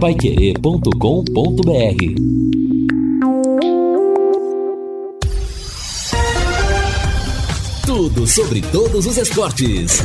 paiquerê.com.br 0.00 0.86
Tudo 7.86 8.26
sobre 8.26 8.60
todos 8.60 9.06
os 9.06 9.16
esportes. 9.16 10.02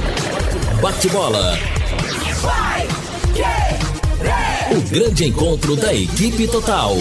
Bate-bola. 0.81 1.57
O 4.71 4.89
grande 4.89 5.25
encontro 5.25 5.75
da 5.75 5.93
equipe 5.93 6.47
total. 6.47 6.95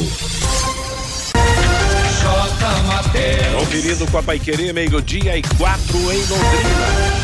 Conferindo 3.59 4.07
com 4.11 4.19
a 4.19 4.23
Paiquerê, 4.23 4.73
meio-dia 4.73 5.39
e 5.39 5.43
quatro 5.43 5.97
em 5.97 6.19
Londrina. 6.27 7.20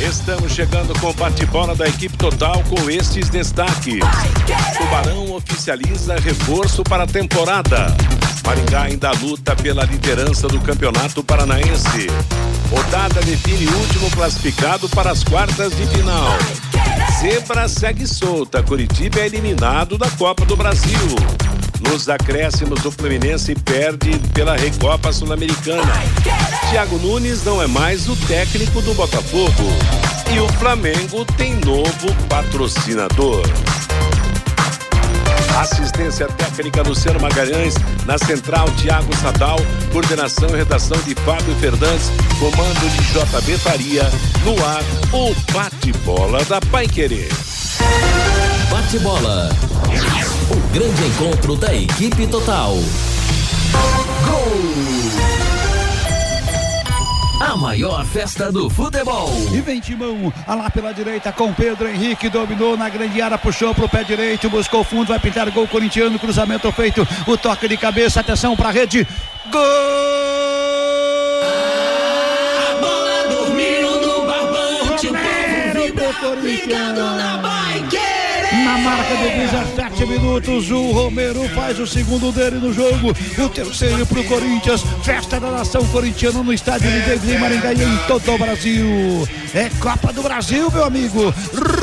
Estamos 0.00 0.52
chegando 0.52 0.98
com 1.00 1.08
o 1.08 1.14
bate-bola 1.14 1.74
da 1.74 1.88
equipe 1.88 2.16
total 2.18 2.62
com 2.68 2.90
estes 2.90 3.30
destaques. 3.30 3.98
Tubarão 4.76 5.32
oficializa 5.32 6.16
reforço 6.16 6.84
para 6.84 7.04
a 7.04 7.06
temporada. 7.06 7.96
Maringá 8.44 8.82
ainda 8.82 9.10
luta 9.12 9.56
pela 9.56 9.84
liderança 9.84 10.48
do 10.48 10.60
Campeonato 10.60 11.24
Paranaense. 11.24 12.08
Rodada 12.70 13.22
define 13.22 13.66
último 13.66 14.10
classificado 14.10 14.86
para 14.90 15.10
as 15.10 15.24
quartas 15.24 15.74
de 15.74 15.86
final. 15.86 16.28
Zebra 17.18 17.66
segue 17.66 18.06
solta. 18.06 18.62
Curitiba 18.62 19.20
é 19.20 19.26
eliminado 19.26 19.96
da 19.96 20.10
Copa 20.10 20.44
do 20.44 20.56
Brasil. 20.56 21.16
Nos 21.80 22.08
acréscimos, 22.08 22.84
o 22.84 22.90
Fluminense 22.90 23.54
perde 23.54 24.18
pela 24.32 24.56
Recopa 24.56 25.12
Sul-Americana. 25.12 25.92
Thiago 26.70 26.98
Nunes 26.98 27.44
não 27.44 27.62
é 27.62 27.66
mais 27.66 28.08
o 28.08 28.16
técnico 28.26 28.80
do 28.82 28.94
Botafogo. 28.94 29.64
E 30.34 30.40
o 30.40 30.48
Flamengo 30.54 31.24
tem 31.36 31.54
novo 31.56 32.14
patrocinador. 32.28 33.42
Assistência 35.58 36.26
técnica 36.26 36.82
Luciano 36.82 37.18
Magalhães, 37.18 37.74
na 38.04 38.18
central 38.18 38.68
Tiago 38.76 39.14
Sadal, 39.16 39.58
coordenação 39.90 40.50
e 40.50 40.56
redação 40.56 40.98
de 40.98 41.14
Fábio 41.14 41.54
Fernandes, 41.56 42.10
comando 42.38 42.90
de 42.90 43.02
JB 43.12 43.56
Faria, 43.58 44.02
no 44.44 44.52
ar, 44.64 44.82
o 45.12 45.34
bate-bola 45.52 46.44
da 46.44 46.60
Pai 46.60 46.86
Querer. 46.86 47.30
Bate-bola. 48.70 49.48
Grande 50.76 51.06
encontro 51.06 51.56
da 51.56 51.74
equipe 51.74 52.26
total. 52.26 52.74
Gol! 54.26 54.60
A 57.40 57.56
maior 57.56 58.04
festa 58.04 58.52
do 58.52 58.68
futebol. 58.68 59.30
E 59.54 59.62
vem 59.62 59.80
Timão, 59.80 60.30
lá 60.46 60.68
pela 60.68 60.92
direita 60.92 61.32
com 61.32 61.50
Pedro 61.54 61.88
Henrique, 61.88 62.28
dominou 62.28 62.76
na 62.76 62.90
grande 62.90 63.22
área, 63.22 63.38
puxou 63.38 63.74
pro 63.74 63.88
pé 63.88 64.04
direito, 64.04 64.50
buscou 64.50 64.84
fundo, 64.84 65.08
vai 65.08 65.18
pintar 65.18 65.50
gol 65.50 65.66
corintiano, 65.66 66.18
cruzamento 66.18 66.70
feito, 66.72 67.08
o 67.26 67.38
toque 67.38 67.66
de 67.68 67.78
cabeça, 67.78 68.20
atenção 68.20 68.54
pra 68.54 68.70
rede. 68.70 69.08
Gol! 69.50 69.62
A 72.70 72.74
bola 72.82 73.16
na 78.66 78.78
marca 78.78 79.16
de 79.16 79.30
17 79.30 80.06
minutos, 80.06 80.70
o 80.72 80.90
Romero 80.90 81.48
faz 81.50 81.78
o 81.78 81.86
segundo 81.86 82.32
dele 82.32 82.56
no 82.56 82.72
jogo. 82.72 83.14
O 83.38 83.48
terceiro 83.48 84.04
pro 84.06 84.24
Corinthians. 84.24 84.82
Festa 85.04 85.38
da 85.38 85.52
nação 85.52 85.86
corintiana 85.86 86.42
no 86.42 86.52
estádio 86.52 86.90
de 86.90 87.32
em 87.32 87.38
Maringá 87.38 87.72
e 87.72 87.82
em 87.84 87.96
todo 88.08 88.34
o 88.34 88.38
Brasil. 88.38 89.28
É 89.54 89.70
Copa 89.78 90.12
do 90.12 90.20
Brasil, 90.20 90.68
meu 90.72 90.84
amigo. 90.84 91.32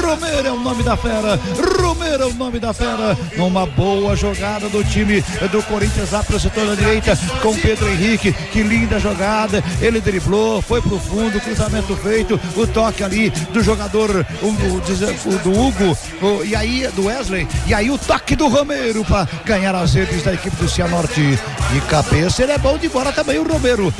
Romero 0.03 0.47
é 0.47 0.51
o 0.51 0.59
nome 0.59 0.83
da 0.83 0.97
fera. 0.97 1.39
Romero 1.81 2.23
é 2.23 2.25
o 2.25 2.33
nome 2.33 2.59
da 2.59 2.73
fera. 2.73 3.17
Numa 3.37 3.65
boa 3.65 4.13
jogada 4.15 4.67
do 4.67 4.83
time 4.83 5.23
do 5.51 5.63
Corinthians 5.63 6.11
lá 6.11 6.21
pro 6.21 6.39
setor 6.39 6.67
da 6.67 6.75
direita 6.75 7.17
com 7.41 7.55
Pedro 7.55 7.87
Henrique. 7.89 8.33
Que 8.51 8.61
linda 8.61 8.99
jogada. 8.99 9.63
Ele 9.81 10.01
driblou, 10.01 10.61
foi 10.61 10.81
pro 10.81 10.99
fundo, 10.99 11.39
cruzamento 11.39 11.95
feito. 11.95 12.39
O 12.57 12.67
toque 12.67 13.03
ali 13.03 13.29
do 13.29 13.63
jogador 13.63 14.25
o, 14.41 14.47
o, 14.47 15.39
do 15.39 15.51
Hugo. 15.51 15.97
O, 16.21 16.43
e 16.43 16.55
aí 16.55 16.72
do 16.95 17.05
Wesley. 17.05 17.47
E 17.67 17.73
aí 17.73 17.91
o 17.91 17.97
toque 17.97 18.35
do 18.35 18.47
Romero 18.47 19.05
para 19.05 19.27
ganhar 19.45 19.75
as 19.75 19.93
redes 19.93 20.23
da 20.23 20.33
equipe 20.33 20.55
do 20.55 20.67
Cianorte. 20.67 21.39
De 21.71 21.81
cabeça, 21.81 22.43
ele 22.43 22.51
é 22.51 22.57
bom 22.57 22.77
de 22.77 22.89
bola 22.89 23.11
também, 23.11 23.39
o 23.39 23.47
Romero. 23.47 23.93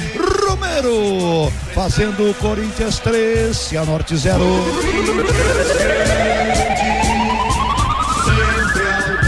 Romero 0.47 1.51
fazendo 1.73 2.29
o 2.29 2.33
Corinthians 2.35 2.99
3, 2.99 3.55
Cianorte 3.55 4.15
0. 4.15 4.43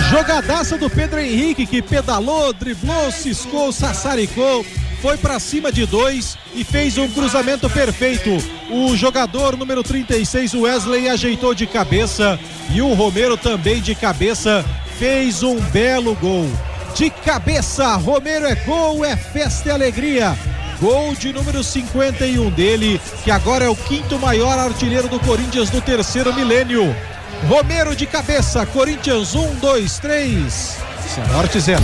Jogadaça 0.09 0.77
do 0.77 0.89
Pedro 0.89 1.19
Henrique 1.19 1.65
que 1.65 1.81
pedalou, 1.81 2.53
driblou, 2.53 3.11
ciscou, 3.11 3.71
sassaricou 3.71 4.65
foi 5.05 5.17
para 5.17 5.39
cima 5.39 5.71
de 5.71 5.85
dois 5.85 6.35
e 6.55 6.63
fez 6.63 6.97
um 6.97 7.07
cruzamento 7.07 7.69
perfeito. 7.69 8.31
O 8.71 8.97
jogador 8.97 9.55
número 9.55 9.83
36, 9.83 10.55
Wesley, 10.55 11.07
ajeitou 11.09 11.53
de 11.53 11.67
cabeça 11.67 12.39
e 12.71 12.81
o 12.81 12.91
Romero 12.95 13.37
também 13.37 13.83
de 13.83 13.93
cabeça 13.93 14.65
fez 14.97 15.43
um 15.43 15.59
belo 15.59 16.15
gol. 16.15 16.49
De 16.95 17.11
cabeça, 17.11 17.95
Romero 17.97 18.47
é 18.47 18.55
gol, 18.55 19.05
é 19.05 19.15
festa 19.15 19.69
e 19.69 19.71
alegria. 19.71 20.35
Gol 20.81 21.13
de 21.13 21.31
número 21.31 21.63
51 21.63 22.49
dele, 22.49 22.99
que 23.23 23.29
agora 23.29 23.65
é 23.65 23.69
o 23.69 23.75
quinto 23.75 24.17
maior 24.17 24.57
artilheiro 24.57 25.07
do 25.07 25.19
Corinthians 25.19 25.69
no 25.69 25.81
terceiro 25.81 26.33
milênio. 26.33 26.95
Romero 27.47 27.95
de 27.95 28.07
cabeça, 28.07 28.65
Corinthians 28.65 29.35
1, 29.35 29.53
2, 29.57 29.99
3. 29.99 30.77
Cianorte 31.13 31.59
0. 31.59 31.83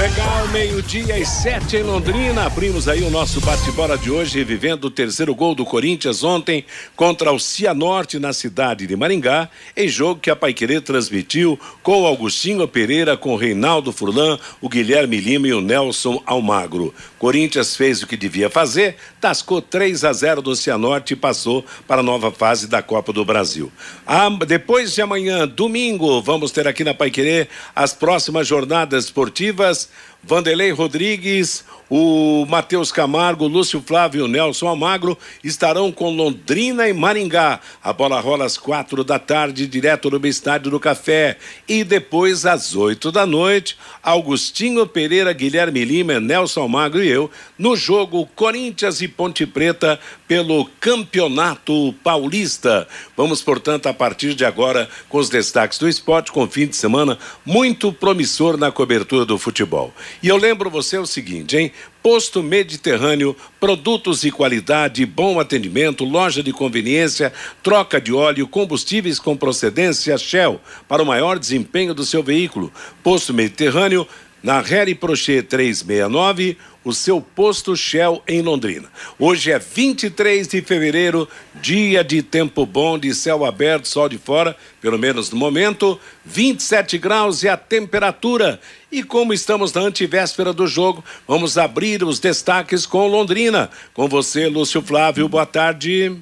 Legal, 0.00 0.48
meio-dia 0.48 1.18
e 1.18 1.26
sete 1.26 1.76
em 1.76 1.82
Londrina. 1.82 2.46
Abrimos 2.46 2.88
aí 2.88 3.02
o 3.02 3.10
nosso 3.10 3.38
bate-bola 3.42 3.98
de 3.98 4.10
hoje, 4.10 4.38
revivendo 4.38 4.86
o 4.86 4.90
terceiro 4.90 5.34
gol 5.34 5.54
do 5.54 5.62
Corinthians 5.62 6.24
ontem 6.24 6.64
contra 6.96 7.30
o 7.30 7.38
Cianorte 7.38 8.18
na 8.18 8.32
cidade 8.32 8.86
de 8.86 8.96
Maringá, 8.96 9.50
em 9.76 9.86
jogo 9.88 10.18
que 10.18 10.30
a 10.30 10.34
Paiquerê 10.34 10.80
transmitiu 10.80 11.60
com 11.82 12.00
o 12.00 12.06
Augustinho 12.06 12.66
Pereira, 12.66 13.14
com 13.14 13.34
o 13.34 13.36
Reinaldo 13.36 13.92
Furlan, 13.92 14.38
o 14.58 14.70
Guilherme 14.70 15.18
Lima 15.18 15.48
e 15.48 15.52
o 15.52 15.60
Nelson 15.60 16.22
Almagro. 16.24 16.94
Corinthians 17.18 17.76
fez 17.76 18.02
o 18.02 18.06
que 18.06 18.16
devia 18.16 18.48
fazer, 18.48 18.96
tascou 19.20 19.60
3 19.60 20.02
a 20.04 20.14
0 20.14 20.40
do 20.40 20.56
Cianorte 20.56 21.12
e 21.12 21.16
passou 21.16 21.62
para 21.86 22.00
a 22.00 22.02
nova 22.02 22.32
fase 22.32 22.66
da 22.66 22.80
Copa 22.80 23.12
do 23.12 23.22
Brasil. 23.22 23.70
Ah, 24.06 24.30
depois 24.30 24.94
de 24.94 25.02
amanhã, 25.02 25.46
domingo, 25.46 26.22
vamos 26.22 26.50
ter 26.52 26.66
aqui 26.66 26.84
na 26.84 26.94
Paiquerê 26.94 27.48
as 27.76 27.92
próximas 27.92 28.46
jornadas 28.48 29.04
esportivas 29.04 29.89
Vanderlei 30.22 30.70
Rodrigues, 30.70 31.64
o 31.88 32.46
Matheus 32.46 32.92
Camargo, 32.92 33.48
Lúcio 33.48 33.82
Flávio 33.84 34.28
Nelson 34.28 34.68
Almagro 34.68 35.18
estarão 35.42 35.90
com 35.90 36.14
Londrina 36.14 36.88
e 36.88 36.92
Maringá. 36.92 37.58
A 37.82 37.92
bola 37.92 38.20
rola 38.20 38.44
às 38.44 38.56
quatro 38.56 39.02
da 39.02 39.18
tarde, 39.18 39.66
direto 39.66 40.08
no 40.08 40.24
Estádio 40.24 40.70
do 40.70 40.78
Café. 40.78 41.36
E 41.66 41.82
depois, 41.82 42.46
às 42.46 42.76
oito 42.76 43.10
da 43.10 43.26
noite, 43.26 43.76
Augustinho 44.02 44.86
Pereira, 44.86 45.32
Guilherme 45.32 45.84
Lima, 45.84 46.20
Nelson 46.20 46.60
Almagro 46.60 47.02
e 47.02 47.08
eu, 47.08 47.28
no 47.58 47.74
jogo 47.74 48.24
Corinthians 48.36 49.00
e 49.00 49.08
Ponte 49.08 49.44
Preta 49.44 49.98
pelo 50.30 50.64
Campeonato 50.78 51.92
Paulista. 52.04 52.86
Vamos, 53.16 53.42
portanto, 53.42 53.88
a 53.88 53.92
partir 53.92 54.32
de 54.32 54.44
agora, 54.44 54.88
com 55.08 55.18
os 55.18 55.28
destaques 55.28 55.76
do 55.76 55.88
esporte, 55.88 56.30
com 56.30 56.46
fim 56.46 56.68
de 56.68 56.76
semana 56.76 57.18
muito 57.44 57.92
promissor 57.92 58.56
na 58.56 58.70
cobertura 58.70 59.24
do 59.24 59.36
futebol. 59.36 59.92
E 60.22 60.28
eu 60.28 60.36
lembro 60.36 60.70
você 60.70 60.96
o 60.96 61.04
seguinte, 61.04 61.56
hein? 61.56 61.72
Posto 62.00 62.44
Mediterrâneo, 62.44 63.36
produtos 63.58 64.20
de 64.20 64.30
qualidade, 64.30 65.04
bom 65.04 65.40
atendimento, 65.40 66.04
loja 66.04 66.44
de 66.44 66.52
conveniência, 66.52 67.32
troca 67.60 68.00
de 68.00 68.12
óleo, 68.12 68.46
combustíveis 68.46 69.18
com 69.18 69.36
procedência 69.36 70.16
Shell 70.16 70.60
para 70.86 71.02
o 71.02 71.06
maior 71.06 71.40
desempenho 71.40 71.92
do 71.92 72.06
seu 72.06 72.22
veículo. 72.22 72.72
Posto 73.02 73.34
Mediterrâneo, 73.34 74.06
na 74.42 74.60
Harry 74.60 74.94
Prochet 74.94 75.42
369, 75.42 76.56
o 76.82 76.94
seu 76.94 77.20
posto 77.20 77.76
Shell 77.76 78.22
em 78.26 78.40
Londrina. 78.40 78.88
Hoje 79.18 79.52
é 79.52 79.58
23 79.58 80.48
de 80.48 80.62
fevereiro, 80.62 81.28
dia 81.54 82.02
de 82.02 82.22
tempo 82.22 82.64
bom, 82.64 82.98
de 82.98 83.14
céu 83.14 83.44
aberto, 83.44 83.86
sol 83.86 84.08
de 84.08 84.16
fora, 84.16 84.56
pelo 84.80 84.98
menos 84.98 85.30
no 85.30 85.36
momento, 85.36 86.00
27 86.24 86.96
graus 86.96 87.42
e 87.42 87.48
a 87.48 87.56
temperatura. 87.56 88.58
E 88.90 89.02
como 89.02 89.34
estamos 89.34 89.72
na 89.72 89.82
antivéspera 89.82 90.52
do 90.52 90.66
jogo, 90.66 91.04
vamos 91.28 91.58
abrir 91.58 92.02
os 92.02 92.18
destaques 92.18 92.86
com 92.86 93.06
Londrina. 93.06 93.68
Com 93.92 94.08
você, 94.08 94.48
Lúcio 94.48 94.80
Flávio, 94.80 95.28
boa 95.28 95.46
tarde. 95.46 96.16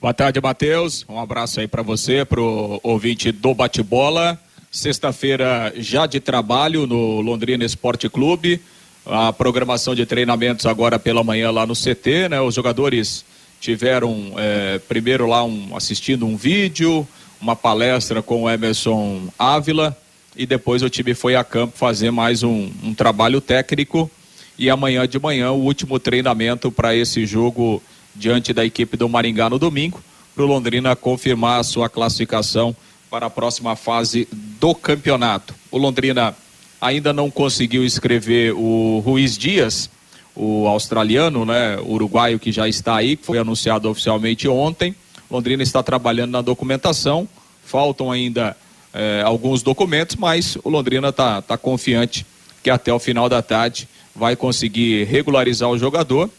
Boa 0.00 0.12
tarde, 0.12 0.40
Matheus. 0.40 1.06
Um 1.08 1.18
abraço 1.18 1.60
aí 1.60 1.68
para 1.68 1.82
você, 1.82 2.24
para 2.24 2.40
o 2.40 2.80
ouvinte 2.82 3.30
do 3.32 3.54
Bate-Bola. 3.54 4.38
Sexta-feira 4.76 5.72
já 5.78 6.04
de 6.04 6.20
trabalho 6.20 6.86
no 6.86 7.22
Londrina 7.22 7.64
Esporte 7.64 8.10
Clube. 8.10 8.60
A 9.06 9.32
programação 9.32 9.94
de 9.94 10.04
treinamentos 10.04 10.66
agora 10.66 10.98
pela 10.98 11.24
manhã 11.24 11.50
lá 11.50 11.66
no 11.66 11.72
CT, 11.72 12.28
né? 12.28 12.42
Os 12.42 12.54
jogadores 12.54 13.24
tiveram 13.58 14.34
é, 14.36 14.78
primeiro 14.86 15.26
lá 15.26 15.42
um, 15.42 15.74
assistindo 15.74 16.26
um 16.26 16.36
vídeo, 16.36 17.08
uma 17.40 17.56
palestra 17.56 18.20
com 18.20 18.42
o 18.42 18.50
Emerson 18.50 19.28
Ávila 19.38 19.96
e 20.36 20.44
depois 20.44 20.82
o 20.82 20.90
time 20.90 21.14
foi 21.14 21.34
a 21.36 21.42
campo 21.42 21.78
fazer 21.78 22.10
mais 22.10 22.42
um, 22.42 22.70
um 22.84 22.92
trabalho 22.92 23.40
técnico 23.40 24.10
e 24.58 24.68
amanhã 24.68 25.08
de 25.08 25.18
manhã 25.18 25.52
o 25.52 25.62
último 25.62 25.98
treinamento 25.98 26.70
para 26.70 26.94
esse 26.94 27.24
jogo 27.24 27.82
diante 28.14 28.52
da 28.52 28.62
equipe 28.62 28.94
do 28.94 29.08
Maringá 29.08 29.48
no 29.48 29.58
domingo, 29.58 30.02
para 30.34 30.44
o 30.44 30.46
Londrina 30.46 30.94
confirmar 30.94 31.60
a 31.60 31.64
sua 31.64 31.88
classificação 31.88 32.76
para 33.10 33.26
a 33.26 33.30
próxima 33.30 33.76
fase 33.76 34.28
do 34.32 34.74
campeonato. 34.74 35.54
O 35.70 35.78
Londrina 35.78 36.34
ainda 36.80 37.12
não 37.12 37.30
conseguiu 37.30 37.84
escrever 37.84 38.52
o 38.52 39.00
Ruiz 39.04 39.36
Dias, 39.36 39.90
o 40.34 40.66
australiano, 40.66 41.44
né, 41.44 41.78
uruguaio 41.80 42.38
que 42.38 42.52
já 42.52 42.68
está 42.68 42.96
aí, 42.96 43.16
que 43.16 43.24
foi 43.24 43.38
anunciado 43.38 43.88
oficialmente 43.88 44.46
ontem. 44.46 44.94
Londrina 45.30 45.62
está 45.62 45.82
trabalhando 45.82 46.32
na 46.32 46.42
documentação, 46.42 47.28
faltam 47.64 48.12
ainda 48.12 48.56
eh, 48.92 49.22
alguns 49.24 49.62
documentos, 49.62 50.16
mas 50.16 50.56
o 50.62 50.68
Londrina 50.68 51.08
está 51.08 51.42
tá 51.42 51.56
confiante 51.56 52.24
que 52.62 52.70
até 52.70 52.92
o 52.92 52.98
final 52.98 53.28
da 53.28 53.42
tarde 53.42 53.88
vai 54.14 54.34
conseguir 54.36 55.04
regularizar 55.04 55.68
o 55.68 55.78
jogador, 55.78 56.30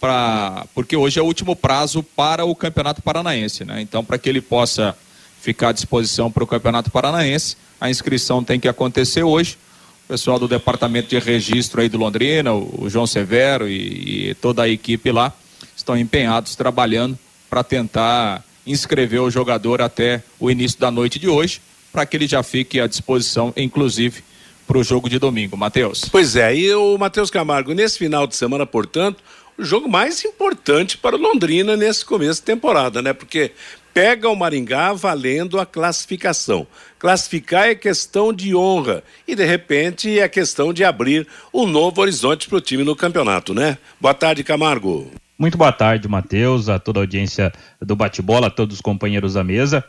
pra, 0.00 0.66
porque 0.74 0.96
hoje 0.96 1.18
é 1.18 1.22
o 1.22 1.26
último 1.26 1.54
prazo 1.54 2.02
para 2.02 2.44
o 2.44 2.54
Campeonato 2.54 3.02
Paranaense. 3.02 3.64
Né? 3.64 3.80
Então, 3.80 4.04
para 4.04 4.18
que 4.18 4.28
ele 4.28 4.40
possa 4.40 4.96
ficar 5.40 5.70
à 5.70 5.72
disposição 5.72 6.30
para 6.30 6.44
o 6.44 6.46
Campeonato 6.46 6.90
Paranaense, 6.90 7.56
a 7.80 7.88
inscrição 7.88 8.44
tem 8.44 8.60
que 8.60 8.68
acontecer 8.68 9.22
hoje. 9.22 9.56
O 10.04 10.08
pessoal 10.08 10.38
do 10.38 10.46
departamento 10.46 11.08
de 11.08 11.18
registro 11.18 11.80
aí 11.80 11.88
do 11.88 11.96
Londrina, 11.96 12.52
o, 12.52 12.86
João 12.88 13.06
Severo 13.06 13.68
e, 13.68 14.30
e 14.30 14.34
toda 14.34 14.62
a 14.62 14.68
equipe 14.68 15.10
lá 15.10 15.32
estão 15.76 15.96
empenhados 15.96 16.54
trabalhando 16.56 17.18
para 17.48 17.64
tentar 17.64 18.44
inscrever 18.66 19.20
o 19.20 19.30
jogador 19.30 19.80
até 19.80 20.22
o 20.38 20.50
início 20.50 20.78
da 20.78 20.90
noite 20.90 21.18
de 21.18 21.28
hoje, 21.28 21.60
para 21.92 22.04
que 22.04 22.16
ele 22.16 22.26
já 22.26 22.42
fique 22.42 22.80
à 22.80 22.86
disposição, 22.86 23.52
inclusive 23.56 24.22
para 24.66 24.78
o 24.78 24.84
jogo 24.84 25.08
de 25.08 25.18
domingo. 25.18 25.56
Matheus. 25.56 26.04
Pois 26.10 26.36
é, 26.36 26.54
e 26.54 26.72
o 26.74 26.96
Matheus 26.98 27.30
Camargo, 27.30 27.72
nesse 27.72 27.98
final 27.98 28.26
de 28.26 28.36
semana, 28.36 28.64
portanto, 28.66 29.22
o 29.58 29.64
jogo 29.64 29.88
mais 29.88 30.24
importante 30.24 30.96
para 30.96 31.16
o 31.16 31.18
Londrina 31.18 31.76
nesse 31.76 32.04
começo 32.04 32.40
de 32.40 32.46
temporada, 32.46 33.02
né? 33.02 33.12
Porque 33.12 33.52
pega 33.92 34.28
o 34.28 34.36
Maringá 34.36 34.92
valendo 34.92 35.58
a 35.58 35.66
classificação. 35.66 36.66
Classificar 36.98 37.68
é 37.68 37.74
questão 37.74 38.32
de 38.32 38.54
honra 38.54 39.02
e, 39.26 39.34
de 39.34 39.44
repente, 39.44 40.18
é 40.18 40.28
questão 40.28 40.72
de 40.72 40.84
abrir 40.84 41.26
um 41.52 41.66
novo 41.66 42.00
horizonte 42.00 42.48
para 42.48 42.58
o 42.58 42.60
time 42.60 42.84
no 42.84 42.96
campeonato, 42.96 43.54
né? 43.54 43.78
Boa 44.00 44.14
tarde, 44.14 44.44
Camargo. 44.44 45.10
Muito 45.38 45.56
boa 45.56 45.72
tarde, 45.72 46.06
Matheus, 46.06 46.68
a 46.68 46.78
toda 46.78 47.00
a 47.00 47.02
audiência 47.02 47.50
do 47.80 47.96
bate-bola, 47.96 48.48
a 48.48 48.50
todos 48.50 48.76
os 48.76 48.80
companheiros 48.80 49.34
da 49.34 49.42
mesa. 49.42 49.82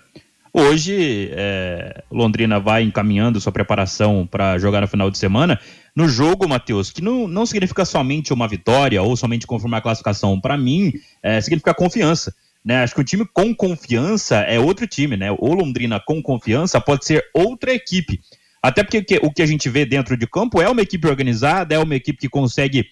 Hoje, 0.54 1.30
é, 1.32 2.04
Londrina 2.12 2.60
vai 2.60 2.84
encaminhando 2.84 3.40
sua 3.40 3.54
preparação 3.54 4.28
para 4.30 4.58
jogar 4.58 4.82
no 4.82 4.88
final 4.88 5.10
de 5.10 5.18
semana. 5.18 5.60
No 5.96 6.10
jogo, 6.10 6.48
Matheus, 6.48 6.92
que 6.92 7.02
não, 7.02 7.28
não 7.28 7.46
significa 7.46 7.86
somente 7.86 8.34
uma 8.34 8.48
vitória 8.48 9.02
ou 9.02 9.16
somente 9.16 9.48
confirmar 9.48 9.80
a 9.80 9.84
classificação. 9.84 10.40
Para 10.40 10.58
mim, 10.58 10.94
é, 11.24 11.40
significa 11.40 11.74
confiança. 11.74 12.34
Né? 12.64 12.84
Acho 12.84 12.96
que 12.96 13.02
o 13.02 13.04
time 13.04 13.26
com 13.34 13.56
confiança 13.56 14.38
é 14.38 14.60
outro 14.60 14.86
time, 14.88 15.18
né? 15.18 15.32
O 15.32 15.54
Londrina 15.54 16.00
com 16.00 16.22
confiança 16.22 16.80
pode 16.80 17.06
ser 17.06 17.24
outra 17.34 17.74
equipe. 17.74 18.20
Até 18.62 18.84
porque 18.84 19.20
o 19.24 19.32
que 19.32 19.42
a 19.42 19.46
gente 19.46 19.68
vê 19.70 19.86
dentro 19.86 20.16
de 20.16 20.28
campo 20.28 20.62
é 20.62 20.70
uma 20.70 20.82
equipe 20.82 21.08
organizada, 21.08 21.74
é 21.74 21.80
uma 21.80 21.96
equipe 21.96 22.20
que 22.20 22.30
consegue 22.30 22.86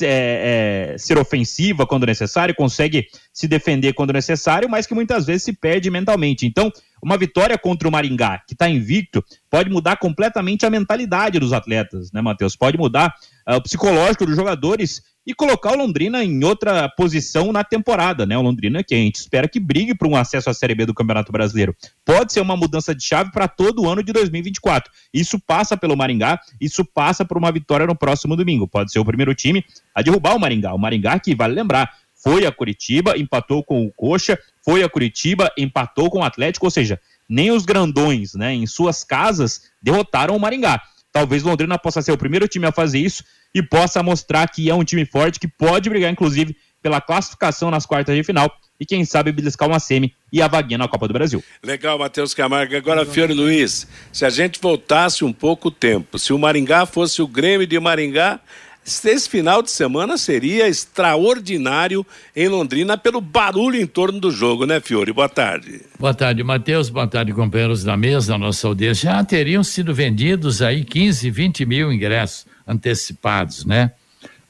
é, 0.00 0.92
é, 0.94 0.98
ser 0.98 1.18
ofensiva 1.18 1.86
quando 1.86 2.06
necessário, 2.06 2.54
consegue 2.54 3.08
se 3.32 3.48
defender 3.48 3.92
quando 3.92 4.12
necessário, 4.12 4.68
mas 4.68 4.86
que 4.86 4.94
muitas 4.94 5.26
vezes 5.26 5.42
se 5.42 5.52
perde 5.52 5.90
mentalmente. 5.90 6.46
Então, 6.46 6.70
uma 7.02 7.18
vitória 7.18 7.58
contra 7.58 7.88
o 7.88 7.92
Maringá, 7.92 8.40
que 8.46 8.54
está 8.54 8.68
invicto, 8.68 9.24
pode 9.50 9.68
mudar 9.68 9.96
completamente 9.96 10.64
a 10.64 10.70
mentalidade 10.70 11.38
dos 11.38 11.52
atletas, 11.52 12.12
né, 12.12 12.22
Matheus? 12.22 12.54
Pode 12.54 12.78
mudar 12.78 13.12
o 13.46 13.60
psicológico 13.60 14.26
dos 14.26 14.36
jogadores 14.36 15.02
e 15.26 15.34
colocar 15.34 15.72
o 15.72 15.76
Londrina 15.76 16.24
em 16.24 16.42
outra 16.44 16.88
posição 16.88 17.52
na 17.52 17.62
temporada, 17.62 18.26
né? 18.26 18.36
O 18.36 18.42
Londrina 18.42 18.82
que 18.82 18.94
a 18.94 18.98
gente 18.98 19.16
espera 19.16 19.48
que 19.48 19.60
brigue 19.60 19.94
por 19.94 20.08
um 20.08 20.16
acesso 20.16 20.50
à 20.50 20.54
Série 20.54 20.74
B 20.74 20.86
do 20.86 20.94
Campeonato 20.94 21.30
Brasileiro. 21.30 21.76
Pode 22.04 22.32
ser 22.32 22.40
uma 22.40 22.56
mudança 22.56 22.94
de 22.94 23.04
chave 23.04 23.30
para 23.30 23.46
todo 23.46 23.82
o 23.82 23.88
ano 23.88 24.02
de 24.02 24.12
2024. 24.12 24.90
Isso 25.14 25.38
passa 25.38 25.76
pelo 25.76 25.96
Maringá, 25.96 26.40
isso 26.60 26.84
passa 26.84 27.24
por 27.24 27.38
uma 27.38 27.52
vitória 27.52 27.86
no 27.86 27.94
próximo 27.94 28.36
domingo. 28.36 28.66
Pode 28.66 28.90
ser 28.90 28.98
o 28.98 29.04
primeiro 29.04 29.34
time 29.34 29.64
a 29.94 30.02
derrubar 30.02 30.34
o 30.34 30.40
Maringá. 30.40 30.74
O 30.74 30.78
Maringá 30.78 31.18
que, 31.20 31.34
vale 31.34 31.54
lembrar, 31.54 31.88
foi 32.22 32.46
a 32.46 32.52
Curitiba, 32.52 33.16
empatou 33.18 33.64
com 33.64 33.84
o 33.84 33.92
Coxa, 33.92 34.38
foi 34.64 34.82
a 34.82 34.88
Curitiba, 34.88 35.52
empatou 35.58 36.10
com 36.10 36.20
o 36.20 36.24
Atlético, 36.24 36.66
ou 36.66 36.70
seja, 36.70 37.00
nem 37.28 37.50
os 37.50 37.64
grandões, 37.64 38.34
né, 38.34 38.52
em 38.52 38.66
suas 38.66 39.02
casas 39.02 39.62
derrotaram 39.80 40.36
o 40.36 40.40
Maringá. 40.40 40.80
Talvez 41.12 41.42
Londrina 41.42 41.78
possa 41.78 42.00
ser 42.00 42.12
o 42.12 42.18
primeiro 42.18 42.48
time 42.48 42.66
a 42.66 42.72
fazer 42.72 42.98
isso 42.98 43.22
e 43.54 43.62
possa 43.62 44.02
mostrar 44.02 44.48
que 44.48 44.70
é 44.70 44.74
um 44.74 44.82
time 44.82 45.04
forte 45.04 45.38
que 45.38 45.46
pode 45.46 45.90
brigar, 45.90 46.10
inclusive, 46.10 46.56
pela 46.82 47.00
classificação 47.00 47.70
nas 47.70 47.86
quartas 47.86 48.16
de 48.16 48.24
final 48.24 48.50
e 48.80 48.84
quem 48.84 49.04
sabe 49.04 49.30
beliscar 49.30 49.68
uma 49.68 49.78
semi 49.78 50.12
e 50.32 50.42
a 50.42 50.48
vaguinha 50.48 50.78
na 50.78 50.88
Copa 50.88 51.06
do 51.06 51.14
Brasil. 51.14 51.44
Legal, 51.62 51.98
Matheus 51.98 52.34
Camargo. 52.34 52.74
Agora, 52.74 53.06
Fiore 53.06 53.32
Luiz, 53.32 53.86
se 54.12 54.24
a 54.24 54.30
gente 54.30 54.58
voltasse 54.60 55.24
um 55.24 55.32
pouco 55.32 55.68
o 55.68 55.70
tempo, 55.70 56.18
se 56.18 56.32
o 56.32 56.38
Maringá 56.38 56.84
fosse 56.84 57.22
o 57.22 57.26
Grêmio 57.28 57.66
de 57.66 57.78
Maringá, 57.78 58.40
esse 58.84 59.28
final 59.28 59.62
de 59.62 59.70
semana 59.70 60.18
seria 60.18 60.68
extraordinário 60.68 62.04
em 62.34 62.48
Londrina 62.48 62.98
pelo 62.98 63.20
barulho 63.20 63.80
em 63.80 63.86
torno 63.86 64.18
do 64.18 64.30
jogo, 64.30 64.66
né, 64.66 64.80
Fiore? 64.80 65.12
Boa 65.12 65.28
tarde. 65.28 65.82
Boa 65.98 66.12
tarde, 66.12 66.42
Matheus. 66.42 66.88
Boa 66.88 67.06
tarde, 67.06 67.32
companheiros 67.32 67.84
da 67.84 67.96
mesa, 67.96 68.36
nossa 68.36 68.66
audiência. 68.66 69.10
Já 69.10 69.24
teriam 69.24 69.62
sido 69.62 69.94
vendidos 69.94 70.60
aí 70.62 70.84
15, 70.84 71.30
20 71.30 71.64
mil 71.64 71.92
ingressos 71.92 72.46
antecipados, 72.66 73.64
né? 73.64 73.92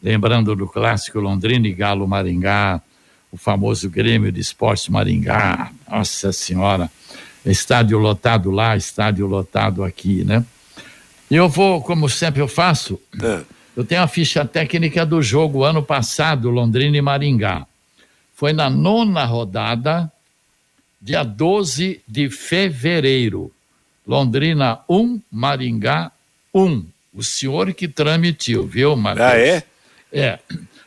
Lembrando 0.02 0.56
do 0.56 0.66
clássico 0.66 1.20
Londrina 1.20 1.68
e 1.68 1.72
Galo 1.72 2.08
Maringá, 2.08 2.80
o 3.30 3.36
famoso 3.36 3.88
Grêmio 3.88 4.32
de 4.32 4.40
Esporte 4.40 4.90
Maringá. 4.90 5.70
Nossa 5.88 6.32
Senhora, 6.32 6.90
estádio 7.44 7.98
lotado 7.98 8.50
lá, 8.50 8.76
estádio 8.76 9.26
lotado 9.26 9.84
aqui, 9.84 10.24
né? 10.24 10.44
Eu 11.30 11.48
vou, 11.48 11.82
como 11.82 12.08
sempre 12.08 12.42
eu 12.42 12.48
faço, 12.48 13.00
é. 13.22 13.42
Eu 13.76 13.84
tenho 13.84 14.02
a 14.02 14.08
ficha 14.08 14.44
técnica 14.44 15.04
do 15.06 15.22
jogo 15.22 15.64
ano 15.64 15.82
passado, 15.82 16.50
Londrina 16.50 16.96
e 16.96 17.02
Maringá. 17.02 17.66
Foi 18.34 18.52
na 18.52 18.68
nona 18.68 19.24
rodada, 19.24 20.10
dia 21.00 21.22
12 21.22 22.00
de 22.06 22.28
fevereiro. 22.28 23.52
Londrina 24.06 24.80
1, 24.88 25.20
Maringá 25.30 26.10
1. 26.54 26.84
O 27.14 27.22
senhor 27.22 27.72
que 27.72 27.86
tramitiu, 27.86 28.66
viu, 28.66 28.96
Matheus? 28.96 29.26
Ah, 29.26 29.38
é? 29.38 29.62
É. 30.12 30.38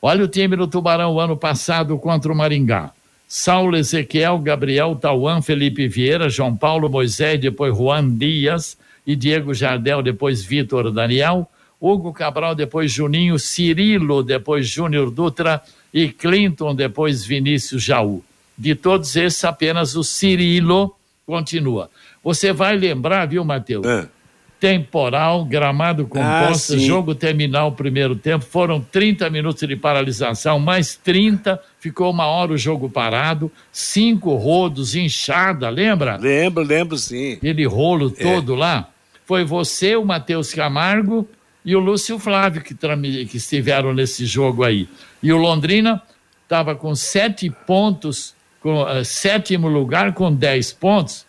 Olha 0.00 0.24
o 0.24 0.28
time 0.28 0.56
do 0.56 0.68
Tubarão 0.68 1.18
ano 1.18 1.36
passado 1.36 1.98
contra 1.98 2.32
o 2.32 2.36
Maringá. 2.36 2.92
Saulo 3.26 3.76
Ezequiel, 3.76 4.38
Gabriel 4.38 4.94
Tauan, 4.94 5.42
Felipe 5.42 5.88
Vieira, 5.88 6.30
João 6.30 6.56
Paulo 6.56 6.88
Moisés, 6.88 7.40
depois 7.40 7.76
Juan 7.76 8.08
Dias 8.16 8.78
e 9.06 9.16
Diego 9.16 9.52
Jardel, 9.52 10.02
depois 10.02 10.42
Vitor 10.42 10.90
Daniel, 10.90 11.46
Hugo 11.80 12.12
Cabral, 12.12 12.54
depois 12.54 12.90
Juninho, 12.90 13.38
Cirilo, 13.38 14.22
depois 14.22 14.66
Júnior 14.66 15.10
Dutra 15.10 15.60
e 15.92 16.08
Clinton, 16.08 16.74
depois 16.74 17.24
Vinícius 17.24 17.82
Jaú. 17.82 18.24
De 18.56 18.74
todos 18.74 19.14
esses, 19.14 19.44
apenas 19.44 19.94
o 19.94 20.02
Cirilo 20.02 20.94
continua. 21.26 21.90
Você 22.24 22.52
vai 22.52 22.76
lembrar, 22.76 23.26
viu, 23.26 23.44
Matheus? 23.44 23.86
É 23.86 24.17
temporal, 24.60 25.44
gramado 25.44 26.06
composto, 26.06 26.74
ah, 26.74 26.78
jogo 26.78 27.14
terminal, 27.14 27.72
primeiro 27.72 28.16
tempo, 28.16 28.44
foram 28.44 28.80
30 28.80 29.30
minutos 29.30 29.66
de 29.66 29.76
paralisação, 29.76 30.58
mais 30.58 30.96
30, 30.96 31.60
ficou 31.78 32.10
uma 32.10 32.26
hora 32.26 32.52
o 32.52 32.58
jogo 32.58 32.90
parado, 32.90 33.50
cinco 33.70 34.34
rodos, 34.34 34.96
inchada, 34.96 35.68
lembra? 35.68 36.16
Lembro, 36.16 36.62
lembro 36.62 36.98
sim. 36.98 37.34
Aquele 37.34 37.66
rolo 37.66 38.12
é. 38.18 38.22
todo 38.22 38.54
lá. 38.54 38.88
Foi 39.24 39.44
você, 39.44 39.94
o 39.94 40.04
Matheus 40.04 40.52
Camargo 40.52 41.28
e 41.64 41.76
o 41.76 41.80
Lúcio 41.80 42.18
Flávio 42.18 42.62
que, 42.62 42.74
que 42.74 43.36
estiveram 43.36 43.92
nesse 43.94 44.26
jogo 44.26 44.64
aí. 44.64 44.88
E 45.22 45.32
o 45.32 45.36
Londrina 45.36 46.02
estava 46.42 46.74
com 46.74 46.94
sete 46.94 47.50
pontos, 47.66 48.34
com 48.60 48.82
uh, 48.82 49.04
sétimo 49.04 49.68
lugar 49.68 50.14
com 50.14 50.32
dez 50.34 50.72
pontos, 50.72 51.27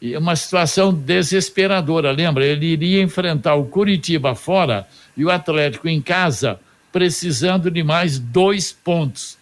E 0.00 0.16
uma 0.16 0.36
situação 0.36 0.94
desesperadora, 0.94 2.12
lembra? 2.12 2.46
Ele 2.46 2.66
iria 2.66 3.02
enfrentar 3.02 3.56
o 3.56 3.64
Curitiba 3.64 4.34
fora 4.34 4.86
e 5.16 5.24
o 5.24 5.30
Atlético 5.30 5.88
em 5.88 6.00
casa, 6.00 6.60
precisando 6.92 7.70
de 7.70 7.82
mais 7.82 8.18
dois 8.18 8.72
pontos. 8.72 9.36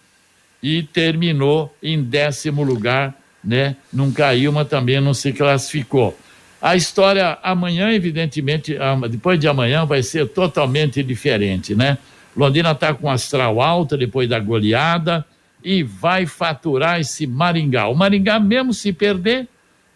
E 0.61 0.81
terminou 0.81 1.75
em 1.81 2.01
décimo 2.01 2.63
lugar, 2.63 3.13
né? 3.43 3.75
Não 3.93 4.11
caiu, 4.11 4.51
mas 4.51 4.67
também 4.67 4.99
não 4.99 5.13
se 5.13 5.31
classificou. 5.31 6.17
A 6.59 6.75
história 6.75 7.37
amanhã, 7.43 7.91
evidentemente, 7.91 8.75
depois 9.11 9.39
de 9.39 9.47
amanhã, 9.47 9.85
vai 9.85 10.01
ser 10.01 10.27
totalmente 10.27 11.03
diferente, 11.03 11.75
né? 11.75 11.99
Londrina 12.35 12.71
está 12.71 12.93
com 12.95 13.09
astral 13.09 13.61
alta 13.61 13.95
depois 13.95 14.27
da 14.27 14.39
goleada 14.39 15.23
e 15.63 15.83
vai 15.83 16.25
faturar 16.25 16.99
esse 16.99 17.27
Maringá. 17.27 17.87
O 17.87 17.95
Maringá, 17.95 18.39
mesmo 18.39 18.73
se 18.73 18.91
perder, 18.91 19.47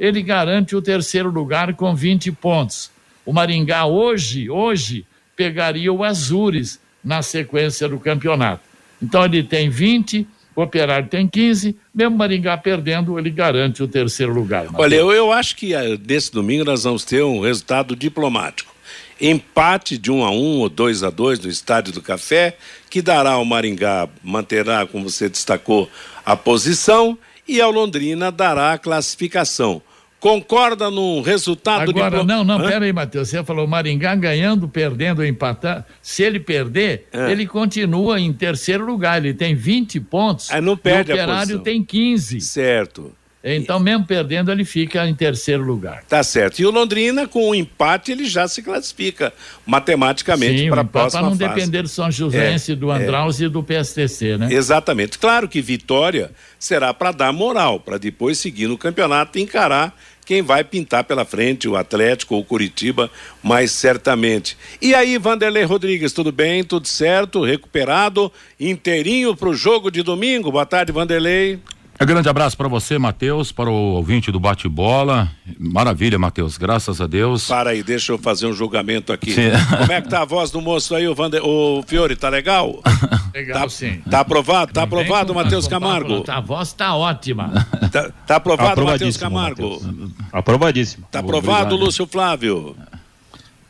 ele 0.01 0.23
garante 0.23 0.75
o 0.75 0.81
terceiro 0.81 1.29
lugar 1.29 1.75
com 1.75 1.93
20 1.93 2.31
pontos. 2.31 2.89
O 3.23 3.31
Maringá 3.31 3.85
hoje, 3.85 4.49
hoje, 4.49 5.05
pegaria 5.35 5.93
o 5.93 6.03
Azures 6.03 6.79
na 7.03 7.21
sequência 7.21 7.87
do 7.87 7.99
campeonato. 7.99 8.63
Então 8.99 9.23
ele 9.23 9.43
tem 9.43 9.69
20, 9.69 10.27
o 10.55 10.63
Operário 10.63 11.07
tem 11.07 11.27
15, 11.27 11.75
mesmo 11.93 12.17
Maringá 12.17 12.57
perdendo, 12.57 13.19
ele 13.19 13.29
garante 13.29 13.83
o 13.83 13.87
terceiro 13.87 14.33
lugar. 14.33 14.65
Olha, 14.73 14.95
eu, 14.95 15.11
eu 15.11 15.31
acho 15.31 15.55
que 15.55 15.75
uh, 15.75 16.01
nesse 16.03 16.31
domingo 16.31 16.65
nós 16.65 16.83
vamos 16.83 17.05
ter 17.05 17.23
um 17.23 17.39
resultado 17.39 17.95
diplomático. 17.95 18.73
Empate 19.21 19.99
de 19.99 20.11
1 20.11 20.15
um 20.17 20.25
a 20.25 20.31
1 20.31 20.33
um, 20.33 20.59
ou 20.61 20.69
2 20.69 21.03
a 21.03 21.11
2 21.11 21.41
no 21.41 21.49
Estádio 21.49 21.93
do 21.93 22.01
Café, 22.01 22.57
que 22.89 23.03
dará 23.03 23.33
ao 23.33 23.45
Maringá, 23.45 24.09
manterá, 24.23 24.83
como 24.87 25.07
você 25.07 25.29
destacou, 25.29 25.87
a 26.25 26.35
posição 26.35 27.15
e 27.47 27.61
ao 27.61 27.69
Londrina 27.69 28.31
dará 28.31 28.73
a 28.73 28.79
classificação. 28.79 29.79
Concorda 30.21 30.91
no 30.91 31.19
resultado 31.21 31.89
Agora, 31.89 32.19
de... 32.19 32.27
não, 32.27 32.43
não, 32.43 32.59
Hã? 32.59 32.69
pera 32.69 32.85
aí, 32.85 32.93
Matheus. 32.93 33.27
Você 33.27 33.43
falou 33.43 33.65
Maringá 33.65 34.13
ganhando, 34.13 34.67
perdendo, 34.67 35.25
empatando. 35.25 35.83
Se 35.99 36.21
ele 36.21 36.39
perder, 36.39 37.07
é. 37.11 37.31
ele 37.31 37.47
continua 37.47 38.19
em 38.19 38.31
terceiro 38.31 38.85
lugar. 38.85 39.17
Ele 39.17 39.33
tem 39.33 39.55
20 39.55 39.99
pontos. 40.01 40.51
Aí 40.51 40.61
não 40.61 40.77
perde 40.77 41.11
o 41.11 41.15
Operário 41.15 41.57
tem 41.59 41.83
15. 41.83 42.39
Certo. 42.39 43.11
Então, 43.43 43.79
mesmo 43.79 44.05
perdendo, 44.05 44.51
ele 44.51 44.63
fica 44.63 45.07
em 45.07 45.15
terceiro 45.15 45.63
lugar. 45.63 46.03
Tá 46.07 46.21
certo. 46.21 46.59
E 46.59 46.65
o 46.65 46.69
Londrina, 46.69 47.27
com 47.27 47.49
o 47.49 47.55
empate, 47.55 48.11
ele 48.11 48.25
já 48.25 48.47
se 48.47 48.61
classifica 48.61 49.33
matematicamente 49.65 50.69
para 50.69 50.81
a 50.81 50.85
próxima 50.85 51.21
Para 51.21 51.29
não 51.31 51.37
fase. 51.37 51.55
depender 51.55 51.81
do 51.81 51.87
São 51.87 52.11
Joséense, 52.11 52.73
é, 52.73 52.75
do 52.75 52.91
Andraus 52.91 53.41
é. 53.41 53.45
e 53.45 53.49
do 53.49 53.63
PSTC, 53.63 54.37
né? 54.37 54.49
Exatamente. 54.51 55.17
Claro 55.17 55.49
que 55.49 55.59
vitória 55.59 56.29
será 56.59 56.93
para 56.93 57.11
dar 57.11 57.33
moral, 57.33 57.79
para 57.79 57.97
depois 57.97 58.37
seguir 58.37 58.67
no 58.67 58.77
campeonato 58.77 59.39
e 59.39 59.41
encarar 59.41 59.97
quem 60.31 60.41
vai 60.41 60.63
pintar 60.63 61.03
pela 61.03 61.25
frente, 61.25 61.67
o 61.67 61.75
Atlético 61.75 62.35
ou 62.35 62.39
o 62.39 62.45
Curitiba, 62.45 63.11
mais 63.43 63.69
certamente. 63.69 64.57
E 64.81 64.95
aí, 64.95 65.17
Vanderlei 65.17 65.63
Rodrigues, 65.65 66.13
tudo 66.13 66.31
bem? 66.31 66.63
Tudo 66.63 66.87
certo? 66.87 67.43
Recuperado? 67.43 68.31
Inteirinho 68.57 69.35
para 69.35 69.49
o 69.49 69.53
jogo 69.53 69.91
de 69.91 70.01
domingo? 70.01 70.49
Boa 70.49 70.65
tarde, 70.65 70.93
Vanderlei. 70.93 71.59
Um 72.01 72.05
grande 72.05 72.27
abraço 72.27 72.57
para 72.57 72.67
você, 72.67 72.97
Matheus, 72.97 73.51
para 73.51 73.69
o 73.69 73.93
ouvinte 73.93 74.31
do 74.31 74.39
bate-bola. 74.39 75.29
Maravilha, 75.59 76.17
Matheus, 76.17 76.57
graças 76.57 76.99
a 76.99 77.05
Deus. 77.05 77.47
Para 77.47 77.69
aí, 77.69 77.83
deixa 77.83 78.11
eu 78.11 78.17
fazer 78.17 78.47
um 78.47 78.53
julgamento 78.53 79.13
aqui. 79.13 79.31
Sim. 79.31 79.51
Como 79.77 79.91
é 79.91 80.01
que 80.01 80.09
tá 80.09 80.23
a 80.23 80.25
voz 80.25 80.49
do 80.49 80.59
moço 80.59 80.95
aí, 80.95 81.07
o, 81.07 81.13
Vander... 81.13 81.45
o 81.45 81.83
Fiore, 81.85 82.15
tá 82.15 82.27
legal? 82.27 82.81
Legal, 83.33 83.61
tá, 83.61 83.69
sim. 83.69 84.01
Tá 84.09 84.19
aprovado, 84.19 84.73
tá 84.73 84.83
aprovado, 84.83 85.33
Matheus 85.33 85.65
Camargo. 85.65 86.25
A 86.27 86.41
voz 86.41 86.73
tá 86.73 86.93
ótima. 86.95 87.65
Tá, 87.89 88.11
tá 88.27 88.35
aprovado, 88.35 88.83
Matheus 88.83 89.15
Camargo. 89.15 89.79
Mateus. 89.79 90.11
Aprovadíssimo. 90.33 91.07
Tá 91.09 91.19
aprovado, 91.19 91.61
Obrigado. 91.61 91.85
Lúcio 91.85 92.05
Flávio. 92.05 92.75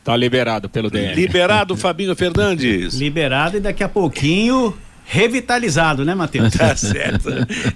Tá 0.02 0.16
liberado 0.16 0.68
pelo 0.68 0.90
DM. 0.90 1.14
Liberado, 1.14 1.76
Fabinho 1.76 2.16
Fernandes. 2.16 2.94
Liberado 2.94 3.58
e 3.58 3.60
daqui 3.60 3.84
a 3.84 3.88
pouquinho 3.88 4.74
revitalizado, 5.04 6.04
né, 6.04 6.14
Matheus? 6.14 6.52
Tá 6.62 6.76
certo. 6.76 7.28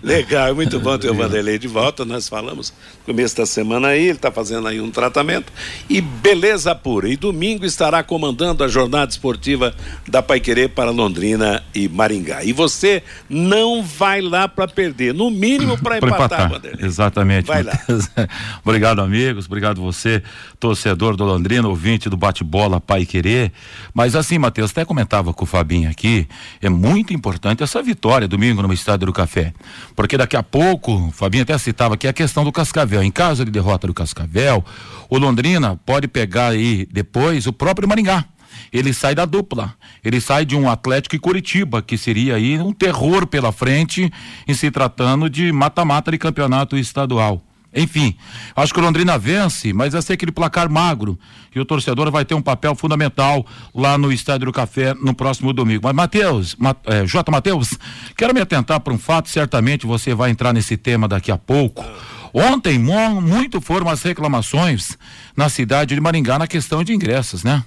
Legal, 0.02 0.54
muito 0.54 0.78
bom 0.78 0.97
ter 0.97 1.11
o 1.11 1.14
Vanderlei 1.14 1.59
de 1.59 1.66
volta. 1.66 2.04
Nós 2.04 2.28
falamos 2.28 2.73
no 3.00 3.14
começo 3.14 3.37
da 3.37 3.45
semana 3.45 3.88
aí, 3.88 4.04
ele 4.04 4.12
está 4.12 4.30
fazendo 4.30 4.68
aí 4.68 4.80
um 4.80 4.90
tratamento. 4.90 5.52
E 5.88 6.00
beleza 6.00 6.75
pura. 6.75 7.09
E 7.09 7.16
domingo 7.16 7.64
estará 7.64 8.02
comandando 8.02 8.62
a 8.62 8.68
jornada 8.68 9.11
esportiva 9.11 9.75
da 10.06 10.23
Paiquerê 10.23 10.68
para 10.68 10.90
Londrina 10.90 11.62
e 11.75 11.88
Maringá. 11.88 12.45
E 12.45 12.52
você 12.52 13.02
não 13.28 13.83
vai 13.83 14.21
lá 14.21 14.47
para 14.47 14.68
perder, 14.68 15.12
no 15.12 15.30
mínimo 15.30 15.76
para 15.78 15.99
empatar, 15.99 16.18
empatar, 16.18 16.50
Vanderlei. 16.50 16.87
Exatamente. 16.87 17.47
Vai 17.47 17.62
lá. 17.62 17.73
obrigado, 18.64 19.00
amigos. 19.00 19.47
Obrigado 19.47 19.80
você, 19.80 20.23
torcedor 20.61 21.16
do 21.16 21.25
Londrina, 21.25 21.66
ouvinte 21.66 22.09
do 22.09 22.16
bate-bola 22.16 22.80
Pai 22.80 23.04
Querer. 23.04 23.52
Mas 23.92 24.14
assim, 24.14 24.38
Matheus, 24.38 24.71
até 24.71 24.85
comentava 24.85 25.33
com 25.33 25.45
o 25.45 25.47
Fabinho 25.47 25.90
aqui, 25.90 26.28
é 26.61 26.68
muito 26.68 27.15
importante 27.16 27.62
essa 27.62 27.82
vitória 27.82 28.28
domingo 28.28 28.62
no 28.62 28.73
Estádio 28.73 29.06
do 29.06 29.12
Café. 29.12 29.52
Porque 29.94 30.16
daqui 30.16 30.37
a 30.37 30.42
pouco, 30.42 31.11
Fabinho 31.12 31.42
até 31.42 31.56
citava 31.58 31.94
aqui 31.94 32.06
a 32.06 32.12
questão 32.12 32.44
do 32.44 32.52
Cascavel. 32.52 33.02
Em 33.02 33.11
caso 33.11 33.44
de 33.44 33.50
derrota 33.50 33.87
do 33.87 33.94
Cascavel, 33.94 34.64
o 35.08 35.18
Londrina 35.18 35.76
pode 35.85 36.06
pegar 36.06 36.49
aí 36.49 36.87
depois 36.92 37.46
o 37.46 37.52
próprio 37.52 37.88
Maringá 37.88 38.25
ele 38.73 38.92
sai 38.92 39.14
da 39.14 39.25
dupla. 39.25 39.75
Ele 40.04 40.20
sai 40.20 40.44
de 40.44 40.56
um 40.56 40.68
Atlético 40.68 41.16
e 41.16 41.18
Curitiba, 41.18 41.82
que 41.82 41.96
seria 41.96 42.37
aí 42.37 42.58
um 42.58 42.73
terror 42.73 43.26
pela 43.26 43.52
frente 43.52 44.11
em 44.46 44.54
se 44.54 44.70
tratando 44.70 45.28
de 45.28 45.52
mata-mata 45.52 46.11
de 46.11 46.18
campeonato 46.18 46.76
estadual. 46.76 47.42
Enfim, 47.76 48.16
acho 48.56 48.73
que 48.73 48.80
o 48.80 48.83
Londrina 48.83 49.18
vence, 49.18 49.73
mas 49.75 49.92
vai 49.92 50.00
ser 50.00 50.14
aquele 50.14 50.33
placar 50.33 50.71
magro. 50.71 51.18
E 51.54 51.61
o 51.61 51.64
torcedor 51.64 52.11
vai 52.11 52.25
ter 52.25 52.35
um 52.35 52.40
papel 52.40 52.75
fundamental 52.75 53.47
lá 53.75 53.99
no 53.99 54.11
Estádio 54.11 54.47
do 54.47 54.52
Café 54.52 54.95
no 54.95 55.14
próximo 55.14 55.52
domingo. 55.52 55.83
Mas, 55.85 55.95
Matheus, 55.95 56.56
é, 56.87 57.06
J. 57.06 57.30
Matheus, 57.30 57.71
quero 58.16 58.33
me 58.33 58.40
atentar 58.40 58.80
para 58.80 58.92
um 58.92 58.99
fato, 58.99 59.28
certamente 59.28 59.87
você 59.87 60.14
vai 60.14 60.30
entrar 60.30 60.54
nesse 60.54 60.76
tema 60.76 61.06
daqui 61.06 61.30
a 61.30 61.37
pouco. 61.37 61.85
Ontem, 62.33 62.78
muito 62.78 63.61
foram 63.61 63.88
as 63.88 64.02
reclamações 64.02 64.97
na 65.37 65.49
cidade 65.49 65.95
de 65.95 66.00
Maringá 66.00 66.38
na 66.38 66.47
questão 66.47 66.83
de 66.83 66.95
ingressos, 66.95 67.45
né? 67.45 67.62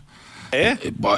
É? 0.51 0.77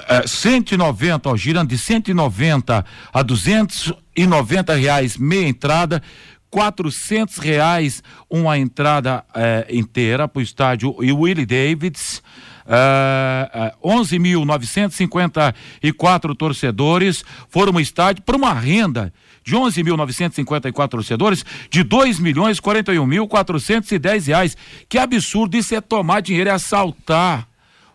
é 0.10 0.27
190, 0.27 1.29
ó, 1.29 1.38
girando 1.38 1.69
de 1.69 1.77
190 1.77 2.86
a 3.13 3.21
290 3.21 4.75
reais 4.75 5.17
meia 5.17 5.48
entrada 5.48 6.03
quatrocentos 6.51 7.38
reais 7.38 8.03
uma 8.29 8.60
entrada 8.60 9.24
eh, 9.34 9.65
inteira 9.72 10.27
para 10.27 10.41
o 10.41 10.43
estádio 10.43 10.98
e 11.01 11.13
Willie 11.13 11.46
Davids. 11.46 12.22
Uh, 12.63 13.81
uh, 13.84 13.98
11.954 13.98 16.36
torcedores 16.38 17.25
foram 17.50 17.74
ao 17.74 17.81
estádio 17.81 18.22
para 18.24 18.38
uma 18.38 18.53
renda 18.53 19.12
de 19.43 19.55
11.954 19.55 20.88
torcedores 20.88 21.43
de 21.70 21.81
2 21.84 22.20
milhões 22.20 22.60
41 22.60 23.03
mil 23.05 23.27
410 23.27 24.27
reais. 24.27 24.55
Que 24.88 25.00
absurdo 25.00 25.58
isso 25.58 25.74
é 25.74 25.81
tomar 25.81 26.22
dinheiro 26.22 26.50
e 26.50 26.53
assaltar 26.53 27.48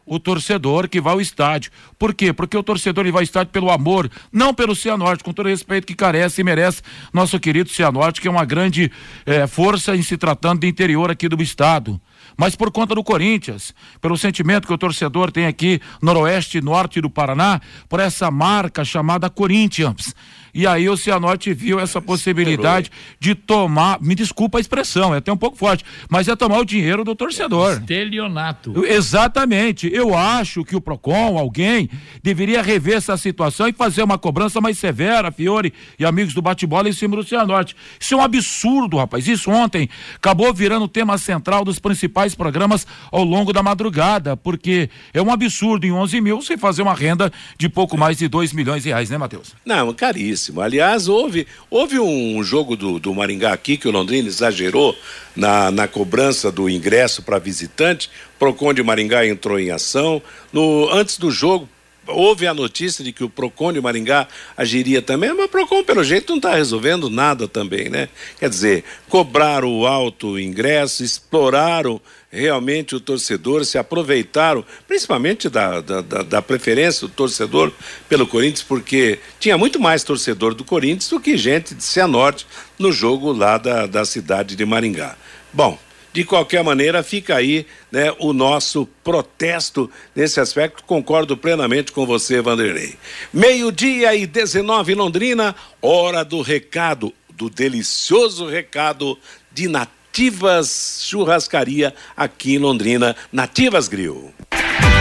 o 0.06 0.20
torcedor 0.20 0.88
que 0.88 1.00
vai 1.00 1.12
ao 1.12 1.20
estádio. 1.20 1.70
Por 1.98 2.14
quê? 2.14 2.32
Porque 2.32 2.56
o 2.56 2.62
torcedor 2.62 3.04
ele 3.04 3.12
vai 3.12 3.20
ao 3.20 3.24
estádio 3.24 3.52
pelo 3.52 3.70
amor, 3.70 4.10
não 4.32 4.54
pelo 4.54 4.74
Cianorte, 4.76 5.24
com 5.24 5.32
todo 5.32 5.46
o 5.46 5.48
respeito 5.48 5.86
que 5.86 5.94
carece 5.94 6.40
e 6.40 6.44
merece 6.44 6.80
nosso 7.12 7.38
querido 7.40 7.68
Cianorte, 7.68 8.20
que 8.20 8.28
é 8.28 8.30
uma 8.30 8.44
grande 8.44 8.90
eh, 9.26 9.46
força 9.46 9.96
em 9.96 10.02
se 10.02 10.16
tratando 10.16 10.60
de 10.60 10.68
interior 10.68 11.10
aqui 11.10 11.28
do 11.28 11.42
estado. 11.42 12.00
Mas 12.36 12.54
por 12.54 12.70
conta 12.70 12.94
do 12.94 13.02
Corinthians, 13.02 13.74
pelo 14.00 14.16
sentimento 14.16 14.66
que 14.66 14.72
o 14.72 14.78
torcedor 14.78 15.32
tem 15.32 15.46
aqui, 15.46 15.80
noroeste 16.02 16.58
e 16.58 16.60
norte 16.60 17.00
do 17.00 17.08
Paraná, 17.08 17.60
por 17.88 17.98
essa 17.98 18.30
marca 18.30 18.84
chamada 18.84 19.30
Corinthians. 19.30 20.14
E 20.56 20.66
aí 20.66 20.88
o 20.88 20.96
Cianorte 20.96 21.52
viu 21.52 21.78
essa 21.78 22.00
possibilidade 22.00 22.90
de 23.20 23.34
tomar, 23.34 24.00
me 24.00 24.14
desculpa 24.14 24.56
a 24.56 24.60
expressão, 24.60 25.14
é 25.14 25.18
até 25.18 25.30
um 25.30 25.36
pouco 25.36 25.54
forte, 25.54 25.84
mas 26.08 26.28
é 26.28 26.34
tomar 26.34 26.60
o 26.60 26.64
dinheiro 26.64 27.04
do 27.04 27.14
torcedor. 27.14 27.72
Estelionato. 27.72 28.86
Exatamente. 28.86 29.86
Eu 29.92 30.16
acho 30.16 30.64
que 30.64 30.74
o 30.74 30.80
Procon, 30.80 31.36
alguém, 31.36 31.90
deveria 32.22 32.62
rever 32.62 32.96
essa 32.96 33.18
situação 33.18 33.68
e 33.68 33.72
fazer 33.74 34.02
uma 34.02 34.16
cobrança 34.16 34.58
mais 34.58 34.78
severa, 34.78 35.30
Fiore 35.30 35.74
e 35.98 36.06
amigos 36.06 36.32
do 36.32 36.40
bate-bola 36.40 36.88
em 36.88 36.92
cima 36.92 37.16
do 37.16 37.22
Cianorte. 37.22 37.76
Isso 38.00 38.14
é 38.14 38.16
um 38.16 38.22
absurdo, 38.22 38.96
rapaz. 38.96 39.28
Isso 39.28 39.50
ontem 39.50 39.90
acabou 40.14 40.54
virando 40.54 40.88
tema 40.88 41.18
central 41.18 41.66
dos 41.66 41.78
principais 41.78 42.34
programas 42.34 42.86
ao 43.12 43.24
longo 43.24 43.52
da 43.52 43.62
madrugada, 43.62 44.38
porque 44.38 44.88
é 45.12 45.20
um 45.20 45.30
absurdo 45.30 45.86
em 45.86 45.92
11 45.92 46.18
mil 46.22 46.40
você 46.40 46.56
fazer 46.56 46.80
uma 46.80 46.94
renda 46.94 47.30
de 47.58 47.68
pouco 47.68 47.98
mais 47.98 48.16
de 48.16 48.26
2 48.26 48.54
milhões 48.54 48.84
de 48.84 48.88
reais, 48.88 49.10
né, 49.10 49.18
Matheus? 49.18 49.54
Não, 49.62 49.92
caríssimo. 49.92 50.45
Aliás, 50.60 51.08
houve, 51.08 51.46
houve 51.70 51.98
um 51.98 52.42
jogo 52.42 52.76
do, 52.76 52.98
do 52.98 53.14
Maringá 53.14 53.52
aqui 53.52 53.76
que 53.76 53.88
o 53.88 53.90
Londrina 53.90 54.28
exagerou 54.28 54.96
na, 55.34 55.70
na 55.70 55.88
cobrança 55.88 56.50
do 56.50 56.68
ingresso 56.68 57.22
para 57.22 57.38
visitante. 57.38 58.10
Procon 58.38 58.74
de 58.74 58.82
Maringá 58.82 59.26
entrou 59.26 59.58
em 59.58 59.70
ação. 59.70 60.20
No, 60.52 60.88
antes 60.92 61.18
do 61.18 61.30
jogo, 61.30 61.68
houve 62.06 62.46
a 62.46 62.54
notícia 62.54 63.04
de 63.04 63.12
que 63.12 63.24
o 63.24 63.30
Procon 63.30 63.72
de 63.72 63.80
Maringá 63.80 64.28
agiria 64.56 65.02
também, 65.02 65.32
mas 65.34 65.46
o 65.46 65.48
Procon, 65.48 65.82
pelo 65.82 66.04
jeito, 66.04 66.30
não 66.30 66.36
está 66.36 66.54
resolvendo 66.54 67.10
nada 67.10 67.48
também, 67.48 67.88
né? 67.88 68.08
Quer 68.38 68.48
dizer, 68.48 68.84
cobraram 69.08 69.72
o 69.78 69.86
alto 69.86 70.38
ingresso, 70.38 71.02
exploraram 71.02 72.00
realmente 72.30 72.94
o 72.94 73.00
torcedor, 73.00 73.64
se 73.64 73.78
aproveitaram, 73.78 74.64
principalmente 74.86 75.48
da, 75.48 75.80
da, 75.80 76.00
da, 76.00 76.42
preferência 76.42 77.06
do 77.06 77.12
torcedor 77.12 77.72
pelo 78.08 78.26
Corinthians, 78.26 78.62
porque 78.62 79.18
tinha 79.38 79.56
muito 79.56 79.80
mais 79.80 80.02
torcedor 80.04 80.54
do 80.54 80.64
Corinthians 80.64 81.08
do 81.08 81.20
que 81.20 81.36
gente 81.36 81.74
de 81.74 81.82
Cianorte 81.82 82.46
no 82.78 82.92
jogo 82.92 83.32
lá 83.32 83.58
da, 83.58 83.86
da 83.86 84.04
cidade 84.04 84.56
de 84.56 84.64
Maringá. 84.64 85.16
Bom, 85.52 85.78
de 86.16 86.24
qualquer 86.24 86.64
maneira, 86.64 87.02
fica 87.02 87.36
aí 87.36 87.66
né, 87.92 88.10
o 88.18 88.32
nosso 88.32 88.88
protesto 89.04 89.90
nesse 90.14 90.40
aspecto. 90.40 90.82
Concordo 90.84 91.36
plenamente 91.36 91.92
com 91.92 92.06
você, 92.06 92.40
Vanderlei. 92.40 92.94
Meio-dia 93.30 94.14
e 94.14 94.26
19 94.26 94.92
em 94.92 94.94
Londrina, 94.94 95.54
hora 95.82 96.24
do 96.24 96.40
recado, 96.40 97.12
do 97.34 97.50
delicioso 97.50 98.46
recado 98.46 99.18
de 99.52 99.68
Nativas 100.16 101.02
Churrascaria 101.02 101.92
aqui 102.16 102.54
em 102.54 102.58
Londrina, 102.58 103.14
Nativas 103.30 103.86
Grill. 103.86 104.32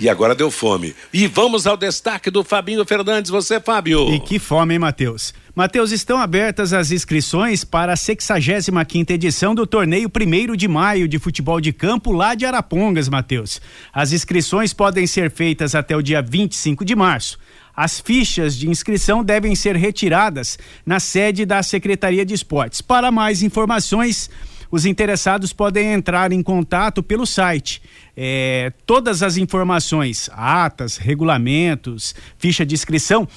E 0.00 0.08
agora 0.08 0.34
deu 0.34 0.50
fome. 0.50 0.94
E 1.12 1.26
vamos 1.26 1.66
ao 1.66 1.76
destaque 1.76 2.30
do 2.30 2.44
Fabinho 2.44 2.84
Fernandes. 2.84 3.30
Você, 3.30 3.60
Fábio. 3.60 4.14
E 4.14 4.20
que 4.20 4.38
fome, 4.38 4.74
hein, 4.74 4.78
Matheus? 4.78 5.34
Matheus, 5.54 5.90
estão 5.90 6.18
abertas 6.18 6.72
as 6.72 6.92
inscrições 6.92 7.64
para 7.64 7.94
a 7.94 7.96
65 7.96 9.12
edição 9.12 9.56
do 9.56 9.66
torneio 9.66 10.08
1 10.08 10.54
de 10.54 10.68
maio 10.68 11.08
de 11.08 11.18
futebol 11.18 11.60
de 11.60 11.72
campo 11.72 12.12
lá 12.12 12.36
de 12.36 12.46
Arapongas, 12.46 13.08
Matheus. 13.08 13.60
As 13.92 14.12
inscrições 14.12 14.72
podem 14.72 15.04
ser 15.04 15.32
feitas 15.32 15.74
até 15.74 15.96
o 15.96 16.02
dia 16.02 16.22
25 16.22 16.84
de 16.84 16.94
março. 16.94 17.36
As 17.74 17.98
fichas 17.98 18.56
de 18.56 18.68
inscrição 18.68 19.24
devem 19.24 19.56
ser 19.56 19.74
retiradas 19.74 20.58
na 20.86 21.00
sede 21.00 21.44
da 21.44 21.60
Secretaria 21.60 22.24
de 22.24 22.34
Esportes. 22.34 22.80
Para 22.80 23.10
mais 23.10 23.42
informações, 23.42 24.30
os 24.70 24.84
interessados 24.84 25.52
podem 25.52 25.92
entrar 25.92 26.32
em 26.32 26.42
contato 26.42 27.02
pelo 27.02 27.26
site. 27.26 27.80
É, 28.16 28.72
todas 28.84 29.22
as 29.22 29.36
informações, 29.36 30.28
atas, 30.32 30.96
regulamentos, 30.96 32.14
ficha 32.38 32.66
de 32.66 32.74
inscrição, 32.74 33.28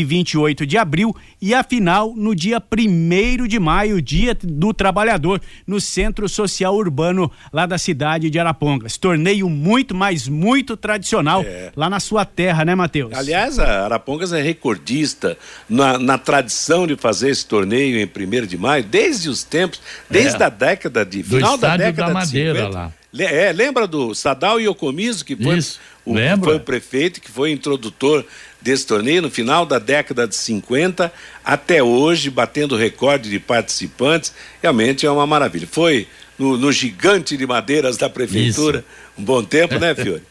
28 0.05 0.67
de 0.67 0.77
abril 0.77 1.15
e 1.41 1.55
a 1.55 1.63
final 1.63 2.13
no 2.15 2.35
dia 2.35 2.61
1 2.61 3.47
de 3.47 3.59
maio, 3.59 4.03
dia 4.03 4.35
do 4.35 4.75
trabalhador, 4.75 5.41
no 5.67 5.81
Centro 5.81 6.29
Social 6.29 6.75
Urbano 6.75 7.31
lá 7.53 7.65
da 7.65 7.79
cidade 7.79 8.29
de 8.29 8.39
Arapongas. 8.39 8.97
Torneio 8.97 9.49
muito, 9.49 9.95
mas 9.95 10.27
muito 10.27 10.77
tradicional 10.77 11.43
é. 11.43 11.73
lá 11.77 11.89
na 11.89 12.01
sua 12.01 12.25
terra, 12.25 12.65
né, 12.65 12.75
Matheus? 12.75 13.13
Aliás, 13.15 13.59
a 13.59 13.85
Arapongas 13.85 14.33
é 14.33 14.43
recordista 14.43 15.39
na, 15.69 15.99
na 15.99 16.19
tradição 16.19 16.87
de 16.87 16.97
fazer 16.97 17.31
esse 17.31 17.47
torneio 17.47 17.99
em 17.99 18.05
1 18.05 18.47
de 18.47 18.59
maio, 18.59 18.83
desde 18.83 19.29
os 19.29 19.45
tempos, 19.45 19.81
desde 20.11 20.43
é. 20.43 20.47
a 20.47 20.49
década 20.49 21.07
de 21.07 21.23
do 21.23 21.37
final 21.37 21.57
da 21.57 21.69
da 21.69 21.77
década 21.77 22.13
Madeira, 22.13 22.53
de 22.53 22.59
50. 22.67 22.79
lá. 22.79 22.93
É, 23.19 23.53
lembra 23.53 23.87
do 23.87 24.15
Sadal 24.15 24.61
Iocomiso, 24.61 25.25
que 25.25 25.35
foi, 25.35 25.57
Isso, 25.57 25.81
o, 26.05 26.15
foi 26.43 26.57
o 26.57 26.61
prefeito, 26.61 27.21
que 27.21 27.31
foi 27.31 27.51
introdutor 27.51 28.25
desse 28.61 28.87
torneio 28.87 29.23
no 29.23 29.31
final 29.31 29.65
da 29.65 29.79
década 29.79 30.27
de 30.27 30.35
50 30.35 31.13
até 31.45 31.83
hoje, 31.83 32.31
batendo 32.31 32.77
recorde 32.77 33.31
de 33.31 33.39
participantes. 33.39 34.33
Realmente 34.63 35.07
é 35.07 35.11
uma 35.11 35.27
maravilha. 35.27 35.69
Foi 35.71 36.07
no, 36.39 36.57
no 36.57 36.71
gigante 36.73 37.37
de 37.37 37.47
madeiras 37.47 37.97
da 37.97 38.09
prefeitura, 38.09 38.85
um 39.17 39.23
bom 39.25 39.43
tempo, 39.43 39.79
né, 39.79 39.95
Fiore? 39.97 40.23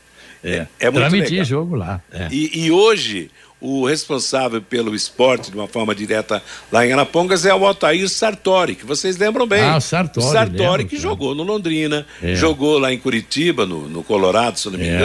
É, 0.44 0.68
é 0.80 0.86
muito 0.90 1.00
transmitir 1.02 1.32
legal. 1.32 1.46
jogo 1.46 1.76
lá. 1.76 2.02
é. 2.12 2.28
E, 2.32 2.66
e 2.66 2.72
hoje, 2.72 3.32
o 3.60 3.86
responsável 3.88 4.62
pelo 4.62 4.94
esporte, 4.94 5.50
de 5.50 5.58
uma 5.58 5.68
forma 5.68 5.94
direta, 5.96 6.42
lá 6.72 6.86
em 6.86 6.94
Arapongas, 6.94 7.44
é 7.46 7.54
o 7.54 7.66
Altair 7.66 8.08
Sartori, 8.08 8.76
que 8.76 8.86
vocês 8.86 9.18
lembram 9.18 9.48
bem. 9.48 9.64
Ah, 9.64 9.78
o 9.78 9.82
Sartori, 9.82 10.28
Sartori, 10.28 10.62
lembro, 10.62 10.86
que 10.86 10.96
cara. 10.98 11.02
jogou 11.02 11.34
no 11.34 11.44
Londrina, 11.44 12.06
É. 12.22 12.36
jogou 12.36 12.78
lá 12.78 12.94
em 12.94 13.00
Curitiba, 13.00 13.66
no, 13.66 13.90
no 13.90 14.04
Colorado, 14.04 14.60
se 14.60 14.70
não 14.70 14.78
me 14.78 14.88
É. 14.88 15.00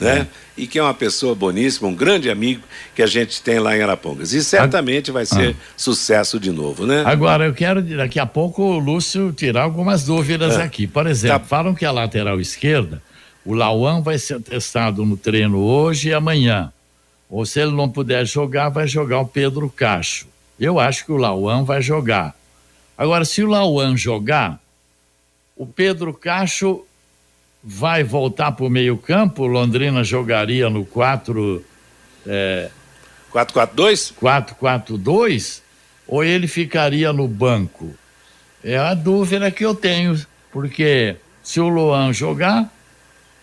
né? 0.00 0.26
E 0.56 0.66
que 0.66 0.78
é 0.78 0.82
uma 0.82 0.94
pessoa 0.94 1.34
boníssima, 1.34 1.88
um 1.88 1.94
grande 1.94 2.30
amigo 2.30 2.62
que 2.94 3.02
a 3.02 3.06
gente 3.06 3.42
tem 3.42 3.58
lá 3.58 3.76
em 3.76 3.82
Arapongas. 3.82 4.32
E 4.32 4.42
certamente 4.44 5.10
vai 5.10 5.26
ser 5.26 5.50
Ah. 5.58 5.72
sucesso 5.76 6.38
de 6.38 6.50
novo, 6.50 6.86
né? 6.86 7.02
Agora, 7.06 7.44
eu 7.46 7.54
quero 7.54 7.82
daqui 7.82 8.18
a 8.20 8.26
pouco 8.26 8.62
o 8.62 8.78
Lúcio 8.78 9.32
tirar 9.32 9.62
algumas 9.62 10.04
dúvidas 10.04 10.56
Ah. 10.56 10.64
aqui. 10.64 10.86
Por 10.86 11.06
exemplo, 11.06 11.38
Tá. 11.40 11.44
falam 11.44 11.74
que 11.74 11.84
a 11.84 11.90
lateral 11.90 12.40
esquerda, 12.40 13.02
o 13.44 13.52
Lauan 13.54 14.00
vai 14.00 14.18
ser 14.18 14.40
testado 14.40 15.04
no 15.04 15.16
treino 15.16 15.58
hoje 15.58 16.08
e 16.10 16.14
amanhã. 16.14 16.72
Ou 17.28 17.44
se 17.44 17.58
ele 17.60 17.72
não 17.72 17.88
puder 17.88 18.24
jogar, 18.26 18.68
vai 18.68 18.86
jogar 18.86 19.20
o 19.20 19.26
Pedro 19.26 19.68
Cacho. 19.68 20.26
Eu 20.60 20.78
acho 20.78 21.04
que 21.04 21.10
o 21.12 21.16
Lauan 21.16 21.64
vai 21.64 21.82
jogar. 21.82 22.32
Agora, 22.96 23.24
se 23.24 23.42
o 23.42 23.48
Lauan 23.48 23.96
jogar, 23.96 24.60
o 25.56 25.66
Pedro 25.66 26.14
Cacho 26.14 26.84
vai 27.64 28.04
voltar 28.04 28.52
para 28.52 28.66
o 28.66 28.70
meio-campo. 28.70 29.46
Londrina 29.46 30.04
jogaria 30.04 30.68
no 30.68 30.84
4. 30.84 31.64
4-4-2? 33.32 34.14
4-4-2 34.20 35.62
ou 36.06 36.22
ele 36.22 36.46
ficaria 36.46 37.12
no 37.12 37.26
banco? 37.26 37.94
É 38.62 38.76
a 38.76 38.94
dúvida 38.94 39.50
que 39.50 39.64
eu 39.64 39.74
tenho, 39.74 40.18
porque 40.52 41.16
se 41.42 41.60
o 41.60 41.68
Luan 41.68 42.12
jogar, 42.12 42.72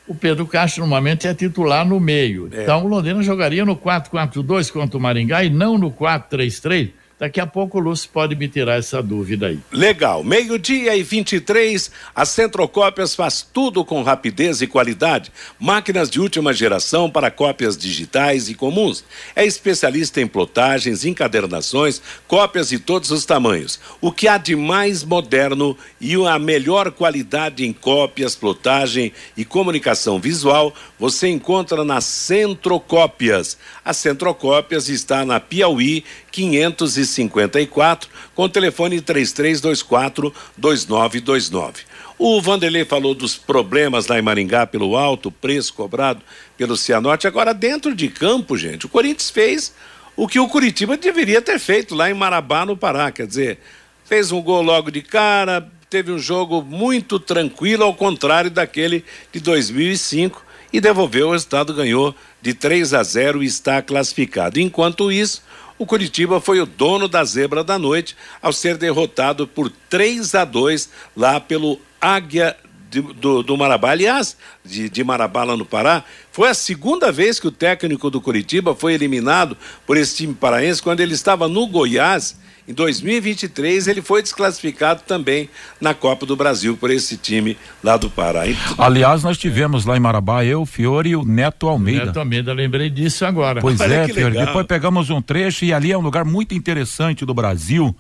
o 0.08 0.16
Pedro 0.16 0.48
Castro 0.48 0.82
normalmente 0.82 1.28
é 1.28 1.34
titular 1.34 1.86
no 1.86 2.00
meio. 2.00 2.50
É. 2.52 2.64
Então 2.64 2.84
o 2.84 2.88
Londrina 2.88 3.22
jogaria 3.22 3.64
no 3.64 3.76
4-4-2 3.76 4.72
contra 4.72 4.98
o 4.98 5.02
Maringá 5.02 5.44
e 5.44 5.50
não 5.50 5.78
no 5.78 5.92
4-3-3. 5.92 6.92
Daqui 7.22 7.40
a 7.40 7.46
pouco 7.46 7.78
o 7.78 7.80
Lúcio 7.80 8.10
pode 8.12 8.36
me 8.36 8.48
tirar 8.48 8.80
essa 8.80 9.00
dúvida 9.00 9.46
aí. 9.46 9.60
Legal. 9.72 10.24
Meio-dia 10.24 10.96
e 10.96 11.04
23, 11.04 11.92
a 12.16 12.26
Centrocópias 12.26 13.14
faz 13.14 13.44
tudo 13.44 13.86
com 13.86 14.02
rapidez 14.02 14.60
e 14.64 14.66
qualidade. 14.66 15.32
Máquinas 15.60 16.10
de 16.10 16.20
última 16.20 16.52
geração 16.52 17.12
para 17.12 17.30
cópias 17.30 17.78
digitais 17.78 18.50
e 18.50 18.56
comuns. 18.56 19.04
É 19.36 19.46
especialista 19.46 20.20
em 20.20 20.26
plotagens, 20.26 21.06
encadernações, 21.06 22.02
cópias 22.28 22.70
de 22.70 22.80
todos 22.80 23.12
os 23.12 23.24
tamanhos. 23.24 23.80
O 24.02 24.12
que 24.12 24.28
há 24.28 24.40
de 24.40 24.56
mais 24.56 25.04
moderno 25.04 25.78
e 26.00 26.16
a 26.26 26.40
melhor 26.40 26.90
qualidade 26.90 27.64
em 27.64 27.72
cópias, 27.72 28.36
plotagem 28.36 29.14
e 29.38 29.46
comunicação 29.46 30.20
visual 30.20 30.74
você 30.98 31.28
encontra 31.28 31.84
na 31.84 32.02
Centrocópias. 32.02 33.60
A 33.86 33.94
Centrocópias 33.94 34.90
está 34.90 35.24
na 35.24 35.40
Piauí 35.40 36.04
554, 36.32 38.10
com 38.34 38.44
o 38.44 38.50
telefone 38.50 39.02
3324 39.02 40.34
2929. 40.58 41.84
O 42.18 42.40
Vanderlei 42.40 42.86
falou 42.86 43.16
dos 43.16 43.36
problemas 43.36 44.08
lá 44.08 44.20
em 44.20 44.22
Maringá 44.22 44.68
pelo 44.68 44.96
alto 44.96 45.32
preço 45.32 45.74
cobrado 45.74 46.22
pelo 46.56 46.78
Cianorte. 46.78 47.28
Agora, 47.28 47.54
dentro 47.54 47.96
de 47.96 48.08
campo, 48.08 48.56
gente, 48.56 48.86
o 48.86 48.90
Corinthians 48.90 49.30
fez 49.32 49.74
o 50.16 50.28
que 50.28 50.40
o 50.40 50.48
Curitiba 50.48 50.96
deveria 50.98 51.42
ter 51.42 51.58
feito 51.58 51.96
lá 51.96 52.12
em 52.12 52.14
Marabá, 52.14 52.66
no 52.66 52.78
Pará. 52.78 53.12
Quer 53.12 53.26
dizer, 53.26 53.60
fez 54.06 54.32
um 54.32 54.42
gol 54.42 54.62
logo 54.62 54.92
de 54.92 55.02
cara, 55.02 55.68
teve 55.90 56.12
um 56.12 56.20
jogo 56.20 56.62
muito 56.62 57.20
tranquilo, 57.20 57.84
ao 57.84 57.96
contrário 57.96 58.52
daquele 58.52 59.04
de 59.32 59.40
2005, 59.40 60.46
e 60.72 60.80
devolveu 60.80 61.30
o 61.30 61.32
resultado, 61.32 61.74
ganhou 61.74 62.16
de 62.42 62.54
3 62.54 62.94
a 62.94 63.04
0 63.04 63.42
e 63.42 63.46
está 63.46 63.82
classificado. 63.82 64.60
Enquanto 64.60 65.12
isso, 65.12 65.42
o 65.82 65.86
Curitiba 65.86 66.40
foi 66.40 66.62
o 66.62 66.66
dono 66.68 67.08
da 67.08 67.24
zebra 67.24 67.64
da 67.64 67.80
noite 67.80 68.16
ao 68.40 68.54
ser 68.54 68.78
derrotado 68.78 69.48
por 69.48 69.68
3 69.90 70.36
a 70.36 70.46
2 70.46 70.88
lá 71.18 71.40
pelo 71.40 71.80
Águia 72.00 72.56
de, 72.88 73.02
do, 73.02 73.42
do, 73.42 73.58
Marabá, 73.58 73.90
aliás, 73.90 74.38
de, 74.64 74.88
de 74.90 75.04
Marabá 75.04 75.44
lá 75.44 75.58
no 75.58 75.66
Pará, 75.66 76.04
foi 76.32 76.50
a 76.50 76.54
segunda 76.54 77.12
vez 77.12 77.40
que 77.40 77.48
o 77.48 77.52
técnico 77.52 78.12
do 78.12 78.22
Curitiba 78.22 78.76
foi 78.76 78.94
eliminado 78.94 79.58
por 79.88 79.98
esse 79.98 80.18
time 80.18 80.36
paraense 80.36 80.84
quando 80.84 81.00
ele 81.00 81.16
estava 81.16 81.48
no 81.48 81.66
Goiás 81.66 82.38
em 82.72 82.74
2023, 82.74 83.88
ele 83.88 84.02
foi 84.02 84.22
desclassificado 84.22 85.02
também 85.06 85.50
na 85.80 85.94
Copa 85.94 86.26
do 86.26 86.36
Brasil 86.36 86.78
por 86.78 86.90
esse 86.90 87.18
time 87.18 87.58
lá 87.84 87.98
do 87.98 88.10
Pará. 88.10 88.44
Aliás, 88.78 89.24
nós 89.24 89.38
tivemos 89.38 89.86
lá 89.86 89.98
em 89.98 90.00
Marabá, 90.00 90.44
eu, 90.46 90.66
Fiore 90.66 91.10
e 91.10 91.16
o 91.16 91.24
Neto 91.24 91.68
Almeida. 91.68 92.06
Neto 92.06 92.20
Almeida, 92.20 92.54
lembrei 92.54 92.90
disso 92.90 93.26
agora. 93.26 93.62
Pois 93.62 93.80
Olha 93.80 93.96
é, 93.96 94.08
Fiore. 94.08 94.36
Legal. 94.36 94.46
Depois 94.48 94.66
pegamos 94.66 95.10
um 95.10 95.22
trecho 95.22 95.66
e 95.66 95.74
ali 95.74 95.92
é 95.92 95.98
um 95.98 96.02
lugar 96.02 96.26
muito 96.26 96.56
interessante 96.56 97.26
do 97.26 97.34
Brasil 97.34 97.96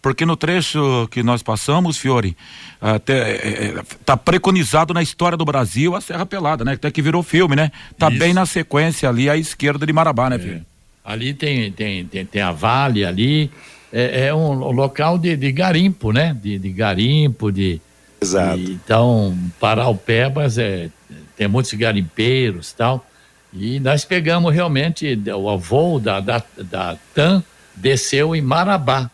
porque 0.00 0.26
no 0.26 0.36
trecho 0.36 1.08
que 1.10 1.22
nós 1.22 1.42
passamos, 1.42 1.96
Fiore, 1.96 2.36
até 2.78 3.30
é, 3.30 3.64
é, 3.78 3.82
tá 4.04 4.18
preconizado 4.18 4.92
na 4.92 5.02
história 5.02 5.34
do 5.34 5.46
Brasil 5.46 5.96
a 5.96 6.00
Serra 6.02 6.26
Pelada, 6.26 6.62
né? 6.62 6.72
Até 6.72 6.90
que 6.90 7.00
virou 7.00 7.22
filme, 7.22 7.56
né? 7.56 7.72
Tá 7.98 8.10
Isso. 8.10 8.18
bem 8.18 8.34
na 8.34 8.44
sequência 8.44 9.08
ali 9.08 9.30
à 9.30 9.36
esquerda 9.38 9.86
de 9.86 9.94
Marabá, 9.94 10.28
né, 10.28 10.38
Fiore? 10.38 10.58
É. 10.58 10.74
Ali 11.04 11.34
tem, 11.34 11.70
tem, 11.70 12.04
tem, 12.06 12.24
tem, 12.24 12.40
a 12.40 12.50
Vale 12.50 13.04
ali, 13.04 13.50
é, 13.96 14.26
é 14.26 14.34
um 14.34 14.54
local 14.72 15.16
de, 15.16 15.36
de, 15.36 15.52
garimpo, 15.52 16.10
né? 16.10 16.36
De, 16.42 16.58
de 16.58 16.70
garimpo, 16.70 17.52
de. 17.52 17.80
Exato. 18.20 18.58
De, 18.58 18.72
então, 18.72 19.38
Paraupebas 19.60 20.58
é, 20.58 20.90
tem 21.36 21.46
muitos 21.46 21.72
garimpeiros 21.74 22.72
tal. 22.72 23.06
E 23.52 23.78
nós 23.78 24.04
pegamos 24.04 24.52
realmente 24.52 25.16
o 25.32 25.56
voo 25.56 26.00
da, 26.00 26.18
da, 26.18 26.42
da 26.58 26.96
TAM 27.14 27.44
desceu 27.76 28.34
em 28.34 28.42
Marabá. 28.42 29.08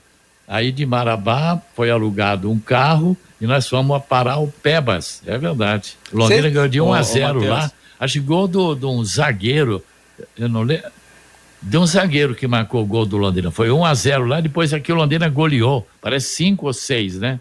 Aí 0.48 0.72
de 0.72 0.86
Marabá 0.86 1.60
foi 1.76 1.90
alugado 1.90 2.50
um 2.50 2.58
carro 2.58 3.14
e 3.38 3.46
nós 3.46 3.68
fomos 3.68 3.94
a 3.94 4.00
Paraupebas. 4.00 5.22
É 5.26 5.36
verdade. 5.36 5.98
Londrina 6.10 6.48
ganhou 6.48 6.68
de 6.68 6.80
1 6.80 6.92
a 6.94 7.02
0 7.02 7.44
lá. 7.44 7.70
Acho 8.00 8.14
que 8.14 8.20
gol 8.20 8.48
de 8.48 8.86
um 8.86 9.04
zagueiro. 9.04 9.84
Eu 10.38 10.48
não 10.48 10.62
lembro 10.62 10.90
de 11.62 11.76
um 11.78 11.86
zagueiro 11.86 12.34
que 12.34 12.46
marcou 12.46 12.82
o 12.82 12.86
gol 12.86 13.04
do 13.04 13.16
Londrina. 13.16 13.50
Foi 13.50 13.70
1 13.70 13.84
a 13.84 13.94
0 13.94 14.24
lá, 14.24 14.40
depois 14.40 14.72
aqui 14.72 14.92
o 14.92 14.94
Londrina 14.94 15.28
goleou. 15.28 15.86
Parece 16.00 16.34
5 16.36 16.66
ou 16.66 16.72
6, 16.72 17.18
né? 17.18 17.40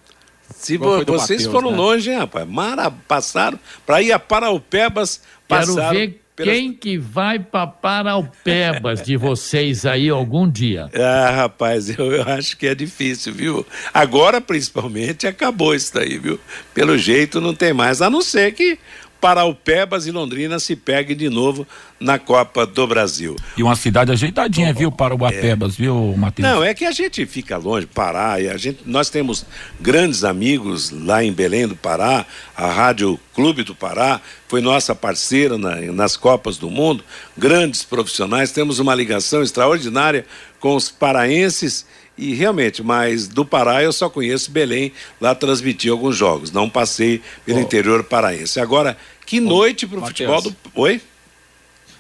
Se 0.56 0.78
vo, 0.78 1.06
vocês 1.06 1.46
Mateus, 1.46 1.54
foram 1.54 1.72
né? 1.72 1.78
longe, 1.78 2.12
hein, 2.12 2.18
rapaz? 2.18 2.48
Mara, 2.48 2.92
passaram 2.92 3.60
para 3.86 4.02
ir 4.02 4.12
a 4.12 4.20
Paraupebas, 4.20 5.22
passaram... 5.48 5.76
Quero 5.76 5.94
ver 5.94 6.22
pelas... 6.36 6.56
quem 6.56 6.74
que 6.74 6.98
vai 6.98 7.38
para 7.38 7.68
Paraupebas 7.68 9.02
de 9.02 9.18
vocês 9.18 9.86
aí 9.86 10.10
algum 10.10 10.50
dia. 10.50 10.90
Ah, 11.00 11.32
rapaz, 11.32 11.98
eu, 11.98 12.12
eu 12.12 12.24
acho 12.24 12.58
que 12.58 12.68
é 12.68 12.76
difícil, 12.76 13.34
viu? 13.34 13.66
Agora, 13.94 14.40
principalmente, 14.42 15.28
acabou 15.28 15.74
isso 15.74 15.94
daí, 15.94 16.18
viu? 16.18 16.40
Pelo 16.74 16.98
jeito, 16.98 17.42
não 17.42 17.54
tem 17.54 17.74
mais, 17.74 18.02
a 18.02 18.10
não 18.10 18.22
ser 18.22 18.54
que 18.54 18.78
Paraupebas 19.20 20.08
e 20.08 20.12
Londrina 20.12 20.60
se 20.60 20.76
peguem 20.76 21.16
de 21.16 21.30
novo 21.30 21.68
na 22.00 22.18
Copa 22.18 22.66
do 22.66 22.88
Brasil. 22.88 23.36
E 23.58 23.64
uma 23.64 23.76
cidade 23.76 24.12
ajeitadinha, 24.12 24.74
viu, 24.74 24.92
para 24.92 25.14
o 25.14 25.28
é. 25.28 25.56
viu, 25.68 26.16
Matheus? 26.18 26.48
Não, 26.48 26.64
é 26.64 26.74
que 26.74 26.86
a 26.86 26.92
gente 26.92 27.26
fica 27.26 27.58
longe, 27.58 27.86
Pará, 27.86 28.40
e 28.40 28.48
a 28.48 28.56
gente, 28.56 28.80
nós 28.86 29.10
temos 29.10 29.46
grandes 29.80 30.24
amigos 30.24 30.92
lá 30.92 31.24
em 31.24 31.34
Belém 31.34 31.68
do 31.68 31.76
Pará, 31.76 32.26
a 32.56 32.72
Rádio 32.72 33.20
Clube 33.34 33.64
do 33.64 33.76
Pará 33.76 34.22
foi 34.48 34.62
nossa 34.62 34.96
parceira 34.96 35.58
na, 35.58 35.76
nas 35.92 36.16
Copas 36.18 36.58
do 36.58 36.70
Mundo, 36.70 37.04
grandes 37.38 37.84
profissionais, 37.84 38.52
temos 38.52 38.80
uma 38.80 38.96
ligação 38.96 39.44
extraordinária 39.44 40.26
com 40.60 40.76
os 40.76 40.90
paraenses 40.90 41.86
e 42.20 42.34
realmente, 42.34 42.84
mas 42.84 43.28
do 43.30 43.46
Pará 43.46 43.82
eu 43.82 43.94
só 43.94 44.10
conheço 44.10 44.52
Belém, 44.52 44.92
lá 45.22 45.34
transmiti 45.34 45.90
alguns 45.90 46.18
jogos, 46.18 46.52
não 46.52 46.70
passei 46.70 47.22
pelo 47.46 47.60
oh. 47.60 47.62
interior 47.62 48.04
paraense. 48.04 48.60
Agora, 48.60 48.98
que 49.26 49.40
noite 49.40 49.88
para 49.88 50.00
o 50.00 50.06
futebol 50.06 50.42
do. 50.42 50.56
Oi? 50.76 51.02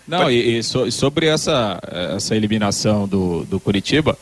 Não, 0.06 0.30
e, 0.30 0.58
e, 0.58 0.64
so, 0.64 0.92
sobre 0.92 1.28
essa, 1.28 1.80
essa 2.16 2.36
eliminação 2.36 3.08
do, 3.08 3.46
do 3.46 3.60
Curitiba, 3.60 4.18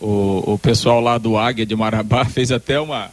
o, 0.00 0.54
o 0.54 0.58
pessoal 0.58 1.00
lá 1.00 1.18
do 1.18 1.36
Águia 1.36 1.64
de 1.64 1.76
Marabá 1.76 2.24
fez 2.26 2.50
até 2.50 2.80
uma, 2.80 3.10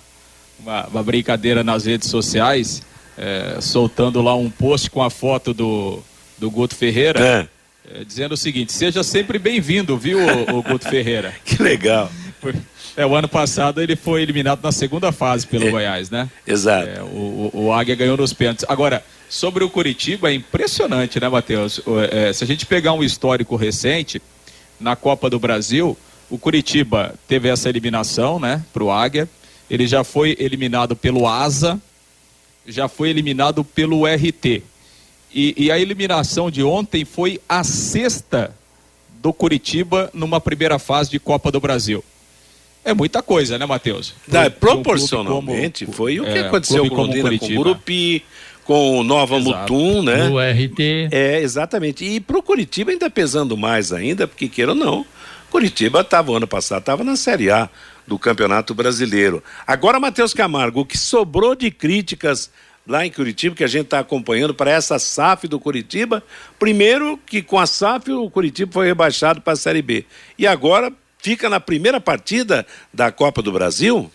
uma, 0.60 0.88
uma 0.88 1.04
brincadeira 1.04 1.64
nas 1.64 1.86
redes 1.86 2.10
sociais, 2.10 2.82
é, 3.18 3.60
soltando 3.62 4.22
lá 4.22 4.34
um 4.34 4.50
post 4.50 4.90
com 4.90 5.04
a 5.04 5.10
foto 5.12 5.54
do, 5.54 6.00
do 6.40 6.50
Guto 6.50 6.76
Ferreira. 6.76 7.20
É 7.20 7.55
é, 7.94 8.04
dizendo 8.04 8.34
o 8.34 8.38
seguinte: 8.38 8.74
seja 8.74 9.04
sempre 9.04 9.38
bem-vindo, 9.38 9.98
viu, 9.98 10.20
o, 10.20 10.58
o 10.58 10.64
Guto 10.64 10.88
Ferreira? 10.90 11.34
que 11.44 11.62
legal. 11.62 12.12
É, 12.96 13.06
o 13.06 13.16
ano 13.16 13.28
passado 13.28 13.82
ele 13.82 13.96
foi 13.96 14.22
eliminado 14.22 14.62
na 14.64 14.72
segunda 14.72 15.12
fase 15.12 15.46
pelo 15.46 15.68
é, 15.68 15.72
Goiás, 15.72 16.10
né? 16.10 16.30
Exato. 16.46 16.88
É, 16.88 17.02
o, 17.02 17.50
o, 17.54 17.74
Águia 17.74 17.96
ganhou 17.96 18.16
nos 18.16 18.34
pênaltis. 18.34 18.66
Agora, 18.70 19.04
sobre 19.28 19.64
o 19.64 19.70
Curitiba, 19.70 20.30
é 20.30 20.34
impressionante, 20.34 21.20
né, 21.20 21.28
Matheus? 21.28 21.82
É, 22.12 22.32
se 22.32 22.44
a 22.44 22.48
gente 22.48 22.66
pegar 22.66 22.94
um 22.94 23.04
histórico 23.04 23.56
recente, 23.56 24.22
na 24.80 24.96
Copa 24.96 25.30
do 25.30 25.40
Brasil, 25.40 25.98
o 26.30 26.38
Curitiba 26.38 27.16
teve 27.28 27.50
essa 27.50 27.70
eliminação, 27.70 28.40
né, 28.40 28.64
pro 28.74 28.92
Águia. 28.92 29.30
Ele 29.70 29.88
já 29.88 30.04
foi 30.04 30.36
eliminado 30.40 30.96
pelo 30.96 31.28
Asa, 31.28 31.80
já 32.68 32.88
foi 32.88 33.10
eliminado 33.10 33.64
pelo 33.64 34.06
RT. 34.06 34.64
E, 35.36 35.66
e, 35.66 35.72
a 35.72 35.78
eliminação 35.78 36.50
de 36.50 36.64
ontem 36.64 37.04
foi 37.04 37.42
a 37.50 37.62
sexta 37.62 38.56
do 39.22 39.34
Curitiba 39.34 40.10
numa 40.14 40.40
primeira 40.40 40.80
fase 40.80 41.12
de 41.12 41.20
Copa 41.20 41.52
do 41.52 41.60
Brasil. 41.60 42.02
É 42.86 42.94
muita 42.94 43.22
coisa, 43.22 43.58
né, 43.58 43.66
Matheus? 43.66 44.14
É, 44.32 44.50
proporcionalmente 44.50 45.86
como, 45.86 45.98
foi 45.98 46.22
o 46.22 46.24
que 46.24 46.38
é, 46.38 46.48
aconteceu 46.48 46.88
com 46.88 46.96
o 46.96 46.98
Londrina, 47.00 47.38
com 47.38 47.46
o 47.48 47.56
Gurupi, 47.56 48.24
com 48.64 49.00
o 49.00 49.04
Nova 49.04 49.36
Exato. 49.36 49.74
Mutum, 49.74 50.04
né? 50.04 50.30
O 50.30 50.40
RT. 50.40 51.10
É, 51.12 51.42
exatamente. 51.42 52.06
E 52.06 52.22
pro 52.22 52.42
Curitiba 52.42 52.92
ainda 52.92 53.10
pesando 53.10 53.58
mais 53.58 53.92
ainda, 53.92 54.28
porque 54.28 54.48
queira 54.48 54.72
ou 54.72 54.78
não, 54.78 55.06
Curitiba 55.52 56.00
estava 56.00 56.38
ano 56.38 56.48
passado, 56.48 56.80
estava 56.80 57.04
na 57.04 57.18
Série 57.18 57.52
A 57.52 57.70
do 58.08 58.18
Campeonato 58.18 58.74
Brasileiro. 58.74 59.44
Agora, 59.68 60.00
Matheus 60.00 60.34
Camargo, 60.34 60.82
o 60.82 60.86
que 60.86 60.98
sobrou 60.98 61.56
de 61.56 61.72
críticas 61.72 62.50
lá 62.88 63.06
em 63.06 63.12
Curitiba, 63.12 63.56
que 63.56 63.64
a 63.64 63.68
gente 63.68 63.86
está 63.86 64.00
acompanhando 64.00 64.54
para 64.54 64.72
essa 64.72 65.00
SAF 65.00 65.48
do 65.48 65.60
Curitiba. 65.60 66.24
Primeiro 66.60 67.18
que 67.26 67.42
com 67.42 67.60
a 67.60 67.66
SAF 67.66 68.12
o 68.12 68.30
Curitiba 68.30 68.72
foi 68.72 68.86
rebaixado 68.86 69.42
para 69.42 69.54
a 69.54 69.58
Série 69.58 69.82
B. 69.82 70.06
E 70.38 70.46
agora 70.46 70.92
fica 71.18 71.50
na 71.50 71.60
primeira 71.60 72.00
partida 72.00 72.66
da 72.94 73.12
Copa 73.12 73.42
do 73.42 73.52
Brasil? 73.52 74.12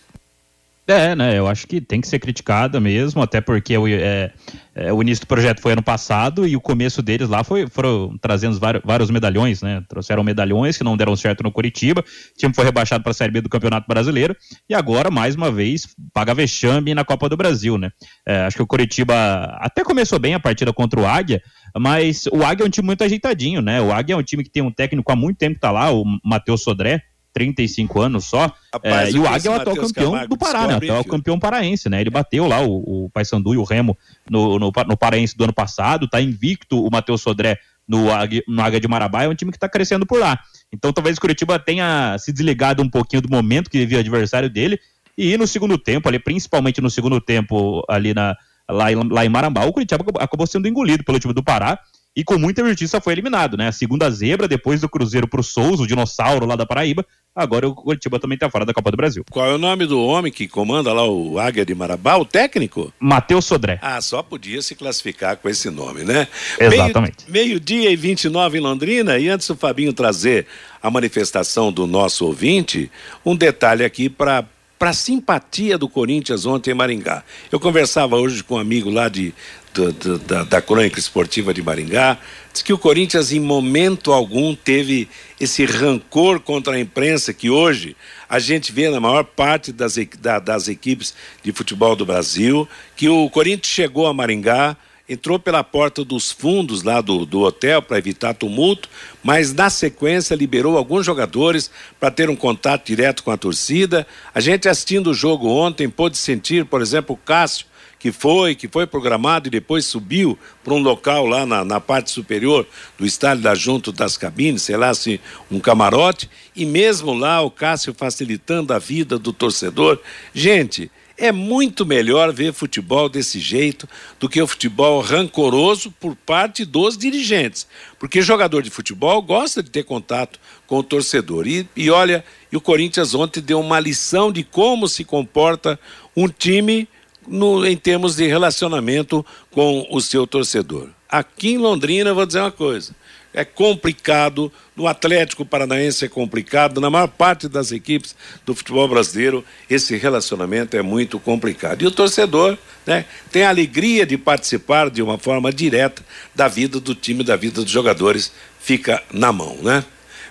É, 0.87 1.15
né? 1.15 1.37
Eu 1.37 1.47
acho 1.47 1.67
que 1.67 1.79
tem 1.79 2.01
que 2.01 2.07
ser 2.07 2.19
criticada 2.19 2.79
mesmo, 2.79 3.21
até 3.21 3.39
porque 3.39 3.75
é, 3.75 4.31
é, 4.73 4.91
o 4.91 5.01
início 5.01 5.23
do 5.23 5.27
projeto 5.27 5.61
foi 5.61 5.73
ano 5.73 5.83
passado 5.83 6.45
e 6.47 6.55
o 6.55 6.61
começo 6.61 7.03
deles 7.03 7.29
lá 7.29 7.43
foi, 7.43 7.67
foram 7.67 8.17
trazendo 8.19 8.59
vários, 8.59 8.83
vários 8.83 9.11
medalhões, 9.11 9.61
né? 9.61 9.83
Trouxeram 9.87 10.23
medalhões 10.23 10.77
que 10.77 10.83
não 10.83 10.97
deram 10.97 11.15
certo 11.15 11.43
no 11.43 11.51
Curitiba, 11.51 12.01
o 12.01 12.37
time 12.37 12.53
foi 12.53 12.65
rebaixado 12.65 13.03
para 13.03 13.11
a 13.11 13.13
Série 13.13 13.31
B 13.31 13.41
do 13.41 13.49
Campeonato 13.49 13.87
Brasileiro 13.87 14.35
e 14.67 14.73
agora, 14.73 15.11
mais 15.11 15.35
uma 15.35 15.51
vez, 15.51 15.87
paga 16.11 16.33
vexame 16.33 16.95
na 16.95 17.05
Copa 17.05 17.29
do 17.29 17.37
Brasil, 17.37 17.77
né? 17.77 17.91
É, 18.25 18.41
acho 18.41 18.57
que 18.57 18.63
o 18.63 18.67
Curitiba 18.67 19.15
até 19.59 19.83
começou 19.83 20.17
bem 20.17 20.33
a 20.33 20.39
partida 20.39 20.73
contra 20.73 20.99
o 20.99 21.05
Águia, 21.05 21.43
mas 21.77 22.25
o 22.31 22.43
Águia 22.43 22.65
é 22.65 22.67
um 22.67 22.71
time 22.71 22.87
muito 22.87 23.03
ajeitadinho, 23.03 23.61
né? 23.61 23.79
O 23.79 23.93
Águia 23.93 24.15
é 24.15 24.17
um 24.17 24.23
time 24.23 24.43
que 24.43 24.49
tem 24.49 24.63
um 24.63 24.71
técnico 24.71 25.11
há 25.11 25.15
muito 25.15 25.37
tempo 25.37 25.55
que 25.55 25.61
tá 25.61 25.71
lá, 25.71 25.91
o 25.91 26.03
Matheus 26.25 26.63
Sodré, 26.63 27.03
35 27.33 28.01
anos 28.01 28.25
só. 28.25 28.53
Rapaz, 28.73 29.09
é, 29.09 29.17
e 29.17 29.19
o 29.19 29.27
Águia 29.27 29.49
é 29.49 29.51
o 29.51 29.55
atual 29.55 29.75
campeão 29.75 30.11
Camargo, 30.11 30.29
do 30.29 30.37
Pará, 30.37 30.67
né? 30.67 30.75
Atual 30.75 31.03
filho. 31.03 31.11
campeão 31.11 31.39
paraense, 31.39 31.89
né? 31.89 32.01
Ele 32.01 32.09
bateu 32.09 32.47
lá 32.47 32.61
o, 32.61 33.05
o 33.05 33.09
Paysandu 33.09 33.53
e 33.53 33.57
o 33.57 33.63
Remo 33.63 33.97
no, 34.29 34.59
no, 34.59 34.71
no 34.87 34.97
Paraense 34.97 35.35
do 35.37 35.43
ano 35.43 35.53
passado, 35.53 36.07
tá 36.07 36.21
invicto 36.21 36.83
o 36.83 36.89
Matheus 36.91 37.21
Sodré 37.21 37.57
no 37.87 38.11
Águia, 38.11 38.43
no 38.47 38.61
Águia 38.61 38.79
de 38.79 38.87
Marabá, 38.87 39.23
é 39.23 39.27
um 39.27 39.35
time 39.35 39.51
que 39.51 39.59
tá 39.59 39.67
crescendo 39.67 40.05
por 40.05 40.19
lá. 40.19 40.39
Então 40.71 40.93
talvez 40.93 41.17
o 41.17 41.21
Curitiba 41.21 41.59
tenha 41.59 42.15
se 42.19 42.31
desligado 42.31 42.81
um 42.81 42.89
pouquinho 42.89 43.21
do 43.21 43.29
momento 43.29 43.69
que 43.69 43.77
vivia 43.77 43.97
o 43.97 44.01
adversário 44.01 44.49
dele 44.49 44.79
e 45.17 45.37
no 45.37 45.45
segundo 45.45 45.77
tempo, 45.77 46.07
ali, 46.07 46.19
principalmente 46.19 46.81
no 46.81 46.89
segundo 46.89 47.19
tempo, 47.19 47.83
ali 47.89 48.13
na, 48.13 48.35
lá, 48.69 48.91
em, 48.91 48.95
lá 49.09 49.25
em 49.25 49.29
Marambá, 49.29 49.65
o 49.65 49.73
Curitiba 49.73 50.03
acabou 50.19 50.47
sendo 50.47 50.67
engolido 50.67 51.03
pelo 51.03 51.19
time 51.19 51.33
do 51.33 51.43
Pará 51.43 51.79
e 52.15 52.23
com 52.23 52.37
muita 52.37 52.63
justiça 52.67 52.99
foi 52.99 53.13
eliminado, 53.13 53.55
né? 53.55 53.67
A 53.69 53.71
segunda 53.71 54.09
zebra, 54.11 54.47
depois 54.47 54.81
do 54.81 54.89
Cruzeiro 54.89 55.27
pro 55.27 55.41
Souza, 55.43 55.83
o 55.83 55.87
dinossauro 55.87 56.45
lá 56.45 56.55
da 56.57 56.65
Paraíba, 56.65 57.05
agora 57.33 57.67
o 57.69 57.73
Curitiba 57.73 58.19
também 58.19 58.37
tá 58.37 58.49
fora 58.49 58.65
da 58.65 58.73
Copa 58.73 58.91
do 58.91 58.97
Brasil. 58.97 59.23
Qual 59.31 59.45
é 59.49 59.53
o 59.53 59.57
nome 59.57 59.85
do 59.85 59.97
homem 60.03 60.29
que 60.31 60.47
comanda 60.47 60.91
lá 60.91 61.07
o 61.07 61.39
Águia 61.39 61.65
de 61.65 61.73
Marabá? 61.73 62.17
O 62.17 62.25
técnico? 62.25 62.91
Matheus 62.99 63.45
Sodré. 63.45 63.79
Ah, 63.81 64.01
só 64.01 64.21
podia 64.21 64.61
se 64.61 64.75
classificar 64.75 65.37
com 65.37 65.47
esse 65.47 65.69
nome, 65.69 66.03
né? 66.03 66.27
Exatamente. 66.59 67.29
Meio- 67.29 67.47
Meio-dia 67.51 67.89
e 67.91 67.95
29 67.95 68.57
em 68.57 68.61
Londrina, 68.61 69.17
e 69.17 69.29
antes 69.29 69.47
do 69.47 69.55
Fabinho 69.55 69.93
trazer 69.93 70.45
a 70.83 70.91
manifestação 70.91 71.71
do 71.71 71.87
nosso 71.87 72.25
ouvinte, 72.25 72.91
um 73.25 73.35
detalhe 73.35 73.83
aqui 73.85 74.09
para 74.09 74.43
para 74.77 74.93
simpatia 74.93 75.77
do 75.77 75.87
Corinthians 75.87 76.43
ontem 76.47 76.71
em 76.71 76.73
Maringá. 76.73 77.23
Eu 77.51 77.59
conversava 77.59 78.15
hoje 78.15 78.43
com 78.43 78.55
um 78.55 78.57
amigo 78.57 78.89
lá 78.89 79.09
de, 79.09 79.31
do- 79.73 79.91
do- 79.91 80.19
da, 80.19 80.43
da 80.43 80.61
crônica 80.61 80.99
esportiva 80.99 81.53
de 81.53 81.61
Maringá, 81.61 82.17
diz 82.51 82.61
que 82.61 82.73
o 82.73 82.77
Corinthians 82.77 83.31
em 83.31 83.39
momento 83.39 84.11
algum 84.11 84.53
teve 84.55 85.07
esse 85.39 85.65
rancor 85.65 86.39
contra 86.39 86.75
a 86.75 86.79
imprensa 86.79 87.33
que 87.33 87.49
hoje 87.49 87.95
a 88.29 88.39
gente 88.39 88.71
vê 88.71 88.89
na 88.89 88.99
maior 88.99 89.23
parte 89.23 89.71
das, 89.71 89.95
da- 90.19 90.39
das 90.39 90.67
equipes 90.67 91.13
de 91.43 91.51
futebol 91.51 91.95
do 91.95 92.05
Brasil, 92.05 92.67
que 92.95 93.07
o 93.09 93.29
Corinthians 93.29 93.67
chegou 93.73 94.07
a 94.07 94.13
Maringá, 94.13 94.75
entrou 95.09 95.37
pela 95.37 95.61
porta 95.61 96.05
dos 96.05 96.31
fundos 96.31 96.83
lá 96.83 97.01
do, 97.01 97.25
do 97.25 97.41
hotel 97.41 97.81
para 97.81 97.97
evitar 97.97 98.33
tumulto, 98.33 98.87
mas 99.21 99.53
na 99.53 99.69
sequência 99.69 100.35
liberou 100.35 100.77
alguns 100.77 101.05
jogadores 101.05 101.69
para 101.99 102.09
ter 102.09 102.29
um 102.29 102.35
contato 102.35 102.85
direto 102.85 103.21
com 103.23 103.29
a 103.31 103.35
torcida. 103.35 104.07
A 104.33 104.39
gente 104.39 104.69
assistindo 104.69 105.09
o 105.09 105.13
jogo 105.13 105.49
ontem 105.49 105.89
pôde 105.89 106.17
sentir, 106.17 106.63
por 106.63 106.81
exemplo, 106.81 107.15
o 107.15 107.17
Cássio, 107.17 107.65
que 108.01 108.11
foi, 108.11 108.55
que 108.55 108.67
foi 108.67 108.87
programado 108.87 109.47
e 109.47 109.51
depois 109.51 109.85
subiu 109.85 110.37
para 110.63 110.73
um 110.73 110.79
local 110.79 111.27
lá 111.27 111.45
na, 111.45 111.63
na 111.63 111.79
parte 111.79 112.09
superior 112.09 112.65
do 112.97 113.05
estádio 113.05 113.43
da 113.43 113.53
junto 113.53 113.91
das 113.91 114.17
cabines, 114.17 114.63
sei 114.63 114.75
lá 114.75 114.91
se 114.93 115.21
um 115.51 115.59
camarote, 115.59 116.27
e 116.55 116.65
mesmo 116.65 117.13
lá 117.13 117.41
o 117.41 117.51
Cássio 117.51 117.93
facilitando 117.93 118.73
a 118.73 118.79
vida 118.79 119.19
do 119.19 119.31
torcedor. 119.31 119.99
Gente, 120.33 120.89
é 121.15 121.31
muito 121.31 121.85
melhor 121.85 122.33
ver 122.33 122.51
futebol 122.51 123.07
desse 123.07 123.39
jeito 123.39 123.87
do 124.19 124.27
que 124.27 124.41
o 124.41 124.47
futebol 124.47 124.99
rancoroso 125.01 125.91
por 125.99 126.15
parte 126.15 126.65
dos 126.65 126.97
dirigentes. 126.97 127.67
Porque 127.99 128.23
jogador 128.23 128.63
de 128.63 128.71
futebol 128.71 129.21
gosta 129.21 129.61
de 129.61 129.69
ter 129.69 129.83
contato 129.83 130.39
com 130.65 130.79
o 130.79 130.83
torcedor. 130.83 131.47
E, 131.47 131.69
e 131.75 131.91
olha, 131.91 132.25
e 132.51 132.57
o 132.57 132.61
Corinthians 132.61 133.13
ontem 133.13 133.39
deu 133.39 133.59
uma 133.59 133.79
lição 133.79 134.31
de 134.31 134.43
como 134.43 134.87
se 134.87 135.03
comporta 135.03 135.79
um 136.17 136.27
time 136.27 136.87
no, 137.27 137.65
em 137.65 137.77
termos 137.77 138.15
de 138.15 138.27
relacionamento 138.27 139.25
com 139.51 139.87
o 139.89 140.01
seu 140.01 140.25
torcedor. 140.25 140.89
Aqui 141.09 141.51
em 141.53 141.57
Londrina, 141.57 142.13
vou 142.13 142.25
dizer 142.25 142.39
uma 142.39 142.51
coisa. 142.51 142.95
É 143.33 143.45
complicado, 143.45 144.51
no 144.75 144.87
Atlético 144.87 145.45
Paranaense 145.45 146.03
é 146.03 146.09
complicado, 146.09 146.81
na 146.81 146.89
maior 146.89 147.07
parte 147.07 147.47
das 147.47 147.71
equipes 147.71 148.13
do 148.45 148.53
futebol 148.53 148.87
brasileiro, 148.89 149.43
esse 149.69 149.95
relacionamento 149.95 150.75
é 150.75 150.81
muito 150.81 151.17
complicado. 151.17 151.81
E 151.81 151.87
o 151.87 151.91
torcedor 151.91 152.57
né, 152.85 153.05
tem 153.31 153.43
a 153.43 153.49
alegria 153.49 154.05
de 154.05 154.17
participar 154.17 154.89
de 154.89 155.01
uma 155.01 155.17
forma 155.17 155.51
direta 155.51 156.03
da 156.35 156.49
vida 156.49 156.77
do 156.79 156.93
time, 156.93 157.23
da 157.23 157.37
vida 157.37 157.61
dos 157.61 157.71
jogadores, 157.71 158.33
fica 158.59 159.01
na 159.13 159.31
mão, 159.31 159.57
né? 159.61 159.85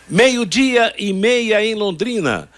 Meio-dia 0.09 0.93
e 0.99 1.13
meia 1.13 1.65
em 1.65 1.75
Londrina. 1.75 2.49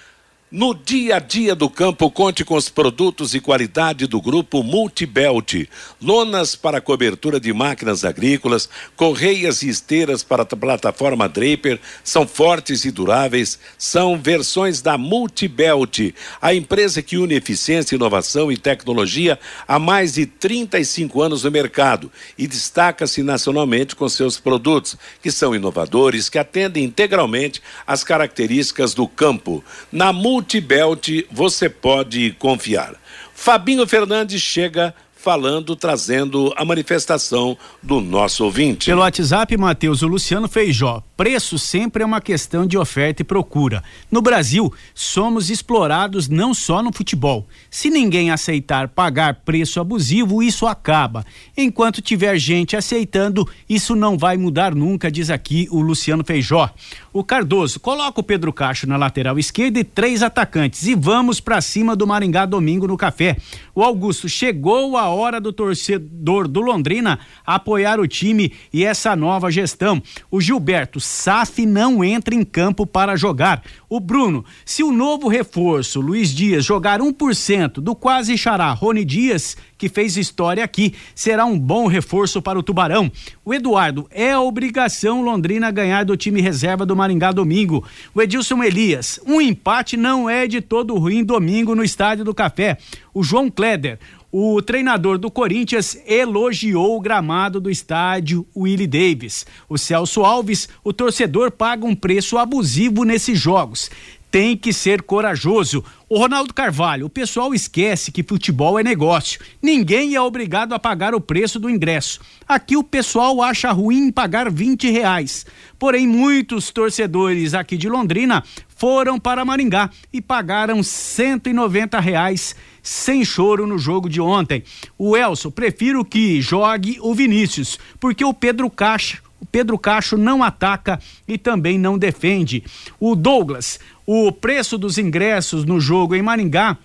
No 0.55 0.75
dia 0.75 1.17
a 1.17 1.19
dia 1.19 1.55
do 1.55 1.71
campo, 1.71 2.11
conte 2.11 2.45
com 2.45 2.57
os 2.57 2.69
produtos 2.69 3.35
e 3.35 3.41
qualidade 3.41 4.07
do 4.07 4.21
grupo 4.21 4.63
Multibelt. 4.63 5.67
Lonas 5.99 6.55
para 6.55 6.79
cobertura 6.79 7.41
de 7.41 7.51
máquinas 7.55 8.05
agrícolas, 8.05 8.69
correias 8.95 9.63
e 9.63 9.71
esteiras 9.71 10.23
para 10.23 10.43
a 10.43 10.45
plataforma 10.45 11.27
Draper 11.27 11.81
são 12.05 12.29
fortes 12.29 12.85
e 12.85 12.91
duráveis. 12.91 13.59
São 13.79 14.21
versões 14.21 14.83
da 14.83 14.99
Multibelt, 14.99 16.13
a 16.39 16.53
empresa 16.53 17.01
que 17.01 17.17
une 17.17 17.33
eficiência, 17.33 17.95
inovação 17.95 18.53
e 18.53 18.59
tecnologia 18.59 19.39
há 19.67 19.79
mais 19.79 20.13
de 20.13 20.27
35 20.27 21.23
anos 21.23 21.45
no 21.45 21.51
mercado 21.51 22.13
e 22.37 22.47
destaca-se 22.47 23.23
nacionalmente 23.23 23.97
com 23.97 24.07
seus 24.07 24.39
produtos, 24.39 24.99
que 25.23 25.31
são 25.31 25.55
inovadores, 25.55 26.29
que 26.29 26.39
atendem 26.39 26.85
integralmente 26.85 27.63
às 27.87 28.05
características 28.05 28.93
do 28.93 29.09
campo. 29.09 29.65
Na 29.91 30.13
Multibelt 30.43 31.25
você 31.31 31.69
pode 31.69 32.33
confiar. 32.33 32.95
Fabinho 33.33 33.87
Fernandes 33.87 34.43
chega 34.43 34.93
falando, 35.23 35.77
trazendo 35.77 36.53
a 36.57 36.65
manifestação 36.65 37.57
do 37.81 38.01
nosso 38.01 38.45
ouvinte. 38.45 38.87
Pelo 38.87 39.03
WhatsApp, 39.03 39.57
Matheus, 39.57 40.03
o 40.03 40.09
Luciano 40.09 40.49
Feijó. 40.49 41.01
Preço 41.17 41.59
sempre 41.61 42.03
é 42.03 42.07
uma 42.07 42.21
questão 42.21 42.67
de 42.67 42.77
oferta 42.77 43.23
e 43.23 43.25
procura. 43.25 43.85
No 44.11 44.21
Brasil, 44.21 44.73
somos 44.93 45.49
explorados 45.49 46.29
não 46.29 46.53
só 46.53 46.83
no 46.83 46.93
futebol. 46.93 47.47
Se 47.71 47.89
ninguém 47.89 48.33
aceitar 48.33 48.89
pagar 48.89 49.37
preço 49.45 49.79
abusivo, 49.79 50.43
isso 50.43 50.67
acaba. 50.67 51.25
Enquanto 51.57 52.03
tiver 52.03 52.37
gente 52.37 52.77
aceitando, 52.77 53.49
isso 53.69 53.95
não 53.95 54.19
vai 54.19 54.37
mudar 54.37 54.75
nunca, 54.75 55.13
diz 55.13 55.31
aqui 55.31 55.69
o 55.71 55.81
Luciano 55.81 56.25
Feijó. 56.25 56.69
O 57.13 57.23
Cardoso, 57.23 57.79
coloca 57.79 58.21
o 58.21 58.25
Pedro 58.25 58.53
Cacho 58.53 58.89
na 58.89 58.97
lateral 58.97 59.39
esquerda 59.39 59.79
e 59.79 59.85
três 59.85 60.23
atacantes 60.23 60.87
e 60.87 60.95
vamos 60.95 61.39
para 61.39 61.61
cima 61.61 61.95
do 61.95 62.07
Maringá 62.07 62.45
domingo 62.45 62.89
no 62.89 62.97
café. 62.97 63.37
O 63.75 63.83
Augusto, 63.83 64.29
chegou 64.29 64.99
a 64.99 65.09
hora 65.09 65.41
do 65.41 65.53
torcedor 65.53 66.47
do 66.47 66.61
Londrina 66.61 67.19
apoiar 67.45 67.99
o 67.99 68.07
time 68.07 68.53
e 68.73 68.85
essa 68.85 69.17
nova 69.17 69.51
gestão. 69.51 70.03
O 70.31 70.41
Gilberto, 70.41 71.01
SAF 71.01 71.65
não 71.65 72.05
entra 72.05 72.35
em 72.35 72.45
campo 72.45 72.87
para 72.87 73.17
jogar. 73.17 73.63
O 73.89 73.99
Bruno, 73.99 74.45
se 74.65 74.83
o 74.83 74.93
novo 74.93 75.27
reforço, 75.27 76.01
Luiz 76.01 76.35
Dias, 76.35 76.65
jogar 76.65 77.01
1% 77.01 77.75
do 77.75 77.95
quase 77.95 78.37
xará 78.37 78.71
Rony 78.73 79.05
Dias, 79.05 79.57
que 79.79 79.89
fez 79.89 80.17
história 80.17 80.63
aqui, 80.63 80.95
será 81.15 81.45
um 81.45 81.59
bom 81.59 81.87
reforço 81.87 82.43
para 82.43 82.59
o 82.59 82.63
Tubarão. 82.63 83.11
O 83.45 83.53
Eduardo, 83.53 84.07
é 84.13 84.39
obrigação 84.39 85.21
Londrina 85.21 85.69
ganhar 85.73 86.05
do 86.05 86.17
time 86.17 86.41
reserva 86.41 86.87
do 86.87 86.95
Maringá 86.95 87.33
domingo. 87.33 87.85
O 88.15 88.23
Edilson 88.23 88.63
Elias, 88.63 89.19
um 89.27 89.41
empate 89.41 89.97
não 89.97 90.31
é 90.31 90.47
de 90.47 90.61
todo 90.61 90.97
ruim 90.97 91.25
domingo 91.25 91.75
no 91.75 91.83
Estádio 91.83 92.25
do 92.25 92.33
Café. 92.33 92.79
O 93.13 93.21
João 93.21 93.51
Kleder, 93.51 93.99
o 94.31 94.63
treinador 94.63 95.19
do 95.19 95.29
Corinthians 95.29 95.99
elogiou 96.07 96.97
o 96.97 97.01
gramado 97.01 97.61
do 97.61 97.69
estádio 97.69 98.47
Willie 98.57 98.87
Davis. 98.87 99.45
O 99.69 99.77
Celso 99.77 100.23
Alves, 100.23 100.69
o 100.85 100.93
torcedor 100.93 101.51
paga 101.51 101.85
um 101.85 101.97
preço 101.97 102.39
abusivo 102.39 103.03
nesses 103.03 103.41
jogos. 103.41 103.91
Tem 104.33 104.57
que 104.57 104.73
ser 104.73 105.03
corajoso. 105.03 105.85
O 106.09 106.19
Ronaldo 106.19 106.55
Carvalho, 106.55 107.05
o 107.05 107.11
pessoal 107.11 107.53
esquece 107.53 108.11
que 108.11 108.23
futebol 108.23 108.81
é 108.81 108.83
negócio. 108.83 109.39
Ninguém 109.61 110.15
é 110.15 110.21
obrigado 110.23 110.73
a 110.73 110.79
pagar 110.79 111.15
o 111.15 111.21
preço 111.21 111.61
do 111.61 111.69
ingresso. 111.69 112.19
Aqui 112.49 112.75
o 112.75 112.83
pessoal 112.83 113.43
acha 113.43 113.71
ruim 113.71 114.11
pagar 114.11 114.51
20 114.51 114.91
reais. 114.91 115.45
Porém, 115.79 116.07
muitos 116.07 116.71
torcedores 116.71 117.53
aqui 117.53 117.77
de 117.77 117.91
Londrina 117.91 118.43
foram 118.75 119.21
para 119.21 119.45
Maringá 119.45 119.91
e 120.11 120.23
pagaram 120.23 120.83
190 120.83 122.01
reais 122.01 122.57
sem 122.83 123.27
choro 123.27 123.67
no 123.67 123.77
jogo 123.77 124.09
de 124.09 124.19
ontem. 124.19 124.65
O 124.97 125.15
Elson, 125.15 125.51
prefiro 125.51 126.07
que 126.07 126.41
jogue 126.41 126.97
o 127.03 127.15
Vinícius, 127.15 127.79
porque 128.01 128.25
o 128.25 128.33
Pedro 128.33 128.71
Caixa 128.71 129.19
Pedro 129.51 129.79
Cacho 129.79 130.17
não 130.17 130.43
ataca 130.43 131.01
e 131.27 131.37
também 131.37 131.79
não 131.79 131.99
defende. 131.99 132.63
O 133.01 133.15
Douglas, 133.15 133.81
o 134.07 134.31
preço 134.31 134.79
dos 134.79 134.99
ingressos 134.99 135.65
no 135.65 135.81
jogo 135.81 136.15
em 136.15 136.23
Maringá 136.23 136.77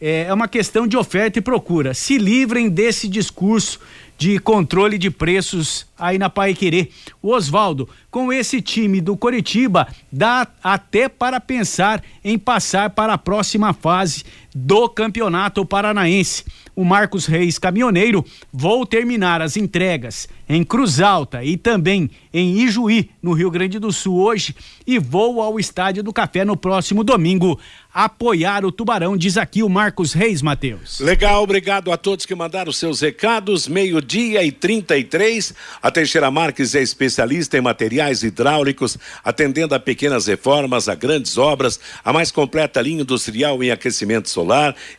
é 0.00 0.32
uma 0.34 0.48
questão 0.48 0.86
de 0.86 0.96
oferta 0.96 1.38
e 1.38 1.42
procura. 1.42 1.94
Se 1.94 2.18
livrem 2.18 2.68
desse 2.68 3.06
discurso 3.06 3.78
de 4.22 4.38
controle 4.38 4.98
de 4.98 5.10
preços 5.10 5.84
aí 5.98 6.16
na 6.16 6.30
Paiquerê. 6.30 6.90
O 7.20 7.30
Oswaldo, 7.30 7.88
com 8.10 8.32
esse 8.32 8.62
time 8.62 9.00
do 9.00 9.16
Coritiba, 9.16 9.88
dá 10.12 10.46
até 10.62 11.08
para 11.08 11.40
pensar 11.40 12.02
em 12.22 12.38
passar 12.38 12.90
para 12.90 13.14
a 13.14 13.18
próxima 13.18 13.72
fase 13.72 14.24
do 14.54 14.88
Campeonato 14.88 15.64
Paranaense. 15.64 16.44
O 16.74 16.84
Marcos 16.84 17.26
Reis 17.26 17.58
Caminhoneiro, 17.58 18.24
vou 18.50 18.86
terminar 18.86 19.42
as 19.42 19.58
entregas 19.58 20.26
em 20.48 20.64
Cruz 20.64 21.00
Alta 21.00 21.44
e 21.44 21.56
também 21.56 22.10
em 22.32 22.60
Ijuí, 22.60 23.10
no 23.22 23.34
Rio 23.34 23.50
Grande 23.50 23.78
do 23.78 23.92
Sul 23.92 24.18
hoje 24.18 24.56
e 24.86 24.98
vou 24.98 25.42
ao 25.42 25.60
Estádio 25.60 26.02
do 26.02 26.12
Café 26.12 26.44
no 26.44 26.56
próximo 26.56 27.04
domingo 27.04 27.58
apoiar 27.92 28.64
o 28.64 28.72
Tubarão, 28.72 29.16
diz 29.16 29.36
aqui 29.36 29.62
o 29.62 29.68
Marcos 29.68 30.14
Reis 30.14 30.40
Mateus. 30.40 30.98
Legal, 30.98 31.42
obrigado 31.42 31.92
a 31.92 31.96
todos 31.96 32.24
que 32.24 32.34
mandaram 32.34 32.72
seus 32.72 33.00
recados. 33.00 33.68
Meio-dia 33.68 34.42
e 34.42 34.50
33. 34.50 35.54
A 35.82 35.90
Teixeira 35.90 36.30
Marques 36.30 36.74
é 36.74 36.80
especialista 36.80 37.58
em 37.58 37.60
materiais 37.60 38.22
hidráulicos, 38.22 38.96
atendendo 39.22 39.74
a 39.74 39.80
pequenas 39.80 40.26
reformas, 40.26 40.88
a 40.88 40.94
grandes 40.94 41.36
obras, 41.36 41.78
a 42.02 42.12
mais 42.12 42.30
completa 42.30 42.80
linha 42.80 43.02
industrial 43.02 43.62
em 43.62 43.70
aquecimento 43.70 44.30
solar, 44.30 44.41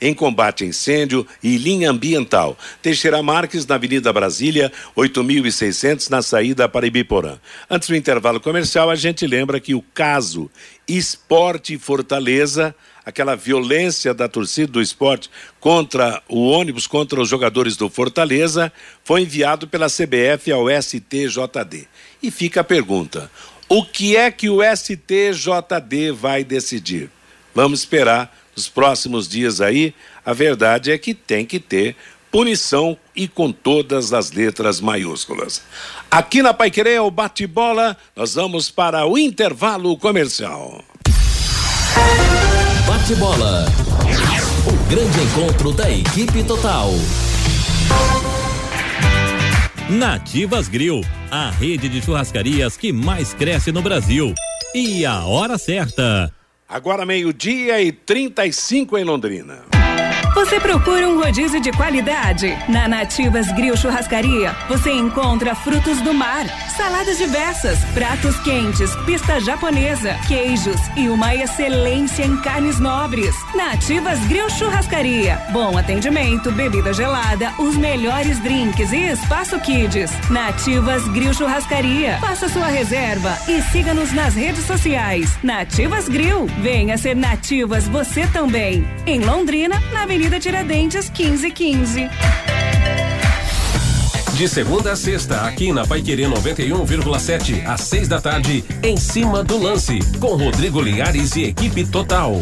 em 0.01 0.13
combate 0.13 0.63
a 0.63 0.67
incêndio 0.67 1.25
e 1.41 1.57
linha 1.57 1.89
ambiental. 1.89 2.57
Teixeira 2.81 3.21
Marques, 3.21 3.65
na 3.65 3.75
Avenida 3.75 4.11
Brasília, 4.11 4.71
8600, 4.95 6.09
na 6.09 6.21
saída 6.21 6.67
para 6.69 6.87
Ibiporã. 6.87 7.37
Antes 7.69 7.89
do 7.89 7.95
intervalo 7.95 8.39
comercial, 8.39 8.89
a 8.89 8.95
gente 8.95 9.25
lembra 9.27 9.59
que 9.59 9.75
o 9.75 9.83
caso 9.93 10.49
Esporte 10.87 11.77
Fortaleza, 11.77 12.75
aquela 13.05 13.35
violência 13.35 14.13
da 14.13 14.27
torcida 14.27 14.71
do 14.71 14.81
esporte 14.81 15.29
contra 15.59 16.21
o 16.27 16.47
ônibus, 16.47 16.87
contra 16.87 17.21
os 17.21 17.29
jogadores 17.29 17.77
do 17.77 17.89
Fortaleza, 17.89 18.71
foi 19.03 19.21
enviado 19.21 19.67
pela 19.67 19.87
CBF 19.87 20.51
ao 20.51 20.65
STJD. 20.69 21.87
E 22.21 22.31
fica 22.31 22.61
a 22.61 22.63
pergunta: 22.63 23.29
o 23.67 23.83
que 23.83 24.15
é 24.15 24.29
que 24.29 24.49
o 24.49 24.59
STJD 24.61 26.11
vai 26.11 26.43
decidir? 26.43 27.09
Vamos 27.55 27.79
esperar 27.79 28.42
nos 28.55 28.67
próximos 28.67 29.27
dias 29.27 29.61
aí. 29.61 29.93
A 30.25 30.33
verdade 30.33 30.91
é 30.91 30.97
que 30.97 31.13
tem 31.13 31.45
que 31.45 31.59
ter 31.59 31.95
punição 32.31 32.97
e 33.15 33.27
com 33.27 33.51
todas 33.51 34.11
as 34.11 34.31
letras 34.31 34.81
maiúsculas. 34.81 35.61
Aqui 36.09 36.41
na 36.41 36.53
Paiquerê, 36.53 36.97
o 36.97 37.11
bate-bola, 37.11 37.95
nós 38.15 38.33
vamos 38.33 38.71
para 38.71 39.05
o 39.05 39.17
intervalo 39.17 39.95
comercial. 39.97 40.83
Bate-bola. 42.87 43.65
O 44.65 44.89
grande 44.89 45.19
encontro 45.21 45.71
da 45.73 45.91
equipe 45.91 46.43
total. 46.43 46.89
Nativas 49.89 50.67
Grill, 50.67 51.01
a 51.29 51.51
rede 51.51 51.87
de 51.87 52.01
churrascarias 52.01 52.75
que 52.75 52.91
mais 52.91 53.33
cresce 53.33 53.71
no 53.71 53.81
Brasil. 53.81 54.33
E 54.73 55.05
a 55.05 55.23
hora 55.23 55.57
certa. 55.57 56.33
Agora 56.73 57.05
meio-dia 57.05 57.79
e 57.83 57.91
35 57.91 58.97
em 58.97 59.03
Londrina. 59.03 59.82
Você 60.43 60.59
procura 60.59 61.07
um 61.07 61.17
rodízio 61.17 61.61
de 61.61 61.71
qualidade? 61.71 62.53
Na 62.67 62.85
Nativas 62.85 63.49
Grill 63.53 63.77
Churrascaria, 63.77 64.53
você 64.67 64.91
encontra 64.91 65.55
frutos 65.55 66.01
do 66.01 66.13
mar, 66.13 66.45
saladas 66.75 67.17
diversas, 67.17 67.79
pratos 67.93 68.37
quentes, 68.41 68.93
pista 69.05 69.39
japonesa, 69.39 70.13
queijos 70.27 70.75
e 70.97 71.07
uma 71.07 71.33
excelência 71.33 72.23
em 72.23 72.35
carnes 72.41 72.77
nobres. 72.77 73.33
Nativas 73.55 74.19
Grill 74.27 74.49
Churrascaria. 74.49 75.41
Bom 75.53 75.77
atendimento, 75.77 76.51
bebida 76.51 76.91
gelada, 76.91 77.53
os 77.57 77.77
melhores 77.77 78.37
drinks 78.39 78.91
e 78.91 79.11
espaço 79.11 79.57
kids. 79.61 80.11
Nativas 80.29 81.07
Grill 81.07 81.33
Churrascaria. 81.33 82.17
Faça 82.19 82.49
sua 82.49 82.67
reserva 82.67 83.37
e 83.47 83.61
siga-nos 83.61 84.11
nas 84.11 84.35
redes 84.35 84.65
sociais. 84.65 85.37
Nativas 85.41 86.09
Grill. 86.09 86.47
Venha 86.59 86.97
ser 86.97 87.15
Nativas 87.15 87.87
você 87.87 88.27
também. 88.27 88.85
Em 89.05 89.21
Londrina, 89.21 89.81
na 89.93 90.03
Avenida 90.03 90.32
Avenida 90.33 90.39
Tiradentes 90.39 91.09
1515. 91.09 92.09
De 94.35 94.47
segunda 94.47 94.93
a 94.93 94.95
sexta, 94.95 95.41
aqui 95.41 95.71
na 95.71 95.85
Paiquerê 95.85 96.23
91,7, 96.23 97.65
às 97.65 97.81
seis 97.81 98.07
da 98.07 98.19
tarde, 98.19 98.63
em 98.81 98.97
cima 98.97 99.43
do 99.43 99.57
lance, 99.57 99.99
com 100.19 100.35
Rodrigo 100.35 100.81
Linhares 100.81 101.35
e 101.35 101.43
equipe 101.43 101.85
total. 101.85 102.41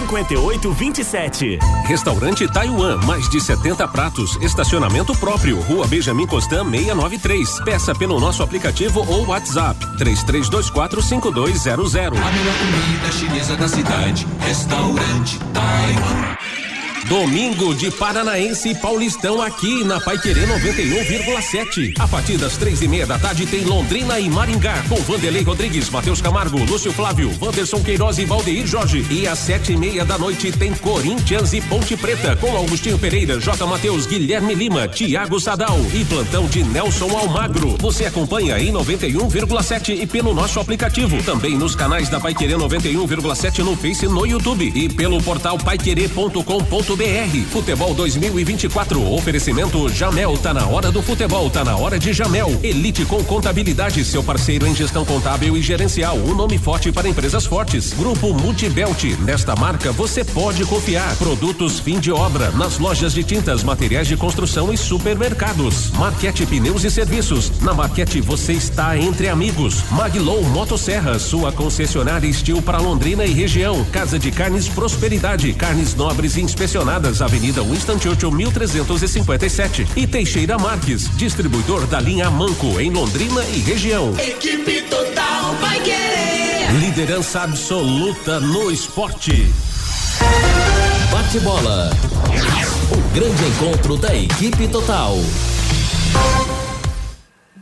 5827. 0.07 1.59
Restaurante 1.85 2.47
Taiwan, 2.51 2.97
mais 3.05 3.29
de 3.29 3.39
70 3.39 3.87
pratos, 3.87 4.35
estacionamento 4.41 5.15
próprio, 5.15 5.59
Rua 5.61 5.87
Benjamin 5.87 6.27
Constant 6.27 6.69
693. 6.69 7.61
Peça 7.63 7.95
pelo 7.95 8.19
nosso 8.19 8.43
aplicativo 8.43 9.05
ou 9.07 9.27
WhatsApp 9.27 9.79
3324 9.97 11.01
5200. 11.01 12.17
A 12.17 12.31
melhor 12.31 12.55
comida 12.57 13.11
chinesa 13.11 13.55
da 13.55 13.67
cidade. 13.67 14.27
Restaurante 14.39 15.39
Taiwan. 15.53 16.50
Domingo 17.11 17.75
de 17.75 17.91
Paranaense 17.91 18.69
e 18.69 18.73
Paulistão 18.73 19.41
aqui 19.41 19.83
na 19.83 19.99
Paiquerê 19.99 20.47
91,7. 20.47 21.93
A 21.99 22.07
partir 22.07 22.37
das 22.37 22.55
três 22.55 22.81
e 22.81 22.87
meia 22.87 23.05
da 23.05 23.19
tarde 23.19 23.45
tem 23.45 23.65
Londrina 23.65 24.17
e 24.17 24.29
Maringá 24.29 24.81
com 24.87 24.95
Vanderlei 24.95 25.43
Rodrigues, 25.43 25.89
Matheus 25.89 26.21
Camargo, 26.21 26.63
Lúcio 26.63 26.93
Flávio, 26.93 27.29
Wanderson 27.41 27.83
Queiroz 27.83 28.17
e 28.17 28.23
Valdeir 28.23 28.65
Jorge. 28.65 29.05
E 29.09 29.27
às 29.27 29.39
sete 29.39 29.73
e 29.73 29.77
meia 29.77 30.05
da 30.05 30.17
noite 30.17 30.53
tem 30.53 30.73
Corinthians 30.73 31.51
e 31.51 31.59
Ponte 31.59 31.97
Preta 31.97 32.37
com 32.37 32.55
Augustinho 32.55 32.97
Pereira, 32.97 33.37
J. 33.41 33.67
Matheus, 33.67 34.05
Guilherme 34.05 34.55
Lima, 34.55 34.87
Tiago 34.87 35.37
Sadal 35.37 35.79
e 35.93 36.05
plantão 36.05 36.47
de 36.47 36.63
Nelson 36.63 37.09
Almagro. 37.09 37.75
Você 37.81 38.05
acompanha 38.05 38.57
em 38.57 38.71
91,7 38.71 40.01
e 40.01 40.07
pelo 40.07 40.33
nosso 40.33 40.61
aplicativo. 40.61 41.21
Também 41.23 41.57
nos 41.57 41.75
canais 41.75 42.07
da 42.07 42.21
Paiquerê 42.21 42.53
91,7 42.53 43.65
no 43.65 43.75
Face 43.75 44.05
e 44.05 44.07
no 44.07 44.25
YouTube 44.25 44.71
e 44.73 44.87
pelo 44.87 45.21
portal 45.21 45.57
paiquerê.com.br. 45.57 47.00
Futebol 47.49 47.95
2024. 47.95 49.11
Oferecimento 49.11 49.89
Jamel. 49.89 50.37
Tá 50.37 50.53
na 50.53 50.67
hora 50.67 50.91
do 50.91 51.01
futebol. 51.01 51.49
Tá 51.49 51.63
na 51.63 51.75
hora 51.75 51.97
de 51.97 52.13
Jamel. 52.13 52.59
Elite 52.61 53.05
com 53.05 53.23
contabilidade. 53.23 54.05
Seu 54.05 54.23
parceiro 54.23 54.67
em 54.67 54.75
gestão 54.75 55.03
contábil 55.03 55.57
e 55.57 55.63
gerencial. 55.63 56.15
Um 56.15 56.35
nome 56.35 56.59
forte 56.59 56.91
para 56.91 57.09
empresas 57.09 57.43
fortes. 57.47 57.91
Grupo 57.93 58.31
Multibelt. 58.35 59.17
Nesta 59.21 59.55
marca 59.55 59.91
você 59.91 60.23
pode 60.23 60.63
confiar. 60.65 61.15
Produtos 61.15 61.79
fim 61.79 61.99
de 61.99 62.11
obra. 62.11 62.51
Nas 62.51 62.77
lojas 62.77 63.13
de 63.13 63.23
tintas, 63.23 63.63
materiais 63.63 64.07
de 64.07 64.15
construção 64.15 64.71
e 64.71 64.77
supermercados. 64.77 65.89
Marquete 65.93 66.45
Pneus 66.45 66.83
e 66.83 66.91
Serviços. 66.91 67.51
Na 67.61 67.73
Marquete 67.73 68.21
você 68.21 68.53
está 68.53 68.95
entre 68.95 69.27
amigos. 69.27 69.83
Maglow 69.89 70.43
Motosserra. 70.43 71.17
Sua 71.17 71.51
concessionária 71.51 72.27
Estil 72.27 72.61
para 72.61 72.77
Londrina 72.77 73.25
e 73.25 73.33
região. 73.33 73.83
Casa 73.85 74.19
de 74.19 74.29
Carnes 74.29 74.67
Prosperidade. 74.67 75.51
Carnes 75.53 75.95
nobres 75.95 76.35
e 76.37 76.41
inspecionadas. 76.41 76.90
Avenida 77.21 77.63
Winston 77.63 77.97
Churchill 77.99 78.31
1357. 78.31 79.87
E 79.95 80.05
Teixeira 80.05 80.57
Marques. 80.57 81.09
Distribuidor 81.15 81.87
da 81.87 81.99
linha 81.99 82.29
Manco 82.29 82.79
em 82.79 82.89
Londrina 82.89 83.43
e 83.45 83.59
região. 83.59 84.13
Equipe 84.19 84.81
total 84.83 85.55
vai 85.61 85.79
querer. 85.79 86.71
Liderança 86.79 87.43
absoluta 87.43 88.39
no 88.39 88.69
esporte. 88.69 89.51
Bate-bola. 91.11 91.91
O 92.91 93.13
grande 93.13 93.45
encontro 93.45 93.95
da 93.95 94.13
equipe 94.15 94.67
total. 94.67 95.17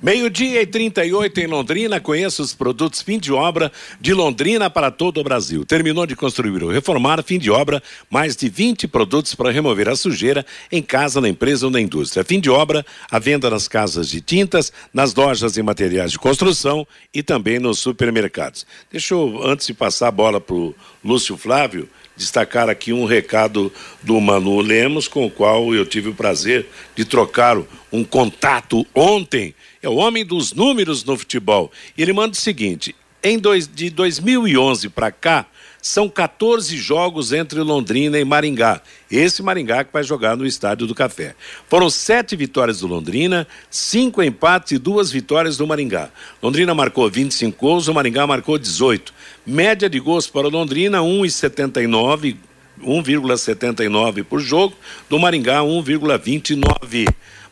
Meio-dia 0.01 0.61
e 0.61 0.65
38 0.65 1.41
em 1.41 1.47
Londrina, 1.47 1.99
conheça 1.99 2.41
os 2.41 2.55
produtos 2.55 3.01
fim 3.01 3.19
de 3.19 3.33
obra 3.33 3.69
de 3.99 4.13
Londrina 4.13 4.69
para 4.69 4.89
todo 4.89 5.19
o 5.19 5.23
Brasil. 5.25 5.65
Terminou 5.65 6.05
de 6.05 6.15
construir 6.15 6.63
ou 6.63 6.71
reformar, 6.71 7.21
fim 7.21 7.37
de 7.37 7.51
obra, 7.51 7.83
mais 8.09 8.33
de 8.33 8.47
20 8.47 8.87
produtos 8.87 9.35
para 9.35 9.51
remover 9.51 9.89
a 9.89 9.97
sujeira 9.97 10.45
em 10.71 10.81
casa, 10.81 11.19
na 11.19 11.27
empresa 11.27 11.65
ou 11.65 11.71
na 11.71 11.81
indústria. 11.81 12.23
Fim 12.23 12.39
de 12.39 12.49
obra, 12.49 12.85
a 13.11 13.19
venda 13.19 13.49
nas 13.49 13.67
casas 13.67 14.07
de 14.07 14.21
tintas, 14.21 14.71
nas 14.93 15.13
lojas 15.13 15.57
e 15.57 15.61
materiais 15.61 16.13
de 16.13 16.17
construção 16.17 16.87
e 17.13 17.21
também 17.21 17.59
nos 17.59 17.79
supermercados. 17.79 18.65
Deixa 18.89 19.13
eu, 19.13 19.41
antes 19.43 19.67
de 19.67 19.73
passar 19.73 20.07
a 20.07 20.11
bola 20.11 20.39
para 20.39 20.55
o 20.55 20.73
Lúcio 21.03 21.35
Flávio, 21.35 21.89
destacar 22.19 22.69
aqui 22.69 22.91
um 22.91 23.05
recado 23.05 23.71
do 24.03 24.19
Manu 24.19 24.59
Lemos, 24.59 25.07
com 25.07 25.25
o 25.25 25.31
qual 25.31 25.73
eu 25.73 25.85
tive 25.85 26.09
o 26.09 26.13
prazer 26.13 26.67
de 26.93 27.05
trocar 27.05 27.57
um 27.91 28.03
contato 28.03 28.85
ontem. 28.93 29.55
É 29.81 29.87
o 29.87 29.95
homem 29.95 30.25
dos 30.25 30.53
números 30.53 31.05
no 31.05 31.17
futebol. 31.17 31.71
Ele 31.97 32.11
manda 32.11 32.33
o 32.33 32.39
seguinte: 32.39 32.93
em 33.23 33.39
dois, 33.39 33.67
de 33.67 33.89
2011 33.89 34.89
para 34.89 35.11
cá, 35.11 35.45
são 35.81 36.09
14 36.09 36.75
jogos 36.77 37.31
entre 37.31 37.61
Londrina 37.61 38.19
e 38.19 38.25
Maringá. 38.25 38.81
Esse 39.09 39.41
Maringá 39.41 39.83
que 39.85 39.93
vai 39.93 40.03
jogar 40.03 40.35
no 40.35 40.45
Estádio 40.45 40.85
do 40.85 40.93
Café. 40.93 41.35
Foram 41.69 41.89
sete 41.89 42.35
vitórias 42.35 42.81
do 42.81 42.87
Londrina, 42.87 43.47
cinco 43.69 44.21
empates 44.21 44.73
e 44.73 44.77
duas 44.77 45.09
vitórias 45.09 45.55
do 45.55 45.65
Maringá. 45.65 46.09
Londrina 46.43 46.75
marcou 46.75 47.09
25 47.09 47.57
gols, 47.57 47.87
o 47.87 47.93
Maringá 47.93 48.27
marcou 48.27 48.57
18. 48.57 49.13
Média 49.49 49.89
de 49.89 49.99
gols 49.99 50.27
para 50.27 50.47
Londrina, 50.47 50.99
1,79. 50.99 52.37
1,79 52.79 54.23
por 54.23 54.39
jogo, 54.39 54.75
do 55.09 55.17
Maringá 55.17 55.61
1,29. 55.61 57.07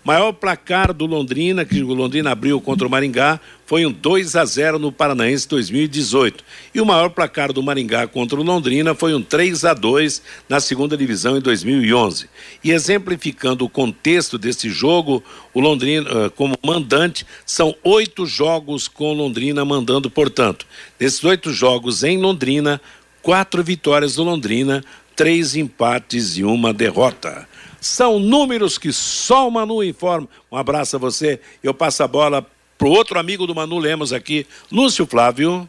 Maior 0.08 0.32
placar 0.32 0.94
do 0.94 1.06
Londrina, 1.06 1.66
que 1.66 1.84
o 1.84 1.94
Londrina 1.94 2.32
abriu 2.32 2.62
contra 2.62 2.88
o 2.88 2.90
Maringá, 2.90 3.42
foi 3.66 3.86
um 3.86 3.92
2 3.92 4.38
a 4.38 4.46
0 4.46 4.80
no 4.80 4.90
Paranaense 4.90 5.46
2018. 5.50 6.46
E 6.74 6.80
o 6.80 6.86
maior 6.86 7.10
placar 7.10 7.52
do 7.52 7.62
Maringá 7.62 8.08
contra 8.08 8.40
o 8.40 8.42
Londrina 8.42 8.96
foi 8.96 9.14
um 9.14 9.22
3 9.22 9.66
a 9.66 9.74
2 9.74 10.22
na 10.48 10.62
segunda 10.62 10.96
divisão 10.96 11.36
em 11.36 11.42
2011. 11.42 12.30
E 12.64 12.72
exemplificando 12.72 13.66
o 13.66 13.70
contexto 13.70 14.38
desse 14.38 14.70
jogo, 14.70 15.22
o 15.54 15.60
Londrina, 15.60 16.10
eh, 16.10 16.30
como 16.30 16.56
mandante, 16.66 17.26
são 17.46 17.76
oito 17.84 18.26
jogos 18.26 18.88
com 18.88 19.12
Londrina 19.12 19.66
mandando, 19.66 20.10
portanto. 20.10 20.66
Desses 20.98 21.22
oito 21.26 21.52
jogos 21.52 22.06
em 22.06 22.18
Londrina, 22.18 22.80
quatro 23.22 23.62
vitórias 23.62 24.16
do 24.16 24.24
Londrina, 24.24 24.82
três 25.18 25.54
empates 25.58 26.38
e 26.38 26.46
uma 26.46 26.74
derrota. 26.74 27.46
São 27.80 28.20
números 28.20 28.78
que 28.78 28.92
só 28.92 29.48
o 29.48 29.52
Manu 29.52 29.84
informa. 29.84 30.28
Um 30.52 30.58
abraço 30.58 30.96
a 30.96 31.00
você. 31.00 31.40
Eu 31.62 31.74
passo 31.74 32.04
a 32.04 32.08
bola 32.08 32.46
pro 32.78 32.90
outro 32.90 33.20
amigo 33.20 33.48
do 33.48 33.56
Manu 33.56 33.78
Lemos 33.78 34.14
aqui, 34.14 34.46
Lúcio 34.72 35.06
Flávio. 35.06 35.68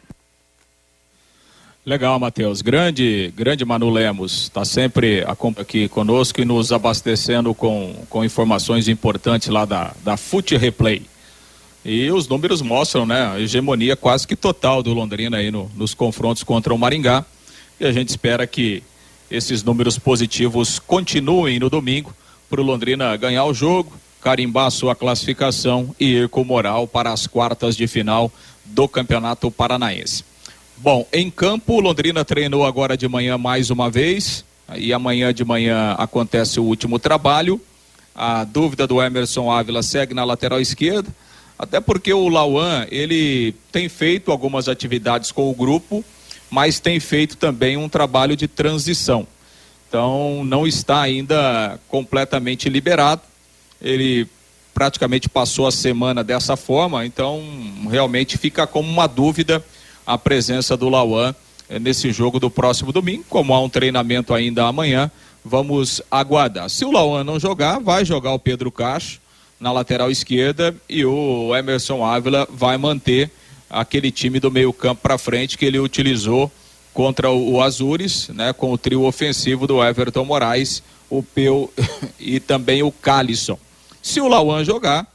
Legal, 1.88 2.18
Matheus. 2.18 2.60
Grande, 2.60 3.32
grande 3.34 3.64
Manu 3.64 3.88
Lemos. 3.88 4.42
Está 4.42 4.62
sempre 4.64 5.24
aqui 5.56 5.88
conosco 5.88 6.40
e 6.40 6.44
nos 6.44 6.70
abastecendo 6.70 7.54
com, 7.54 7.94
com 8.10 8.22
informações 8.22 8.88
importantes 8.88 9.48
lá 9.48 9.64
da, 9.64 9.94
da 10.04 10.16
Fute 10.16 10.54
Replay. 10.56 11.02
E 11.82 12.10
os 12.10 12.28
números 12.28 12.60
mostram, 12.60 13.06
né, 13.06 13.32
a 13.32 13.40
hegemonia 13.40 13.96
quase 13.96 14.26
que 14.26 14.36
total 14.36 14.82
do 14.82 14.92
Londrina 14.92 15.38
aí 15.38 15.50
no, 15.50 15.70
nos 15.74 15.94
confrontos 15.94 16.42
contra 16.42 16.74
o 16.74 16.78
Maringá. 16.78 17.24
E 17.80 17.86
a 17.86 17.92
gente 17.92 18.10
espera 18.10 18.46
que 18.46 18.82
esses 19.30 19.62
números 19.62 19.98
positivos 19.98 20.78
continuem 20.78 21.58
no 21.58 21.68
domingo 21.68 22.14
para 22.48 22.60
o 22.60 22.64
Londrina 22.64 23.16
ganhar 23.16 23.44
o 23.44 23.54
jogo, 23.54 23.92
carimbar 24.20 24.70
sua 24.70 24.94
classificação 24.94 25.94
e 26.00 26.06
ir 26.06 26.28
com 26.28 26.44
moral 26.44 26.86
para 26.86 27.12
as 27.12 27.26
quartas 27.26 27.76
de 27.76 27.86
final 27.86 28.32
do 28.64 28.88
Campeonato 28.88 29.50
Paranaense. 29.50 30.24
Bom, 30.76 31.06
em 31.12 31.30
campo, 31.30 31.80
Londrina 31.80 32.24
treinou 32.24 32.64
agora 32.64 32.96
de 32.96 33.08
manhã 33.08 33.36
mais 33.36 33.70
uma 33.70 33.90
vez 33.90 34.44
e 34.76 34.92
amanhã 34.92 35.32
de 35.32 35.44
manhã 35.44 35.94
acontece 35.98 36.60
o 36.60 36.64
último 36.64 36.98
trabalho. 36.98 37.60
A 38.14 38.44
dúvida 38.44 38.86
do 38.86 39.02
Emerson 39.02 39.50
Ávila 39.50 39.82
segue 39.82 40.14
na 40.14 40.24
lateral 40.24 40.60
esquerda, 40.60 41.08
até 41.58 41.80
porque 41.80 42.12
o 42.12 42.28
Lauan, 42.28 42.86
ele 42.90 43.54
tem 43.72 43.88
feito 43.88 44.30
algumas 44.30 44.68
atividades 44.68 45.32
com 45.32 45.50
o 45.50 45.54
grupo, 45.54 46.04
mas 46.50 46.80
tem 46.80 46.98
feito 47.00 47.36
também 47.36 47.76
um 47.76 47.88
trabalho 47.88 48.36
de 48.36 48.48
transição. 48.48 49.26
Então, 49.88 50.42
não 50.44 50.66
está 50.66 51.00
ainda 51.00 51.80
completamente 51.88 52.68
liberado. 52.68 53.22
Ele 53.80 54.28
praticamente 54.74 55.28
passou 55.28 55.66
a 55.66 55.72
semana 55.72 56.22
dessa 56.22 56.56
forma, 56.56 57.04
então 57.04 57.42
realmente 57.90 58.38
fica 58.38 58.64
como 58.64 58.88
uma 58.88 59.08
dúvida 59.08 59.64
a 60.06 60.16
presença 60.16 60.76
do 60.76 60.88
Lauan 60.88 61.34
eh, 61.68 61.78
nesse 61.78 62.12
jogo 62.12 62.38
do 62.38 62.48
próximo 62.48 62.92
domingo. 62.92 63.24
Como 63.28 63.52
há 63.52 63.60
um 63.60 63.68
treinamento 63.68 64.32
ainda 64.32 64.66
amanhã, 64.66 65.10
vamos 65.44 66.00
aguardar. 66.10 66.70
Se 66.70 66.84
o 66.84 66.92
Lauan 66.92 67.24
não 67.24 67.40
jogar, 67.40 67.80
vai 67.80 68.04
jogar 68.04 68.32
o 68.32 68.38
Pedro 68.38 68.70
Cacho 68.70 69.20
na 69.58 69.72
lateral 69.72 70.10
esquerda 70.10 70.74
e 70.88 71.04
o 71.04 71.54
Emerson 71.56 72.04
Ávila 72.04 72.46
vai 72.50 72.78
manter 72.78 73.30
aquele 73.70 74.10
time 74.10 74.40
do 74.40 74.50
meio-campo 74.50 75.02
para 75.02 75.18
frente 75.18 75.58
que 75.58 75.64
ele 75.64 75.78
utilizou 75.78 76.50
contra 76.92 77.30
o, 77.30 77.62
Azures, 77.62 78.28
né, 78.28 78.52
com 78.52 78.72
o 78.72 78.78
trio 78.78 79.04
ofensivo 79.04 79.66
do 79.66 79.82
Everton 79.82 80.24
Moraes, 80.24 80.82
o 81.08 81.22
Peu 81.22 81.72
e 82.18 82.40
também 82.40 82.82
o 82.82 82.90
Calisson. 82.90 83.58
Se 84.02 84.20
o 84.20 84.28
Lauan 84.28 84.64
jogar, 84.64 85.06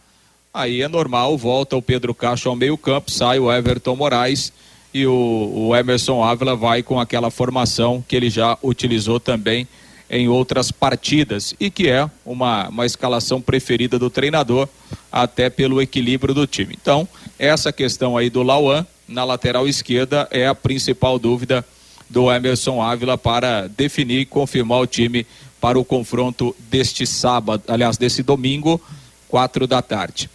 aí 0.53 0.81
é 0.81 0.87
normal, 0.87 1.37
volta 1.37 1.75
o 1.75 1.81
Pedro 1.81 2.13
Castro 2.13 2.49
ao 2.49 2.55
meio-campo, 2.55 3.11
sai 3.11 3.39
o 3.39 3.51
Everton 3.51 3.95
Moraes 3.95 4.53
e 4.93 5.05
o, 5.05 5.51
o 5.53 5.75
Emerson 5.75 6.23
Ávila 6.23 6.55
vai 6.55 6.83
com 6.83 6.99
aquela 6.99 7.31
formação 7.31 8.03
que 8.07 8.15
ele 8.15 8.29
já 8.29 8.57
utilizou 8.61 9.19
também 9.19 9.67
em 10.09 10.27
outras 10.27 10.71
partidas 10.71 11.55
e 11.59 11.71
que 11.71 11.89
é 11.89 12.07
uma, 12.23 12.69
uma 12.69 12.85
escalação 12.85 13.41
preferida 13.41 13.97
do 13.97 14.09
treinador, 14.09 14.69
até 15.11 15.49
pelo 15.49 15.81
equilíbrio 15.81 16.33
do 16.33 16.45
time. 16.45 16.77
Então, 16.79 17.07
essa 17.43 17.73
questão 17.73 18.15
aí 18.15 18.29
do 18.29 18.41
Lauan 18.41 18.87
na 19.05 19.25
lateral 19.25 19.67
esquerda 19.67 20.27
é 20.31 20.47
a 20.47 20.55
principal 20.55 21.19
dúvida 21.19 21.65
do 22.09 22.31
Emerson 22.31 22.81
Ávila 22.81 23.17
para 23.17 23.67
definir 23.67 24.21
e 24.21 24.25
confirmar 24.25 24.79
o 24.79 24.87
time 24.87 25.27
para 25.59 25.77
o 25.77 25.83
confronto 25.83 26.55
deste 26.69 27.05
sábado, 27.05 27.63
aliás, 27.67 27.97
desse 27.97 28.23
domingo, 28.23 28.79
quatro 29.27 29.67
da 29.67 29.81
tarde. 29.81 30.29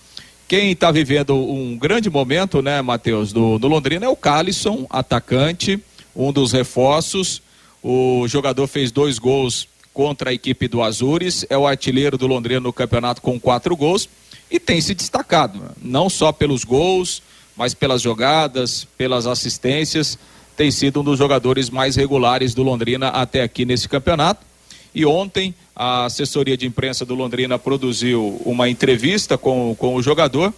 Quem 0.46 0.72
está 0.72 0.90
vivendo 0.90 1.34
um 1.34 1.78
grande 1.78 2.10
momento, 2.10 2.60
né, 2.60 2.82
Matheus, 2.82 3.32
do, 3.32 3.58
do 3.58 3.68
Londrina 3.68 4.04
é 4.04 4.08
o 4.08 4.16
Calisson, 4.16 4.86
atacante, 4.90 5.82
um 6.14 6.30
dos 6.30 6.52
reforços. 6.52 7.40
O 7.82 8.26
jogador 8.28 8.66
fez 8.66 8.92
dois 8.92 9.18
gols 9.18 9.66
contra 9.94 10.28
a 10.28 10.34
equipe 10.34 10.68
do 10.68 10.82
Azures, 10.82 11.46
é 11.48 11.56
o 11.56 11.66
artilheiro 11.66 12.18
do 12.18 12.26
Londrina 12.26 12.60
no 12.60 12.72
campeonato 12.72 13.22
com 13.22 13.40
quatro 13.40 13.74
gols 13.74 14.08
e 14.50 14.58
tem 14.58 14.80
se 14.80 14.94
destacado, 14.94 15.60
não 15.80 16.08
só 16.08 16.32
pelos 16.32 16.64
gols, 16.64 17.22
mas 17.56 17.74
pelas 17.74 18.00
jogadas, 18.00 18.86
pelas 18.96 19.26
assistências. 19.26 20.18
Tem 20.56 20.70
sido 20.70 21.00
um 21.00 21.04
dos 21.04 21.18
jogadores 21.18 21.70
mais 21.70 21.96
regulares 21.96 22.54
do 22.54 22.62
Londrina 22.62 23.08
até 23.08 23.42
aqui 23.42 23.64
nesse 23.64 23.88
campeonato. 23.88 24.46
E 24.94 25.04
ontem 25.04 25.54
a 25.76 26.06
assessoria 26.06 26.56
de 26.56 26.66
imprensa 26.66 27.04
do 27.04 27.14
Londrina 27.14 27.58
produziu 27.58 28.40
uma 28.44 28.68
entrevista 28.68 29.36
com, 29.36 29.74
com 29.78 29.94
o 29.94 30.02
jogador 30.02 30.52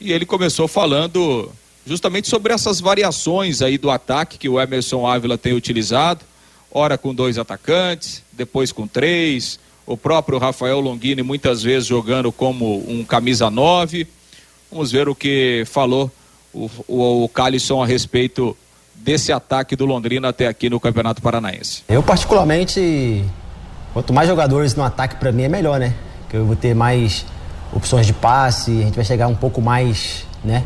e 0.00 0.12
ele 0.12 0.24
começou 0.24 0.68
falando 0.68 1.50
justamente 1.86 2.28
sobre 2.28 2.52
essas 2.52 2.80
variações 2.80 3.62
aí 3.62 3.76
do 3.76 3.90
ataque 3.90 4.38
que 4.38 4.48
o 4.48 4.60
Emerson 4.60 5.06
Ávila 5.06 5.36
tem 5.36 5.52
utilizado, 5.52 6.24
ora 6.70 6.96
com 6.96 7.14
dois 7.14 7.38
atacantes, 7.38 8.22
depois 8.32 8.72
com 8.72 8.86
três, 8.86 9.58
o 9.86 9.96
próprio 9.96 10.38
Rafael 10.38 10.80
Longini 10.80 11.22
muitas 11.22 11.62
vezes 11.62 11.86
jogando 11.86 12.32
como 12.32 12.84
um 12.88 13.04
camisa 13.04 13.50
nove. 13.50 14.06
Vamos 14.70 14.90
ver 14.90 15.08
o 15.08 15.14
que 15.14 15.64
falou 15.66 16.10
o, 16.52 16.70
o, 16.88 17.24
o 17.24 17.28
Calisson 17.28 17.82
a 17.82 17.86
respeito 17.86 18.56
desse 18.94 19.32
ataque 19.32 19.76
do 19.76 19.84
Londrina 19.84 20.28
até 20.28 20.46
aqui 20.46 20.70
no 20.70 20.80
Campeonato 20.80 21.20
Paranaense. 21.20 21.82
Eu 21.88 22.02
particularmente, 22.02 23.24
quanto 23.92 24.12
mais 24.12 24.28
jogadores 24.28 24.74
no 24.74 24.82
ataque 24.82 25.16
para 25.16 25.30
mim 25.30 25.42
é 25.42 25.48
melhor, 25.48 25.78
né? 25.78 25.94
Que 26.30 26.36
eu 26.36 26.46
vou 26.46 26.56
ter 26.56 26.74
mais 26.74 27.26
opções 27.72 28.06
de 28.06 28.12
passe, 28.12 28.70
a 28.70 28.84
gente 28.84 28.94
vai 28.94 29.04
chegar 29.04 29.26
um 29.26 29.34
pouco 29.34 29.60
mais, 29.60 30.24
né, 30.44 30.64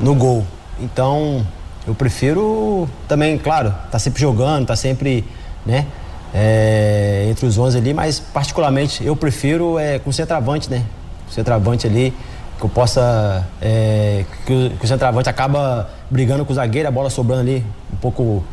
no 0.00 0.14
gol. 0.14 0.46
Então, 0.78 1.46
eu 1.86 1.94
prefiro 1.94 2.88
também, 3.08 3.38
claro, 3.38 3.74
tá 3.90 3.98
sempre 3.98 4.20
jogando, 4.20 4.66
tá 4.66 4.76
sempre, 4.76 5.24
né, 5.64 5.86
é, 6.34 7.28
entre 7.30 7.46
os 7.46 7.56
11 7.56 7.78
ali, 7.78 7.94
mas 7.94 8.18
particularmente 8.18 9.04
eu 9.04 9.14
prefiro 9.14 9.78
é, 9.78 10.00
com 10.00 10.10
centroavante, 10.10 10.68
né? 10.68 10.84
Centroavante 11.30 11.86
ali, 11.86 12.12
que 12.58 12.64
eu 12.64 12.68
possa. 12.68 13.46
É, 13.62 14.24
que, 14.44 14.52
o, 14.52 14.70
que 14.70 14.84
o 14.84 14.88
centroavante 14.88 15.28
acaba 15.28 15.88
brigando 16.10 16.44
com 16.44 16.52
o 16.52 16.56
zagueiro, 16.56 16.88
a 16.88 16.90
bola 16.90 17.08
sobrando 17.08 17.42
ali 17.42 17.64
um 17.92 17.96
pouco 17.96 18.44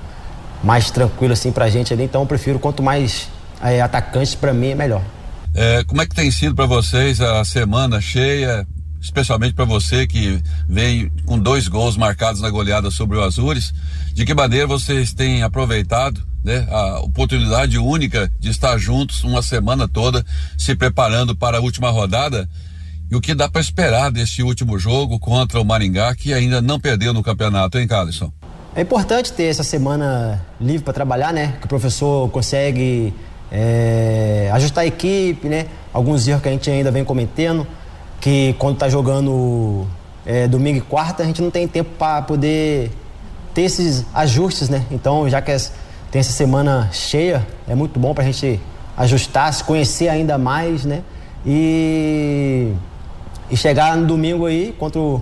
mais 0.64 0.92
tranquilo 0.92 1.34
assim 1.34 1.52
pra 1.52 1.70
gente 1.70 1.92
ali. 1.92 2.04
Então 2.04 2.22
eu 2.22 2.28
prefiro 2.28 2.60
quanto 2.60 2.84
mais 2.84 3.30
é, 3.64 3.82
atacantes 3.82 4.36
para 4.36 4.54
mim 4.54 4.70
é 4.70 4.76
melhor. 4.76 5.02
É, 5.56 5.84
como 5.84 6.02
é 6.02 6.06
que 6.06 6.16
tem 6.16 6.30
sido 6.30 6.56
para 6.56 6.68
vocês 6.68 7.20
a 7.20 7.44
semana 7.44 8.00
cheia? 8.00 8.66
Especialmente 9.02 9.54
para 9.54 9.66
você 9.66 10.06
que 10.06 10.42
veio 10.70 11.12
com 11.26 11.40
dois 11.40 11.68
gols 11.68 11.98
marcados 11.98 12.40
na 12.40 12.50
goleada 12.50 12.92
sobre 12.92 13.18
o 13.18 13.24
Azures. 13.24 13.74
De 14.14 14.26
que 14.26 14.34
maneira 14.34 14.68
vocês 14.68 15.14
têm 15.14 15.42
aproveitado 15.42 16.22
né, 16.44 16.68
a 16.70 17.00
oportunidade 17.00 17.78
única 17.78 18.32
de 18.40 18.50
estar 18.50 18.78
juntos 18.78 19.24
uma 19.24 19.42
semana 19.42 19.88
toda 19.88 20.24
se 20.58 20.76
preparando 20.76 21.36
para 21.36 21.58
a 21.58 21.62
última 21.62 21.90
rodada? 21.90 22.48
E 23.10 23.16
o 23.16 23.20
que 23.20 23.36
dá 23.36 23.50
para 23.50 23.60
esperar 23.60 24.10
desse 24.10 24.42
último 24.42 24.80
jogo 24.80 25.20
contra 25.20 25.60
o 25.60 25.66
Maringá, 25.66 26.16
que 26.16 26.34
ainda 26.34 26.62
não 26.62 26.80
perdeu 26.80 27.14
no 27.14 27.22
campeonato, 27.22 27.78
hein, 27.78 27.86
Carlson? 27.86 28.32
É 28.74 28.82
importante 28.82 29.34
ter 29.34 29.46
essa 29.46 29.64
semana 29.64 30.42
livre 30.62 30.84
para 30.84 30.94
trabalhar, 30.94 31.34
né? 31.34 31.56
Que 31.60 31.66
o 31.66 31.68
professor 31.68 32.30
consegue 32.30 33.14
é, 33.52 34.50
ajustar 34.54 34.86
a 34.86 34.88
equipe, 34.88 35.50
né? 35.50 35.66
Alguns 35.92 36.26
erros 36.26 36.42
que 36.42 36.48
a 36.48 36.52
gente 36.54 36.70
ainda 36.70 36.90
vem 36.90 37.04
cometendo, 37.04 37.68
que 38.22 38.56
quando 38.60 38.76
está 38.76 38.88
jogando 38.88 39.86
é, 40.26 40.48
domingo 40.48 40.78
e 40.78 40.82
quarta, 40.82 41.24
a 41.24 41.26
gente 41.26 41.42
não 41.42 41.52
tem 41.52 41.68
tempo 41.68 41.90
para 41.98 42.22
poder 42.22 42.92
ter 43.54 43.64
esses 43.64 44.06
ajustes, 44.14 44.70
né? 44.70 44.86
Então, 44.92 45.28
já 45.28 45.42
que 45.42 45.52
tem 46.12 46.20
essa 46.20 46.32
semana 46.32 46.90
cheia, 46.94 47.46
é 47.68 47.76
muito 47.76 48.00
bom 48.00 48.14
para 48.14 48.24
a 48.24 48.28
gente 48.28 48.62
ajustar, 48.96 49.52
se 49.52 49.64
conhecer 49.64 50.08
ainda 50.08 50.38
mais, 50.38 50.86
né? 50.86 51.02
E, 51.46 52.72
e 53.50 53.58
chegar 53.58 53.98
no 53.98 54.06
domingo 54.06 54.46
aí 54.46 54.74
contra 54.78 55.02
o 55.02 55.22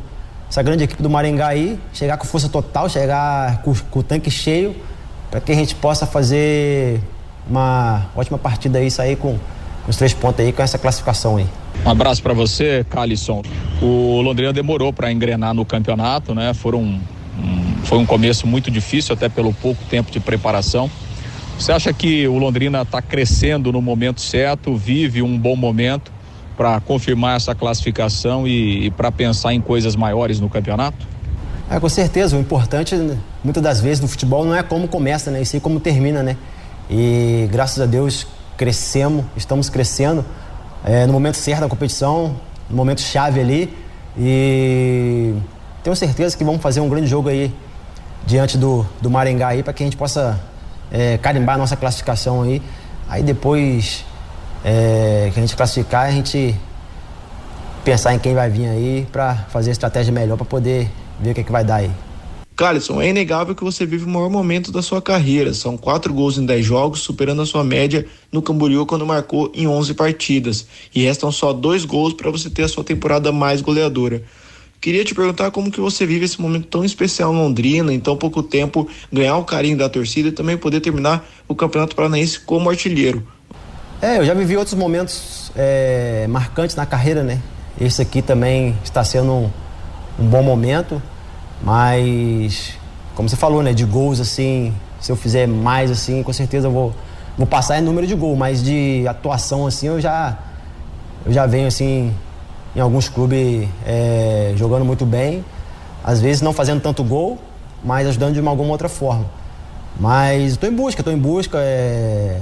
essa 0.49 0.63
grande 0.63 0.83
equipe 0.83 1.03
do 1.03 1.09
Maringá 1.09 1.47
aí, 1.47 1.79
chegar 1.93 2.17
com 2.17 2.25
força 2.25 2.49
total, 2.49 2.89
chegar 2.89 3.61
com, 3.61 3.71
com 3.91 3.99
o 3.99 4.03
tanque 4.03 4.31
cheio, 4.31 4.75
para 5.29 5.39
que 5.39 5.51
a 5.51 5.55
gente 5.55 5.75
possa 5.75 6.07
fazer 6.07 6.99
uma 7.47 8.07
ótima 8.15 8.37
partida 8.37 8.79
aí, 8.79 8.89
sair 8.89 9.15
com 9.15 9.37
os 9.89 9.97
três 9.97 10.13
pontos 10.13 10.45
aí, 10.45 10.53
com 10.53 10.61
essa 10.61 10.77
classificação 10.77 11.37
aí. 11.37 11.47
Um 11.85 11.89
abraço 11.89 12.21
para 12.23 12.33
você, 12.33 12.85
Calisson. 12.89 13.41
O 13.81 14.21
Londrina 14.21 14.53
demorou 14.53 14.93
para 14.93 15.11
engrenar 15.11 15.53
no 15.53 15.65
campeonato, 15.65 16.33
né? 16.33 16.53
Foram 16.53 16.81
um, 16.81 17.01
foi 17.83 17.97
um 17.97 18.05
começo 18.05 18.47
muito 18.47 18.69
difícil, 18.69 19.13
até 19.13 19.27
pelo 19.27 19.53
pouco 19.53 19.83
tempo 19.85 20.11
de 20.11 20.19
preparação. 20.19 20.89
Você 21.57 21.71
acha 21.71 21.91
que 21.91 22.27
o 22.27 22.37
Londrina 22.37 22.83
está 22.83 23.01
crescendo 23.01 23.71
no 23.71 23.81
momento 23.81 24.21
certo, 24.21 24.75
vive 24.77 25.21
um 25.21 25.37
bom 25.37 25.55
momento? 25.55 26.19
para 26.59 26.77
confirmar 26.81 27.37
essa 27.37 27.55
classificação 27.55 28.45
e, 28.45 28.87
e 28.87 28.91
para 28.91 29.09
pensar 29.09 29.53
em 29.53 29.61
coisas 29.61 29.95
maiores 29.95 30.41
no 30.41 30.49
campeonato? 30.49 31.07
É, 31.71 31.79
com 31.79 31.87
certeza. 31.87 32.35
O 32.35 32.39
importante, 32.41 32.93
muitas 33.41 33.63
das 33.63 33.79
vezes, 33.79 34.01
no 34.01 34.09
futebol 34.09 34.43
não 34.43 34.53
é 34.53 34.61
como 34.61 34.85
começa, 34.85 35.31
né? 35.31 35.41
E 35.41 35.45
sim 35.45 35.57
como 35.57 35.79
termina, 35.79 36.21
né? 36.21 36.35
E 36.89 37.47
graças 37.49 37.79
a 37.79 37.85
Deus 37.85 38.27
crescemos, 38.59 39.23
estamos 39.37 39.69
crescendo 39.69 40.25
é, 40.83 41.07
no 41.07 41.13
momento 41.13 41.37
certo 41.37 41.61
da 41.61 41.69
competição, 41.69 42.35
no 42.69 42.75
momento 42.75 42.99
chave 42.99 43.39
ali. 43.39 43.73
E 44.17 45.33
tenho 45.81 45.95
certeza 45.95 46.37
que 46.37 46.43
vamos 46.43 46.61
fazer 46.61 46.81
um 46.81 46.89
grande 46.89 47.07
jogo 47.07 47.29
aí 47.29 47.55
diante 48.27 48.57
do, 48.57 48.85
do 48.99 49.09
Maringá 49.09 49.47
aí 49.47 49.63
para 49.63 49.71
que 49.71 49.81
a 49.81 49.85
gente 49.85 49.95
possa 49.95 50.37
é, 50.91 51.17
carimbar 51.19 51.55
a 51.55 51.57
nossa 51.57 51.77
classificação 51.77 52.41
aí. 52.41 52.61
Aí 53.07 53.23
depois 53.23 54.03
é, 54.65 55.31
que 55.33 55.39
a 55.39 55.41
gente 55.41 55.55
classificar, 55.55 56.07
a 56.07 56.11
gente 56.11 56.53
pensar 57.85 58.13
em 58.13 58.19
quem 58.19 58.35
vai 58.35 58.49
vir 58.49 58.67
aí 58.67 59.07
para 59.09 59.35
fazer 59.35 59.69
a 59.69 59.71
estratégia 59.71 60.11
melhor 60.11 60.35
para 60.35 60.45
poder 60.45 60.91
ver 61.17 61.31
o 61.31 61.33
que, 61.33 61.39
é 61.39 61.43
que 61.45 61.51
vai 61.51 61.63
dar 61.63 61.77
aí. 61.77 61.91
Calisson, 62.59 63.01
é 63.01 63.07
inegável 63.07 63.55
que 63.55 63.63
você 63.63 63.85
vive 63.85 64.03
o 64.03 64.09
maior 64.09 64.29
momento 64.29 64.69
da 64.69 64.81
sua 64.81 65.01
carreira. 65.01 65.53
São 65.53 65.77
quatro 65.77 66.13
gols 66.13 66.37
em 66.37 66.45
dez 66.45 66.65
jogos, 66.65 66.99
superando 66.99 67.41
a 67.41 67.45
sua 67.45 67.63
média 67.63 68.05
no 68.29 68.41
Camboriú 68.41 68.85
quando 68.85 69.05
marcou 69.05 69.49
em 69.55 69.65
11 69.65 69.93
partidas. 69.93 70.67
E 70.93 71.03
restam 71.03 71.31
só 71.31 71.53
dois 71.53 71.85
gols 71.85 72.13
para 72.13 72.29
você 72.29 72.49
ter 72.49 72.63
a 72.63 72.67
sua 72.67 72.83
temporada 72.83 73.31
mais 73.31 73.61
goleadora. 73.61 74.23
Queria 74.81 75.05
te 75.05 75.15
perguntar 75.15 75.51
como 75.51 75.71
que 75.71 75.79
você 75.79 76.05
vive 76.05 76.25
esse 76.25 76.41
momento 76.41 76.67
tão 76.67 76.83
especial 76.83 77.33
em 77.33 77.37
Londrina, 77.37 77.93
em 77.93 77.99
tão 77.99 78.17
pouco 78.17 78.43
tempo, 78.43 78.89
ganhar 79.09 79.37
o 79.37 79.45
carinho 79.45 79.77
da 79.77 79.87
torcida 79.87 80.27
e 80.27 80.33
também 80.33 80.57
poder 80.57 80.81
terminar 80.81 81.25
o 81.47 81.55
Campeonato 81.55 81.95
Paranaense 81.95 82.41
como 82.41 82.69
artilheiro. 82.69 83.25
É, 84.01 84.17
eu 84.17 84.25
já 84.25 84.33
vivi 84.33 84.57
outros 84.57 84.75
momentos 84.75 85.49
é, 85.55 86.27
marcantes 86.27 86.75
na 86.75 86.85
carreira, 86.85 87.23
né? 87.23 87.41
Esse 87.79 88.01
aqui 88.01 88.21
também 88.21 88.77
está 88.83 89.01
sendo 89.01 89.31
um, 89.31 89.49
um, 90.19 90.25
bom 90.25 90.43
momento, 90.43 91.01
mas 91.63 92.73
como 93.15 93.27
você 93.27 93.35
falou, 93.35 93.61
né? 93.61 93.73
De 93.73 93.85
gols 93.85 94.19
assim, 94.19 94.73
se 94.99 95.11
eu 95.11 95.15
fizer 95.15 95.47
mais 95.47 95.91
assim, 95.91 96.23
com 96.23 96.33
certeza 96.33 96.67
eu 96.67 96.71
vou, 96.71 96.93
vou 97.37 97.47
passar 97.47 97.79
em 97.79 97.81
número 97.81 98.07
de 98.07 98.15
gol, 98.15 98.35
mas 98.35 98.63
de 98.63 99.05
atuação 99.07 99.67
assim 99.67 99.87
eu 99.87 99.99
já 99.99 100.37
eu 101.25 101.33
já 101.33 101.45
venho 101.45 101.67
assim 101.67 102.13
em 102.75 102.79
alguns 102.79 103.09
clubes 103.09 103.67
é, 103.85 104.53
jogando 104.55 104.85
muito 104.85 105.05
bem, 105.05 105.43
às 106.03 106.21
vezes 106.21 106.41
não 106.41 106.53
fazendo 106.53 106.81
tanto 106.81 107.03
gol, 107.03 107.37
mas 107.83 108.07
ajudando 108.07 108.33
de 108.33 108.39
uma, 108.39 108.51
alguma 108.51 108.71
outra 108.71 108.87
forma. 108.87 109.25
Mas 109.99 110.53
estou 110.53 110.69
em 110.69 110.73
busca, 110.73 111.01
estou 111.01 111.13
em 111.13 111.17
busca. 111.17 111.57
É, 111.59 112.39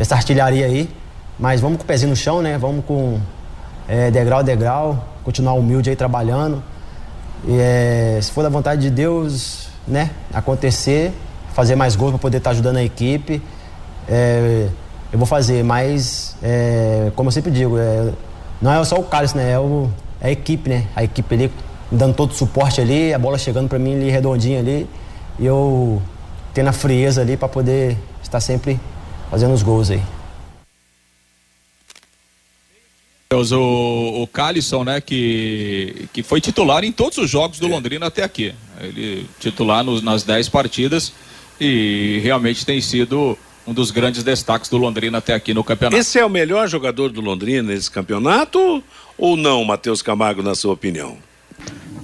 dessa 0.00 0.14
artilharia 0.14 0.64
aí. 0.64 0.88
Mas 1.38 1.60
vamos 1.60 1.76
com 1.76 1.84
o 1.84 1.86
pezinho 1.86 2.10
no 2.10 2.16
chão, 2.16 2.40
né? 2.40 2.56
Vamos 2.56 2.84
com 2.86 3.20
é, 3.86 4.10
degrau 4.10 4.38
a 4.38 4.42
degrau, 4.42 5.04
continuar 5.22 5.52
humilde 5.52 5.90
aí 5.90 5.96
trabalhando. 5.96 6.62
É, 7.48 8.18
se 8.20 8.30
for 8.32 8.42
da 8.42 8.48
vontade 8.48 8.82
de 8.82 8.90
Deus, 8.90 9.68
né, 9.86 10.10
acontecer, 10.32 11.12
fazer 11.54 11.74
mais 11.74 11.96
gols 11.96 12.12
para 12.12 12.18
poder 12.18 12.38
estar 12.38 12.50
tá 12.50 12.52
ajudando 12.52 12.76
a 12.76 12.82
equipe, 12.82 13.42
é, 14.08 14.68
eu 15.12 15.18
vou 15.18 15.26
fazer. 15.26 15.62
Mas, 15.64 16.36
é, 16.42 17.10
como 17.14 17.28
eu 17.28 17.32
sempre 17.32 17.50
digo, 17.50 17.78
é, 17.78 18.12
não 18.60 18.72
é 18.72 18.84
só 18.84 18.96
o 18.96 19.04
Carlos, 19.04 19.34
né? 19.34 19.52
É, 19.52 19.58
o, 19.58 19.90
é 20.20 20.28
a 20.28 20.30
equipe, 20.30 20.68
né? 20.68 20.86
A 20.94 21.02
equipe 21.02 21.34
ali 21.34 21.52
dando 21.90 22.14
todo 22.14 22.30
o 22.30 22.34
suporte 22.34 22.80
ali, 22.80 23.12
a 23.12 23.18
bola 23.18 23.38
chegando 23.38 23.68
para 23.68 23.78
mim 23.78 23.94
ali 23.94 24.10
redondinha 24.10 24.60
ali. 24.60 24.88
E 25.38 25.46
eu 25.46 26.00
tendo 26.52 26.68
a 26.68 26.72
frieza 26.72 27.20
ali 27.20 27.36
para 27.36 27.48
poder 27.48 27.96
estar 28.22 28.40
sempre 28.40 28.78
fazendo 29.30 29.54
os 29.54 29.62
gols 29.62 29.90
aí. 29.90 30.02
O, 33.32 34.22
o 34.22 34.26
Calisson, 34.26 34.82
né, 34.82 35.00
que, 35.00 36.08
que 36.12 36.20
foi 36.20 36.40
titular 36.40 36.82
em 36.82 36.90
todos 36.90 37.16
os 37.18 37.30
jogos 37.30 37.60
do 37.60 37.68
Londrina 37.68 38.06
até 38.06 38.24
aqui. 38.24 38.52
Ele 38.80 39.24
titular 39.38 39.84
nos, 39.84 40.02
nas 40.02 40.24
10 40.24 40.48
partidas 40.48 41.12
e 41.60 42.20
realmente 42.24 42.66
tem 42.66 42.80
sido 42.80 43.38
um 43.64 43.72
dos 43.72 43.92
grandes 43.92 44.24
destaques 44.24 44.68
do 44.68 44.76
Londrina 44.76 45.18
até 45.18 45.32
aqui 45.32 45.54
no 45.54 45.62
campeonato. 45.62 45.96
Esse 45.96 46.18
é 46.18 46.26
o 46.26 46.28
melhor 46.28 46.66
jogador 46.66 47.10
do 47.10 47.20
Londrina 47.20 47.72
nesse 47.72 47.88
campeonato 47.88 48.82
ou 49.16 49.36
não, 49.36 49.64
Matheus 49.64 50.02
Camargo, 50.02 50.42
na 50.42 50.56
sua 50.56 50.72
opinião? 50.72 51.16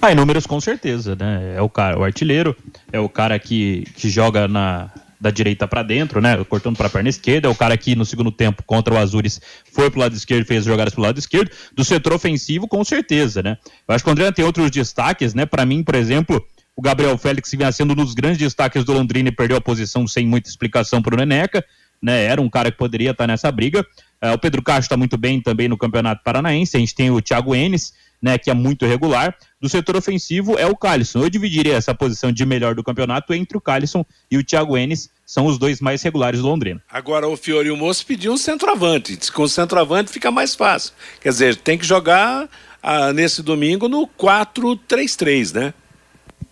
Ah, 0.01 0.13
em 0.13 0.15
números 0.15 0.47
com 0.47 0.61
certeza, 0.61 1.17
né? 1.17 1.55
É 1.57 1.61
o 1.61 1.69
cara, 1.69 1.99
o 1.99 2.05
artilheiro, 2.05 2.57
é 2.93 3.01
o 3.01 3.09
cara 3.09 3.37
que, 3.41 3.85
que 3.97 4.09
joga 4.09 4.47
na, 4.47 4.91
da 5.21 5.31
direita 5.31 5.67
para 5.67 5.83
dentro, 5.83 6.21
né? 6.21 6.43
Cortando 6.45 6.77
para 6.77 6.87
a 6.87 6.91
perna 6.91 7.09
esquerda. 7.09 7.49
É 7.49 7.51
o 7.51 7.55
cara 7.55 7.77
que 7.77 7.95
no 7.95 8.05
segundo 8.05 8.31
tempo 8.31 8.63
contra 8.65 8.95
o 8.95 8.99
Azures 8.99 9.41
foi 9.73 9.91
pro 9.91 10.01
lado 10.01 10.15
esquerdo 10.15 10.47
fez 10.47 10.65
jogadas 10.65 10.95
pro 10.95 11.03
lado 11.03 11.19
esquerdo. 11.19 11.51
Do 11.75 11.85
setor 11.85 12.13
ofensivo, 12.13 12.69
com 12.69 12.85
certeza, 12.85 13.43
né? 13.43 13.59
Eu 13.89 13.95
acho 13.95 14.05
que 14.05 14.11
o 14.11 14.13
André 14.13 14.31
tem 14.33 14.45
outros 14.45 14.71
destaques, 14.71 15.35
né? 15.35 15.47
Para 15.47 15.65
mim, 15.65 15.83
por 15.83 15.95
exemplo, 15.95 16.45
o 16.77 16.83
Gabriel 16.83 17.17
Félix 17.17 17.51
vinha 17.51 17.73
sendo 17.73 17.93
um 17.93 17.97
dos 17.97 18.15
grandes 18.15 18.39
destaques 18.39 18.85
do 18.85 18.93
Londrina 18.93 19.31
e 19.31 19.33
perdeu 19.33 19.57
a 19.57 19.61
posição 19.61 20.07
sem 20.07 20.27
muita 20.27 20.49
explicação 20.49 21.01
pro 21.01 21.17
Neneca, 21.17 21.65
né? 22.03 22.25
Era 22.25 22.41
um 22.41 22.51
cara 22.51 22.71
que 22.71 22.77
poderia 22.77 23.13
estar 23.13 23.27
nessa 23.27 23.51
briga. 23.51 23.81
Uh, 24.23 24.33
o 24.35 24.39
Pedro 24.39 24.63
Castro 24.63 24.85
está 24.85 24.97
muito 24.97 25.17
bem 25.17 25.41
também 25.41 25.69
no 25.69 25.79
Campeonato 25.79 26.23
Paranaense. 26.23 26.77
A 26.77 26.81
gente 26.81 26.95
tem 26.95 27.11
o 27.11 27.21
Thiago 27.21 27.55
Enes, 27.55 27.95
né, 28.27 28.37
que 28.37 28.51
é 28.51 28.55
muito 28.55 28.85
regular. 28.85 29.37
Do 29.61 29.69
setor 29.69 29.97
ofensivo 29.97 30.59
é 30.59 30.67
o 30.67 30.77
Calisson. 30.77 31.21
Eu 31.21 31.31
dividiria 31.31 31.77
essa 31.77 31.95
posição 31.95 32.33
de 32.33 32.45
melhor 32.45 32.75
do 32.75 32.83
campeonato 32.83 33.33
entre 33.33 33.57
o 33.57 33.61
Calisson 33.61 34.05
e 34.29 34.37
o 34.37 34.43
Thiago 34.43 34.77
Enes, 34.77 35.09
são 35.25 35.47
os 35.47 35.59
dois 35.59 35.81
mais 35.81 36.03
regulares 36.03 36.41
do 36.41 36.49
Londrina. 36.49 36.83
Agora 36.91 37.29
o 37.29 37.37
Fiore 37.37 37.69
e 37.69 37.71
o 37.71 37.77
Moço 37.77 38.05
pediu 38.05 38.33
um 38.33 38.37
centroavante. 38.37 39.17
Diz 39.17 39.31
que 39.31 39.37
com 39.37 39.45
o 39.45 39.49
centroavante 39.49 40.11
fica 40.11 40.29
mais 40.33 40.57
fácil. 40.57 40.93
Quer 41.21 41.29
dizer, 41.29 41.57
tem 41.57 41.79
que 41.79 41.87
jogar 41.87 42.49
ah, 42.83 43.13
nesse 43.13 43.45
domingo 43.45 43.89
no 43.89 44.09
4-3-3, 44.09 45.55
né? 45.55 45.75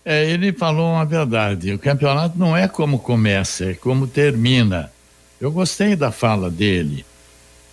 É, 0.04 0.30
ele 0.30 0.52
falou 0.52 0.92
uma 0.92 1.04
verdade. 1.04 1.72
O 1.72 1.78
campeonato 1.78 2.38
não 2.38 2.56
é 2.56 2.68
como 2.68 3.00
começa, 3.00 3.64
é 3.64 3.74
como 3.74 4.06
termina. 4.06 4.92
Eu 5.40 5.50
gostei 5.50 5.96
da 5.96 6.12
fala 6.12 6.48
dele. 6.48 7.04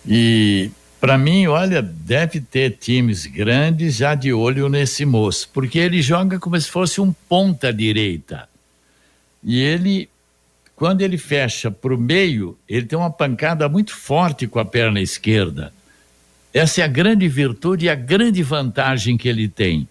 E 0.04 0.70
para 1.02 1.18
mim, 1.18 1.48
olha, 1.48 1.82
deve 1.82 2.40
ter 2.40 2.76
times 2.78 3.26
grandes 3.26 3.96
já 3.96 4.14
de 4.14 4.32
olho 4.32 4.68
nesse 4.68 5.04
moço, 5.04 5.50
porque 5.52 5.76
ele 5.76 6.00
joga 6.00 6.38
como 6.38 6.58
se 6.60 6.70
fosse 6.70 7.00
um 7.00 7.12
ponta 7.12 7.72
direita. 7.72 8.48
E 9.42 9.60
ele, 9.60 10.08
quando 10.76 11.00
ele 11.00 11.18
fecha 11.18 11.72
para 11.72 11.92
o 11.92 11.98
meio, 11.98 12.56
ele 12.68 12.86
tem 12.86 12.96
uma 12.96 13.10
pancada 13.10 13.68
muito 13.68 13.92
forte 13.92 14.46
com 14.46 14.60
a 14.60 14.64
perna 14.64 15.00
esquerda. 15.00 15.72
Essa 16.54 16.82
é 16.82 16.84
a 16.84 16.86
grande 16.86 17.26
virtude 17.26 17.86
e 17.86 17.90
a 17.90 17.96
grande 17.96 18.40
vantagem 18.40 19.16
que 19.16 19.28
ele 19.28 19.48
tem. 19.48 19.88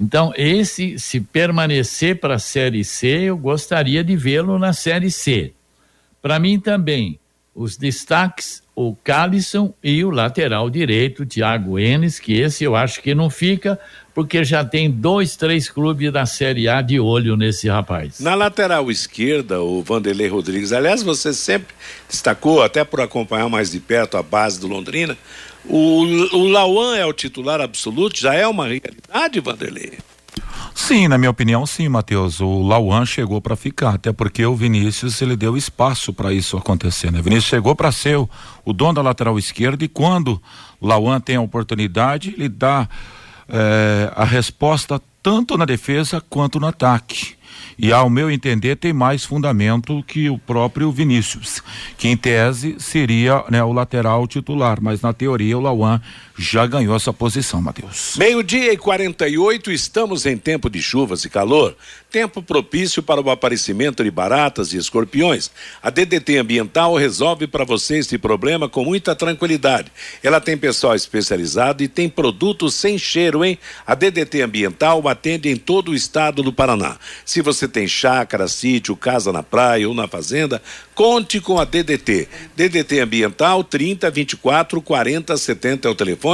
Então, 0.00 0.32
esse, 0.36 0.98
se 0.98 1.20
permanecer 1.20 2.18
para 2.18 2.34
a 2.34 2.40
Série 2.40 2.82
C, 2.82 3.06
eu 3.06 3.38
gostaria 3.38 4.02
de 4.02 4.16
vê-lo 4.16 4.58
na 4.58 4.72
Série 4.72 5.12
C. 5.12 5.52
Para 6.20 6.40
mim 6.40 6.58
também, 6.58 7.16
os 7.54 7.76
destaques 7.76 8.65
o 8.76 8.94
Calisson 8.94 9.72
e 9.82 10.04
o 10.04 10.10
lateral 10.10 10.68
direito, 10.68 11.24
Thiago 11.24 11.78
Enes, 11.78 12.20
que 12.20 12.38
esse 12.38 12.62
eu 12.62 12.76
acho 12.76 13.00
que 13.00 13.14
não 13.14 13.30
fica, 13.30 13.80
porque 14.14 14.44
já 14.44 14.62
tem 14.62 14.90
dois, 14.90 15.34
três 15.34 15.70
clubes 15.70 16.12
da 16.12 16.26
Série 16.26 16.68
A 16.68 16.82
de 16.82 17.00
olho 17.00 17.38
nesse 17.38 17.68
rapaz. 17.68 18.20
Na 18.20 18.34
lateral 18.34 18.90
esquerda, 18.90 19.62
o 19.62 19.82
Vanderlei 19.82 20.28
Rodrigues, 20.28 20.74
aliás, 20.74 21.02
você 21.02 21.32
sempre 21.32 21.74
destacou, 22.06 22.62
até 22.62 22.84
por 22.84 23.00
acompanhar 23.00 23.48
mais 23.48 23.70
de 23.70 23.80
perto 23.80 24.18
a 24.18 24.22
base 24.22 24.60
do 24.60 24.68
Londrina, 24.68 25.16
o, 25.64 26.02
o 26.36 26.46
Lauan 26.46 26.96
é 26.96 27.06
o 27.06 27.14
titular 27.14 27.62
absoluto, 27.62 28.20
já 28.20 28.34
é 28.34 28.46
uma 28.46 28.66
realidade, 28.66 29.40
Vanderlei? 29.40 29.94
Sim, 30.74 31.08
na 31.08 31.16
minha 31.16 31.30
opinião, 31.30 31.64
sim, 31.66 31.88
Matheus. 31.88 32.40
O 32.40 32.62
Lauan 32.62 33.06
chegou 33.06 33.40
para 33.40 33.56
ficar, 33.56 33.94
até 33.94 34.12
porque 34.12 34.44
o 34.44 34.54
Vinícius 34.54 35.20
ele 35.22 35.36
deu 35.36 35.56
espaço 35.56 36.12
para 36.12 36.32
isso 36.32 36.56
acontecer, 36.56 37.10
né? 37.10 37.22
Vinícius 37.22 37.48
chegou 37.48 37.74
para 37.74 37.90
ser 37.90 38.18
o, 38.18 38.28
o 38.64 38.72
dono 38.72 38.94
da 38.94 39.02
lateral 39.02 39.38
esquerda 39.38 39.84
e 39.84 39.88
quando 39.88 40.40
o 40.80 40.86
Lauan 40.86 41.18
tem 41.18 41.36
a 41.36 41.40
oportunidade, 41.40 42.34
ele 42.36 42.48
dá 42.48 42.88
eh, 43.48 44.12
a 44.14 44.24
resposta 44.24 45.00
tanto 45.22 45.56
na 45.56 45.64
defesa 45.64 46.22
quanto 46.28 46.60
no 46.60 46.66
ataque. 46.66 47.34
E 47.78 47.92
ao 47.92 48.08
meu 48.08 48.30
entender 48.30 48.76
tem 48.76 48.92
mais 48.92 49.24
fundamento 49.24 50.02
que 50.06 50.30
o 50.30 50.38
próprio 50.38 50.90
Vinícius, 50.90 51.62
que 51.98 52.08
em 52.08 52.16
tese 52.16 52.76
seria 52.78 53.44
né, 53.50 53.62
o 53.62 53.72
lateral 53.72 54.26
titular, 54.26 54.78
mas 54.80 55.02
na 55.02 55.12
teoria 55.12 55.58
o 55.58 55.60
Lauan 55.60 56.00
já 56.38 56.66
ganhou 56.66 56.94
essa 56.94 57.12
posição, 57.12 57.62
Matheus. 57.62 58.14
Meio-dia 58.16 58.72
e 58.72 58.76
48, 58.76 59.72
estamos 59.72 60.26
em 60.26 60.36
tempo 60.36 60.68
de 60.68 60.82
chuvas 60.82 61.24
e 61.24 61.30
calor. 61.30 61.74
Tempo 62.10 62.42
propício 62.42 63.02
para 63.02 63.20
o 63.20 63.30
aparecimento 63.30 64.04
de 64.04 64.10
baratas 64.10 64.72
e 64.72 64.76
escorpiões. 64.76 65.50
A 65.82 65.88
DDT 65.88 66.36
Ambiental 66.36 66.94
resolve 66.94 67.46
para 67.46 67.64
você 67.64 67.98
esse 67.98 68.18
problema 68.18 68.68
com 68.68 68.84
muita 68.84 69.14
tranquilidade. 69.14 69.90
Ela 70.22 70.40
tem 70.40 70.58
pessoal 70.58 70.94
especializado 70.94 71.82
e 71.82 71.88
tem 71.88 72.08
produtos 72.08 72.74
sem 72.74 72.98
cheiro, 72.98 73.44
hein? 73.44 73.58
A 73.86 73.94
DDT 73.94 74.42
Ambiental 74.42 75.06
atende 75.08 75.48
em 75.48 75.56
todo 75.56 75.92
o 75.92 75.94
estado 75.94 76.42
do 76.42 76.52
Paraná. 76.52 76.98
Se 77.24 77.40
você 77.40 77.66
tem 77.66 77.88
chácara, 77.88 78.46
sítio, 78.46 78.94
casa 78.94 79.32
na 79.32 79.42
praia 79.42 79.88
ou 79.88 79.94
na 79.94 80.06
fazenda, 80.06 80.62
conte 80.94 81.40
com 81.40 81.58
a 81.58 81.64
DDT. 81.64 82.28
DDT 82.54 83.00
Ambiental 83.00 83.64
30 83.64 84.10
24 84.10 84.82
40 84.82 85.36
70 85.36 85.88
é 85.88 85.90
o 85.90 85.94
telefone. 85.94 86.25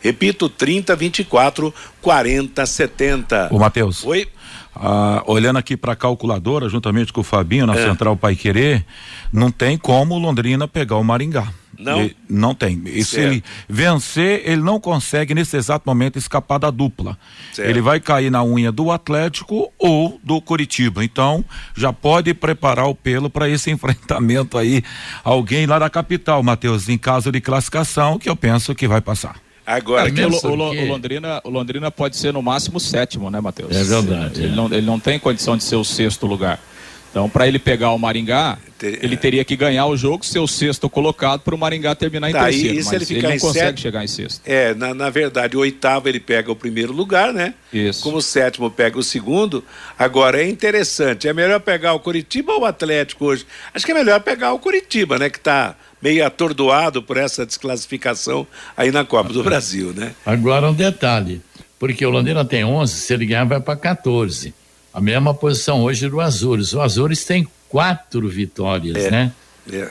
Repito, 0.00 0.48
30 0.48 0.96
24 0.96 1.72
40 2.00 2.66
70. 2.66 3.48
Ô, 3.50 3.58
Matheus. 3.58 4.04
Oi. 4.04 4.28
Ah, 4.74 5.22
olhando 5.26 5.58
aqui 5.58 5.76
para 5.76 5.92
a 5.92 5.96
calculadora, 5.96 6.68
juntamente 6.68 7.12
com 7.12 7.22
o 7.22 7.24
Fabinho, 7.24 7.66
na 7.66 7.74
É. 7.74 7.86
Central 7.86 8.16
Pai 8.16 8.36
Querer, 8.36 8.84
não 9.32 9.50
tem 9.50 9.78
como 9.78 10.14
o 10.14 10.18
Londrina 10.18 10.68
pegar 10.68 10.96
o 10.96 11.04
Maringá. 11.04 11.48
Não? 11.78 12.00
Ele- 12.02 12.16
não 12.28 12.54
tem. 12.54 12.80
E 12.86 13.04
se 13.04 13.20
ele 13.20 13.44
vencer, 13.68 14.42
ele 14.44 14.62
não 14.62 14.80
consegue 14.80 15.34
nesse 15.34 15.56
exato 15.56 15.84
momento 15.86 16.18
escapar 16.18 16.58
da 16.58 16.70
dupla. 16.70 17.18
Certo. 17.52 17.68
Ele 17.68 17.80
vai 17.80 18.00
cair 18.00 18.30
na 18.30 18.42
unha 18.44 18.72
do 18.72 18.90
Atlético 18.90 19.72
ou 19.78 20.20
do 20.22 20.40
Curitiba. 20.40 21.04
Então, 21.04 21.44
já 21.76 21.92
pode 21.92 22.32
preparar 22.34 22.86
o 22.86 22.94
pelo 22.94 23.28
para 23.30 23.48
esse 23.48 23.70
enfrentamento 23.72 24.56
aí. 24.58 24.82
Alguém 25.22 25.66
lá 25.66 25.78
da 25.78 25.90
capital, 25.90 26.42
Matheus, 26.42 26.88
em 26.88 26.98
caso 26.98 27.30
de 27.30 27.40
classificação, 27.40 28.18
que 28.18 28.28
eu 28.28 28.36
penso 28.36 28.74
que 28.74 28.88
vai 28.88 29.00
passar. 29.00 29.36
Agora, 29.66 30.08
É, 30.08 30.12
que 30.12 30.24
o, 30.24 30.30
o, 30.30 30.50
o 30.52 30.86
Londrina, 30.86 31.40
o 31.42 31.50
Londrina 31.50 31.90
pode 31.90 32.16
ser 32.16 32.32
no 32.32 32.40
máximo 32.40 32.78
sétimo, 32.78 33.28
né, 33.30 33.40
Matheus? 33.40 33.74
É 33.74 33.82
verdade, 33.82 34.42
Ele, 34.44 34.52
é. 34.52 34.56
não, 34.56 34.66
ele 34.66 34.86
não 34.86 35.00
tem 35.00 35.18
condição 35.18 35.56
de 35.56 35.64
ser 35.64 35.74
o 35.74 35.82
sexto 35.84 36.24
lugar. 36.24 36.60
Então, 37.16 37.30
para 37.30 37.48
ele 37.48 37.58
pegar 37.58 37.92
o 37.92 37.98
Maringá, 37.98 38.58
ele 38.82 39.16
teria 39.16 39.42
que 39.42 39.56
ganhar 39.56 39.86
o 39.86 39.96
jogo, 39.96 40.22
ser 40.22 40.38
o 40.38 40.46
sexto 40.46 40.86
colocado, 40.90 41.40
para 41.40 41.54
o 41.54 41.58
Maringá 41.58 41.94
terminar 41.94 42.28
em 42.28 42.32
Tá, 42.34 42.50
e- 42.50 42.52
terceiro. 42.52 42.74
e 42.74 42.84
mas 42.84 42.92
ele 42.92 43.06
ficar 43.06 43.28
não 43.28 43.34
em 43.36 43.38
consegue 43.38 43.58
sétimo? 43.64 43.78
chegar 43.80 44.04
em 44.04 44.06
sexto. 44.06 44.42
É, 44.44 44.74
na, 44.74 44.92
na 44.92 45.08
verdade, 45.08 45.56
o 45.56 45.60
oitavo 45.60 46.10
ele 46.10 46.20
pega 46.20 46.52
o 46.52 46.54
primeiro 46.54 46.92
lugar, 46.92 47.32
né? 47.32 47.54
Isso. 47.72 48.02
Como 48.02 48.18
o 48.18 48.20
sétimo 48.20 48.70
pega 48.70 48.98
o 48.98 49.02
segundo. 49.02 49.64
Agora 49.98 50.42
é 50.42 50.46
interessante, 50.46 51.26
é 51.26 51.32
melhor 51.32 51.58
pegar 51.60 51.94
o 51.94 52.00
Curitiba 52.00 52.52
ou 52.52 52.60
o 52.60 52.64
Atlético 52.66 53.24
hoje? 53.24 53.46
Acho 53.72 53.86
que 53.86 53.92
é 53.92 53.94
melhor 53.94 54.20
pegar 54.20 54.52
o 54.52 54.58
Curitiba, 54.58 55.18
né? 55.18 55.30
Que 55.30 55.40
tá 55.40 55.74
meio 56.02 56.22
atordoado 56.22 57.02
por 57.02 57.16
essa 57.16 57.46
desclassificação 57.46 58.46
aí 58.76 58.90
na 58.90 59.06
Copa 59.06 59.32
do 59.32 59.42
Brasil, 59.42 59.94
né? 59.96 60.12
Agora 60.26 60.68
um 60.68 60.74
detalhe, 60.74 61.40
porque 61.78 62.04
o 62.04 62.10
Londrina 62.10 62.44
tem 62.44 62.62
11, 62.62 62.92
se 62.94 63.14
ele 63.14 63.24
ganhar 63.24 63.44
vai 63.44 63.58
para 63.58 63.74
14. 63.74 64.52
A 64.96 65.00
mesma 65.02 65.34
posição 65.34 65.82
hoje 65.82 66.08
do 66.08 66.22
Azures. 66.22 66.72
O 66.72 66.80
Azures 66.80 67.22
tem 67.26 67.46
quatro 67.68 68.26
vitórias, 68.30 68.96
É. 68.96 69.10
né? 69.10 69.32
É. 69.70 69.90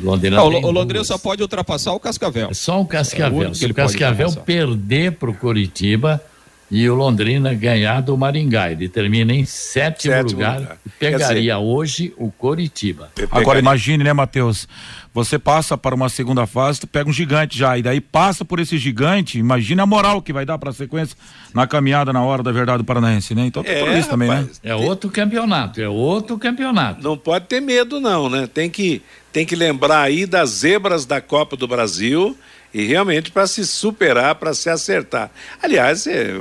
O 0.00 0.04
Londrina 0.04 0.36
Não, 0.36 0.44
o 0.44 0.46
o 0.48 0.70
Londrina 0.70 1.00
duas. 1.00 1.08
só 1.08 1.18
pode 1.18 1.42
ultrapassar 1.42 1.92
o 1.92 1.98
Cascavel. 1.98 2.50
É 2.50 2.54
só 2.54 2.76
o 2.76 2.80
É 2.80 2.82
o 2.82 2.86
Cascavel. 2.86 3.38
único 3.38 3.52
que 3.54 3.58
Se 3.58 3.66
o 3.66 3.74
Cascavel 3.74 4.32
perder 4.44 5.12
para 5.12 5.28
o 5.30 5.34
Curitiba 5.34 6.22
e 6.70 6.88
o 6.88 6.94
Londrina 6.94 7.52
ganhar 7.54 8.00
do 8.00 8.16
Maringá, 8.16 8.70
ele 8.72 8.88
termina 8.88 9.32
em 9.32 9.44
sétimo, 9.44 10.14
Sétimo 10.14 10.32
lugar, 10.40 10.58
lugar. 10.60 10.78
e 10.84 10.88
pegaria 10.90 11.58
hoje 11.58 12.12
o 12.16 12.30
Curitiba. 12.30 13.10
Agora 13.30 13.58
imagine, 13.58 14.02
né, 14.02 14.12
Matheus? 14.12 14.66
Você 15.12 15.38
passa 15.38 15.78
para 15.78 15.94
uma 15.94 16.08
segunda 16.08 16.44
fase, 16.46 16.80
tu 16.80 16.86
pega 16.88 17.08
um 17.08 17.12
gigante 17.12 17.56
já, 17.56 17.78
e 17.78 17.82
daí 17.82 18.00
passa 18.00 18.44
por 18.44 18.58
esse 18.58 18.76
gigante, 18.78 19.38
imagina 19.38 19.84
a 19.84 19.86
moral 19.86 20.20
que 20.20 20.32
vai 20.32 20.44
dar 20.44 20.58
para 20.58 20.70
a 20.70 20.72
sequência 20.72 21.16
na 21.54 21.66
caminhada 21.68 22.12
na 22.12 22.22
hora 22.24 22.42
da 22.42 22.50
verdade 22.50 22.78
do 22.78 22.84
Paranaense, 22.84 23.32
né? 23.34 23.46
Então 23.46 23.62
tem 23.62 23.74
É, 23.74 23.98
isso 23.98 24.08
também, 24.08 24.28
né? 24.28 24.36
rapaz. 24.40 24.60
É 24.64 24.74
outro 24.74 25.08
campeonato, 25.10 25.80
é 25.80 25.88
outro 25.88 26.36
campeonato. 26.36 27.00
Não 27.02 27.16
pode 27.16 27.46
ter 27.46 27.60
medo, 27.60 28.00
não, 28.00 28.28
né? 28.28 28.48
Tem 28.52 28.68
que, 28.68 29.02
tem 29.32 29.46
que 29.46 29.54
lembrar 29.54 30.00
aí 30.00 30.26
das 30.26 30.50
zebras 30.50 31.06
da 31.06 31.20
Copa 31.20 31.56
do 31.56 31.68
Brasil 31.68 32.36
e 32.74 32.84
realmente 32.84 33.30
para 33.30 33.46
se 33.46 33.64
superar, 33.64 34.34
para 34.34 34.52
se 34.52 34.68
acertar. 34.68 35.30
Aliás, 35.62 36.08
é, 36.08 36.34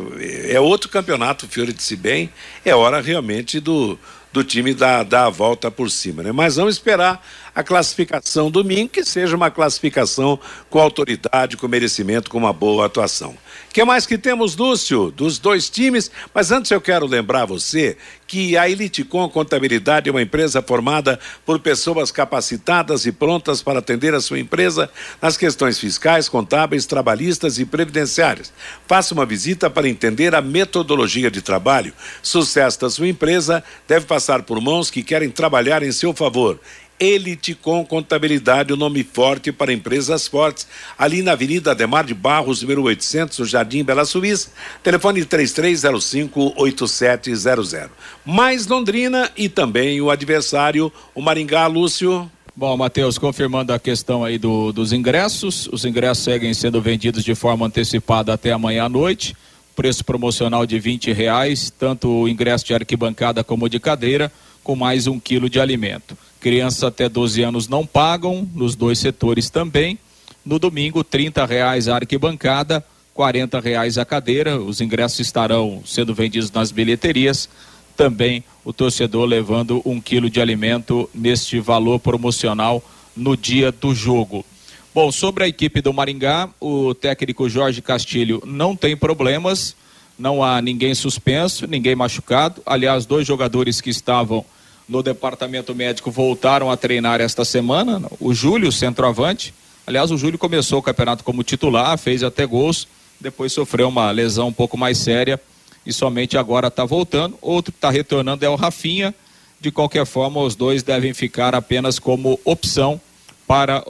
é 0.49 0.59
outro 0.59 0.89
campeonato, 0.89 1.45
o 1.45 1.47
Fiore 1.47 1.71
disse 1.71 1.95
bem, 1.95 2.33
é 2.65 2.73
hora 2.73 2.99
realmente 2.99 3.59
do, 3.59 3.99
do 4.31 4.43
time 4.43 4.73
dar, 4.73 5.03
dar 5.03 5.27
a 5.27 5.29
volta 5.29 5.69
por 5.69 5.91
cima, 5.91 6.23
né? 6.23 6.31
Mas 6.31 6.55
vamos 6.55 6.73
esperar 6.73 7.23
a 7.55 7.63
classificação 7.63 8.49
domingo, 8.49 8.89
que 8.89 9.03
seja 9.03 9.35
uma 9.35 9.51
classificação 9.51 10.39
com 10.69 10.79
autoridade, 10.79 11.57
com 11.57 11.67
merecimento, 11.67 12.29
com 12.29 12.37
uma 12.37 12.53
boa 12.53 12.85
atuação. 12.85 13.31
O 13.31 13.73
que 13.73 13.83
mais 13.83 14.05
que 14.05 14.17
temos, 14.17 14.55
Lúcio, 14.55 15.11
dos 15.11 15.39
dois 15.39 15.69
times? 15.69 16.11
Mas 16.33 16.51
antes 16.51 16.71
eu 16.71 16.81
quero 16.81 17.05
lembrar 17.05 17.45
você 17.45 17.97
que 18.27 18.57
a 18.57 18.69
Eliticom 18.69 19.29
Contabilidade 19.29 20.09
é 20.09 20.11
uma 20.11 20.21
empresa 20.21 20.61
formada 20.61 21.19
por 21.45 21.59
pessoas 21.59 22.11
capacitadas 22.11 23.05
e 23.05 23.11
prontas 23.11 23.61
para 23.61 23.79
atender 23.79 24.13
a 24.15 24.21
sua 24.21 24.39
empresa 24.39 24.89
nas 25.21 25.37
questões 25.37 25.79
fiscais, 25.79 26.29
contábeis, 26.29 26.85
trabalhistas 26.85 27.59
e 27.59 27.65
previdenciárias. 27.65 28.51
Faça 28.87 29.13
uma 29.13 29.25
visita 29.25 29.69
para 29.69 29.87
entender 29.87 30.33
a 30.33 30.41
metodologia 30.41 31.29
de 31.29 31.41
trabalho. 31.41 31.93
Sucesso 32.21 32.81
da 32.81 32.89
sua 32.89 33.07
empresa 33.07 33.63
deve 33.87 34.05
passar 34.05 34.43
por 34.43 34.59
mãos 34.59 34.89
que 34.89 35.03
querem 35.03 35.29
trabalhar 35.29 35.83
em 35.83 35.91
seu 35.91 36.13
favor. 36.13 36.59
Elite 37.03 37.53
com 37.53 37.85
Contabilidade, 37.85 38.71
o 38.71 38.77
nome 38.77 39.03
forte 39.03 39.51
para 39.51 39.73
empresas 39.73 40.25
fortes, 40.27 40.65
ali 40.97 41.21
na 41.21 41.33
Avenida 41.33 41.71
Ademar 41.71 42.05
de 42.05 42.13
Barros, 42.13 42.61
número 42.61 42.83
800, 42.83 43.39
no 43.39 43.45
Jardim 43.45 43.83
Bela 43.83 44.05
Suíça, 44.05 44.49
telefone 44.81 45.25
3305-8700. 45.25 47.89
Mais 48.25 48.67
Londrina 48.67 49.29
e 49.35 49.49
também 49.49 49.99
o 50.01 50.09
adversário, 50.09 50.91
o 51.13 51.21
Maringá, 51.21 51.67
Lúcio. 51.67 52.29
Bom, 52.55 52.77
Matheus, 52.77 53.17
confirmando 53.17 53.73
a 53.73 53.79
questão 53.79 54.23
aí 54.23 54.37
do- 54.37 54.71
dos 54.71 54.93
ingressos, 54.93 55.67
os 55.71 55.85
ingressos 55.85 56.23
seguem 56.23 56.53
sendo 56.53 56.79
vendidos 56.81 57.23
de 57.23 57.33
forma 57.35 57.65
antecipada 57.65 58.31
até 58.33 58.51
amanhã 58.51 58.85
à 58.85 58.89
noite, 58.89 59.35
preço 59.75 60.05
promocional 60.05 60.65
de 60.65 60.79
20 60.79 61.11
reais, 61.11 61.73
tanto 61.77 62.07
o 62.07 62.29
ingresso 62.29 62.65
de 62.65 62.73
arquibancada 62.75 63.43
como 63.43 63.67
de 63.67 63.79
cadeira, 63.79 64.31
com 64.63 64.75
mais 64.75 65.07
um 65.07 65.19
quilo 65.19 65.49
de 65.49 65.59
alimento. 65.59 66.15
Crianças 66.43 66.83
até 66.83 67.07
12 67.07 67.41
anos 67.41 67.69
não 67.69 67.85
pagam, 67.85 68.45
nos 68.53 68.75
dois 68.75 68.99
setores 68.99 69.49
também. 69.49 69.97
No 70.45 70.59
domingo, 70.59 71.01
30 71.01 71.45
reais 71.45 71.87
a 71.87 71.95
arquibancada, 71.95 72.83
40 73.13 73.61
reais 73.61 73.97
a 73.97 74.03
cadeira. 74.03 74.59
Os 74.59 74.81
ingressos 74.81 75.21
estarão 75.21 75.81
sendo 75.85 76.13
vendidos 76.13 76.51
nas 76.51 76.69
bilheterias. 76.69 77.47
Também 77.95 78.43
o 78.65 78.73
torcedor 78.73 79.23
levando 79.23 79.81
um 79.85 80.01
quilo 80.01 80.29
de 80.29 80.41
alimento 80.41 81.09
neste 81.15 81.61
valor 81.61 81.97
promocional 81.97 82.83
no 83.15 83.37
dia 83.37 83.71
do 83.71 83.95
jogo. 83.95 84.45
Bom, 84.93 85.13
sobre 85.13 85.45
a 85.45 85.47
equipe 85.47 85.79
do 85.79 85.93
Maringá, 85.93 86.49
o 86.59 86.93
técnico 86.93 87.47
Jorge 87.47 87.81
Castilho 87.81 88.43
não 88.45 88.75
tem 88.75 88.97
problemas, 88.97 89.77
não 90.19 90.43
há 90.43 90.61
ninguém 90.61 90.93
suspenso, 90.93 91.65
ninguém 91.67 91.95
machucado. 91.95 92.61
Aliás, 92.65 93.05
dois 93.05 93.25
jogadores 93.25 93.79
que 93.79 93.89
estavam 93.89 94.45
no 94.87 95.01
departamento 95.01 95.73
médico 95.73 96.11
voltaram 96.11 96.69
a 96.69 96.77
treinar 96.77 97.21
esta 97.21 97.45
semana. 97.45 98.01
O 98.19 98.33
Júlio, 98.33 98.71
centroavante. 98.71 99.53
Aliás, 99.85 100.11
o 100.11 100.17
Júlio 100.17 100.37
começou 100.37 100.79
o 100.79 100.83
campeonato 100.83 101.23
como 101.23 101.43
titular, 101.43 101.97
fez 101.97 102.23
até 102.23 102.45
gols, 102.45 102.87
depois 103.19 103.51
sofreu 103.51 103.89
uma 103.89 104.11
lesão 104.11 104.47
um 104.47 104.53
pouco 104.53 104.77
mais 104.77 104.97
séria 104.97 105.39
e 105.85 105.91
somente 105.91 106.37
agora 106.37 106.67
está 106.67 106.85
voltando. 106.85 107.37
Outro 107.41 107.71
que 107.71 107.77
está 107.77 107.89
retornando 107.89 108.45
é 108.45 108.49
o 108.49 108.55
Rafinha. 108.55 109.13
De 109.59 109.71
qualquer 109.71 110.05
forma, 110.05 110.41
os 110.41 110.55
dois 110.55 110.83
devem 110.83 111.13
ficar 111.13 111.55
apenas 111.55 111.99
como 111.99 112.39
opção 112.43 112.99
para 113.47 113.85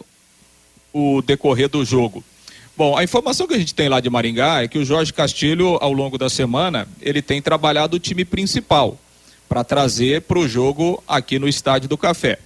o 0.93 1.21
decorrer 1.21 1.69
do 1.69 1.83
jogo. 1.83 2.23
Bom, 2.75 2.97
a 2.97 3.03
informação 3.03 3.47
que 3.47 3.53
a 3.53 3.59
gente 3.59 3.73
tem 3.73 3.87
lá 3.87 3.99
de 3.99 4.09
Maringá 4.09 4.63
é 4.63 4.67
que 4.67 4.79
o 4.79 4.85
Jorge 4.85 5.13
Castilho, 5.13 5.77
ao 5.79 5.93
longo 5.93 6.17
da 6.17 6.29
semana, 6.29 6.87
ele 7.01 7.21
tem 7.21 7.41
trabalhado 7.41 7.97
o 7.97 7.99
time 7.99 8.25
principal 8.25 8.97
para 9.53 9.63
trazer 9.63 10.23
para 10.23 10.39
o 10.39 10.47
jogo 10.47 11.03
aqui 11.07 11.37
no 11.37 11.47
Estádio 11.47 11.87
do 11.87 11.95
Café. 11.95 12.39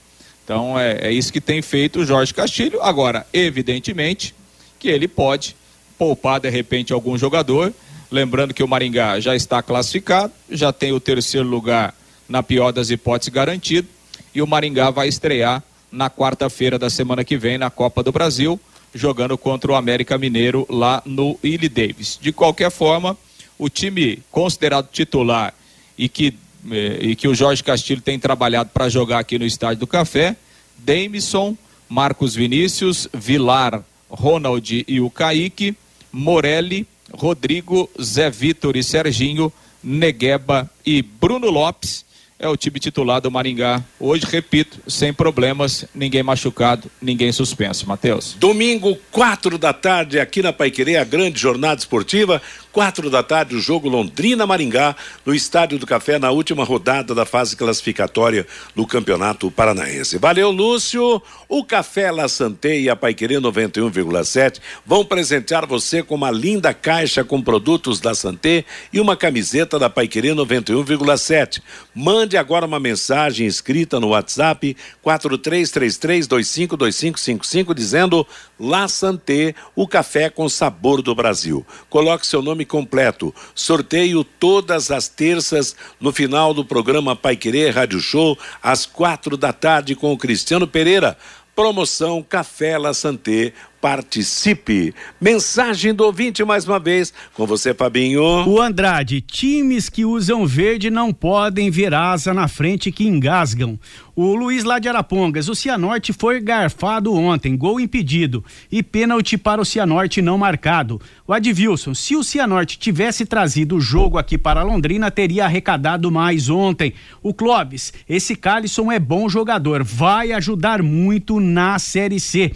Então 0.43 0.77
é, 0.77 1.07
é 1.07 1.09
isso 1.09 1.31
que 1.31 1.39
tem 1.39 1.61
feito 1.61 2.01
o 2.01 2.05
Jorge 2.05 2.33
Castilho. 2.33 2.81
Agora, 2.81 3.25
evidentemente, 3.31 4.35
que 4.77 4.89
ele 4.89 5.07
pode 5.07 5.55
poupar 5.97 6.41
de 6.41 6.49
repente 6.49 6.91
algum 6.91 7.17
jogador. 7.17 7.73
Lembrando 8.11 8.53
que 8.53 8.61
o 8.61 8.67
Maringá 8.67 9.21
já 9.21 9.37
está 9.37 9.63
classificado, 9.63 10.33
já 10.49 10.73
tem 10.73 10.91
o 10.91 10.99
terceiro 10.99 11.47
lugar 11.47 11.95
na 12.27 12.43
pior 12.43 12.73
das 12.73 12.89
hipóteses 12.89 13.33
garantido. 13.33 13.87
E 14.35 14.41
o 14.41 14.47
Maringá 14.47 14.89
vai 14.89 15.07
estrear 15.07 15.63
na 15.89 16.09
quarta-feira 16.09 16.77
da 16.77 16.89
semana 16.89 17.23
que 17.23 17.37
vem 17.37 17.57
na 17.57 17.69
Copa 17.69 18.03
do 18.03 18.11
Brasil, 18.11 18.59
jogando 18.93 19.37
contra 19.37 19.71
o 19.71 19.75
América 19.75 20.17
Mineiro 20.17 20.67
lá 20.69 21.01
no 21.05 21.39
Illy 21.41 21.69
Davis. 21.69 22.19
De 22.21 22.33
qualquer 22.33 22.69
forma, 22.69 23.17
o 23.57 23.69
time 23.69 24.21
considerado 24.29 24.89
titular 24.91 25.53
e 25.97 26.07
que, 26.07 26.33
e 26.71 27.15
que 27.15 27.27
o 27.27 27.35
Jorge 27.35 27.63
Castilho 27.63 28.01
tem 28.01 28.19
trabalhado 28.19 28.69
para 28.73 28.89
jogar 28.89 29.19
aqui 29.19 29.39
no 29.39 29.45
Estádio 29.45 29.79
do 29.79 29.87
Café, 29.87 30.35
Demisson, 30.77 31.55
Marcos 31.89 32.35
Vinícius, 32.35 33.07
Vilar, 33.13 33.83
Ronald 34.09 34.85
e 34.87 34.99
o 34.99 35.09
Kaique, 35.09 35.75
Morelli, 36.11 36.87
Rodrigo, 37.13 37.89
Zé 38.01 38.29
Vitor 38.29 38.75
e 38.75 38.83
Serginho, 38.83 39.51
Negueba 39.83 40.69
e 40.85 41.01
Bruno 41.01 41.49
Lopes 41.49 42.05
é 42.39 42.47
o 42.47 42.55
time 42.55 42.79
titular 42.79 43.19
do 43.19 43.31
Maringá. 43.31 43.83
Hoje, 43.99 44.25
repito, 44.29 44.79
sem 44.87 45.11
problemas, 45.11 45.85
ninguém 45.93 46.21
machucado, 46.21 46.89
ninguém 47.01 47.31
suspenso. 47.31 47.87
Matheus. 47.87 48.35
Domingo, 48.37 48.95
quatro 49.11 49.57
da 49.57 49.73
tarde, 49.73 50.19
aqui 50.19 50.41
na 50.41 50.53
Paiquerê, 50.53 50.97
a 50.97 51.03
grande 51.03 51.39
jornada 51.39 51.79
esportiva. 51.79 52.41
Quatro 52.77 53.09
da 53.09 53.23
tarde, 53.23 53.55
o 53.55 53.59
jogo 53.59 53.89
Londrina-Maringá, 53.89 54.95
no 55.25 55.33
Estádio 55.33 55.79
do 55.79 55.87
Café, 55.87 56.19
na 56.19 56.29
última 56.29 56.63
rodada 56.63 57.15
da 57.15 57.25
fase 57.25 57.55
classificatória 57.55 58.45
do 58.75 58.85
Campeonato 58.85 59.49
Paranaense. 59.49 60.19
Valeu, 60.19 60.51
Lúcio. 60.51 61.19
O 61.49 61.63
Café 61.63 62.11
La 62.11 62.27
Santé 62.27 62.79
e 62.79 62.87
a 62.87 62.95
Paiquerê 62.95 63.37
91,7 63.37 64.59
vão 64.85 65.03
presentear 65.03 65.65
você 65.65 66.03
com 66.03 66.13
uma 66.13 66.29
linda 66.29 66.71
caixa 66.71 67.23
com 67.23 67.41
produtos 67.41 67.99
da 67.99 68.13
Santé 68.13 68.63
e 68.93 68.99
uma 68.99 69.17
camiseta 69.17 69.79
da 69.79 69.89
Paiquerê 69.89 70.35
91,7. 70.35 71.63
Mande 71.95 72.37
agora 72.37 72.67
uma 72.67 72.79
mensagem 72.79 73.47
escrita 73.47 73.99
no 73.99 74.09
WhatsApp 74.09 74.77
4333252555 75.03 77.73
dizendo 77.73 78.27
La 78.59 78.87
Santé, 78.87 79.55
o 79.75 79.87
café 79.87 80.29
com 80.29 80.47
sabor 80.47 81.01
do 81.01 81.15
Brasil. 81.15 81.65
Coloque 81.89 82.27
seu 82.27 82.43
nome 82.43 82.66
completo. 82.67 83.33
Sorteio 83.55 84.23
todas 84.23 84.91
as 84.91 85.07
terças 85.07 85.75
no 85.99 86.11
final 86.11 86.53
do 86.53 86.63
programa 86.63 87.15
Pai 87.15 87.35
Querer 87.35 87.73
Rádio 87.73 87.99
Show, 87.99 88.37
às 88.61 88.85
quatro 88.85 89.35
da 89.35 89.51
tarde 89.51 89.95
com 89.95 90.13
o 90.13 90.17
Cristiano 90.17 90.67
Pereira. 90.67 91.17
Promoção 91.55 92.21
Café 92.21 92.77
La 92.77 92.93
Santé. 92.93 93.51
Participe. 93.87 94.93
Mensagem 95.19 95.93
do 95.93 96.03
ouvinte 96.03 96.43
mais 96.43 96.67
uma 96.67 96.77
vez. 96.77 97.13
Com 97.33 97.47
você, 97.47 97.73
Fabinho. 97.73 98.21
O 98.45 98.61
Andrade, 98.61 99.21
times 99.21 99.87
que 99.87 100.03
usam 100.03 100.45
verde 100.45 100.89
não 100.89 101.13
podem 101.13 101.71
ver 101.71 101.93
asa 101.93 102.33
na 102.33 102.49
frente 102.49 102.91
que 102.91 103.07
engasgam. 103.07 103.79
O 104.13 104.35
Luiz 104.35 104.65
lá 104.65 104.77
de 104.77 104.89
Arapongas, 104.89 105.47
o 105.47 105.55
Cianorte 105.55 106.11
foi 106.11 106.41
garfado 106.41 107.13
ontem, 107.13 107.55
gol 107.55 107.79
impedido 107.79 108.43
e 108.69 108.83
pênalti 108.83 109.37
para 109.37 109.61
o 109.61 109.65
Cianorte 109.65 110.21
não 110.21 110.37
marcado. 110.37 110.99
O 111.25 111.31
Advilson, 111.31 111.93
se 111.93 112.13
o 112.13 112.25
Cianorte 112.25 112.77
tivesse 112.77 113.25
trazido 113.25 113.77
o 113.77 113.81
jogo 113.81 114.17
aqui 114.17 114.37
para 114.37 114.63
Londrina, 114.63 115.09
teria 115.09 115.45
arrecadado 115.45 116.11
mais 116.11 116.49
ontem. 116.49 116.93
O 117.23 117.33
Clóvis, 117.33 117.93
esse 118.09 118.35
Calisson 118.35 118.91
é 118.91 118.99
bom 118.99 119.29
jogador, 119.29 119.81
vai 119.81 120.33
ajudar 120.33 120.83
muito 120.83 121.39
na 121.39 121.79
Série 121.79 122.19
C. 122.19 122.51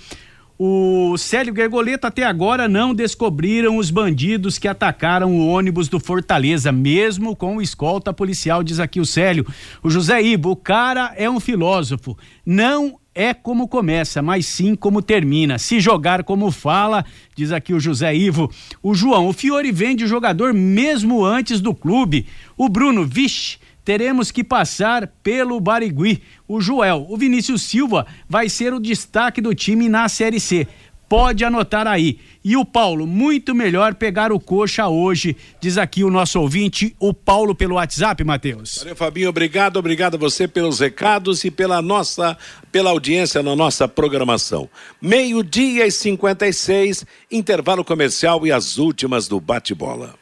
O 0.63 1.17
Célio 1.17 1.55
Gergoleta 1.55 2.09
até 2.09 2.23
agora 2.23 2.67
não 2.67 2.93
descobriram 2.93 3.77
os 3.77 3.89
bandidos 3.89 4.59
que 4.59 4.67
atacaram 4.67 5.31
o 5.31 5.47
ônibus 5.47 5.89
do 5.89 5.99
Fortaleza, 5.99 6.71
mesmo 6.71 7.35
com 7.35 7.59
escolta 7.59 8.13
policial, 8.13 8.61
diz 8.61 8.79
aqui 8.79 8.99
o 8.99 9.05
Célio. 9.05 9.43
O 9.81 9.89
José 9.89 10.21
Ibo, 10.21 10.51
o 10.51 10.55
cara 10.55 11.15
é 11.17 11.27
um 11.27 11.39
filósofo. 11.39 12.15
Não 12.45 12.99
é 13.15 13.33
como 13.33 13.67
começa, 13.67 14.21
mas 14.21 14.45
sim 14.45 14.75
como 14.75 15.01
termina. 15.01 15.57
Se 15.57 15.79
jogar 15.79 16.23
como 16.23 16.51
fala, 16.51 17.03
diz 17.35 17.51
aqui 17.51 17.73
o 17.73 17.79
José 17.79 18.15
Ivo. 18.15 18.47
O 18.83 18.93
João, 18.93 19.29
o 19.29 19.33
Fiore 19.33 19.71
vende 19.71 20.03
o 20.03 20.07
jogador 20.07 20.53
mesmo 20.53 21.25
antes 21.25 21.59
do 21.59 21.73
clube. 21.73 22.27
O 22.55 22.69
Bruno, 22.69 23.03
vixe, 23.03 23.57
teremos 23.83 24.31
que 24.31 24.43
passar 24.43 25.07
pelo 25.23 25.59
Barigui. 25.59 26.21
O 26.47 26.61
Joel, 26.61 27.05
o 27.09 27.17
Vinícius 27.17 27.63
Silva 27.63 28.05
vai 28.27 28.49
ser 28.49 28.73
o 28.73 28.79
destaque 28.79 29.41
do 29.41 29.53
time 29.53 29.89
na 29.89 30.07
Série 30.07 30.39
C. 30.39 30.67
Pode 31.11 31.43
anotar 31.43 31.87
aí. 31.87 32.19
E 32.41 32.55
o 32.55 32.63
Paulo, 32.63 33.05
muito 33.05 33.53
melhor 33.53 33.95
pegar 33.95 34.31
o 34.31 34.39
coxa 34.39 34.87
hoje, 34.87 35.35
diz 35.59 35.77
aqui 35.77 36.05
o 36.05 36.09
nosso 36.09 36.39
ouvinte, 36.39 36.95
o 36.97 37.13
Paulo 37.13 37.53
pelo 37.53 37.75
WhatsApp, 37.75 38.23
Matheus. 38.23 38.77
Valeu, 38.77 38.95
Fabinho, 38.95 39.27
obrigado, 39.27 39.75
obrigado 39.75 40.15
a 40.15 40.17
você 40.17 40.47
pelos 40.47 40.79
recados 40.79 41.43
e 41.43 41.51
pela 41.51 41.81
nossa, 41.81 42.37
pela 42.71 42.91
audiência 42.91 43.43
na 43.43 43.57
nossa 43.57 43.89
programação. 43.89 44.69
Meio-dia 45.01 45.85
e 45.85 45.91
56, 45.91 47.05
intervalo 47.29 47.83
comercial 47.83 48.47
e 48.47 48.51
as 48.53 48.77
últimas 48.77 49.27
do 49.27 49.37
bate-bola. 49.41 50.20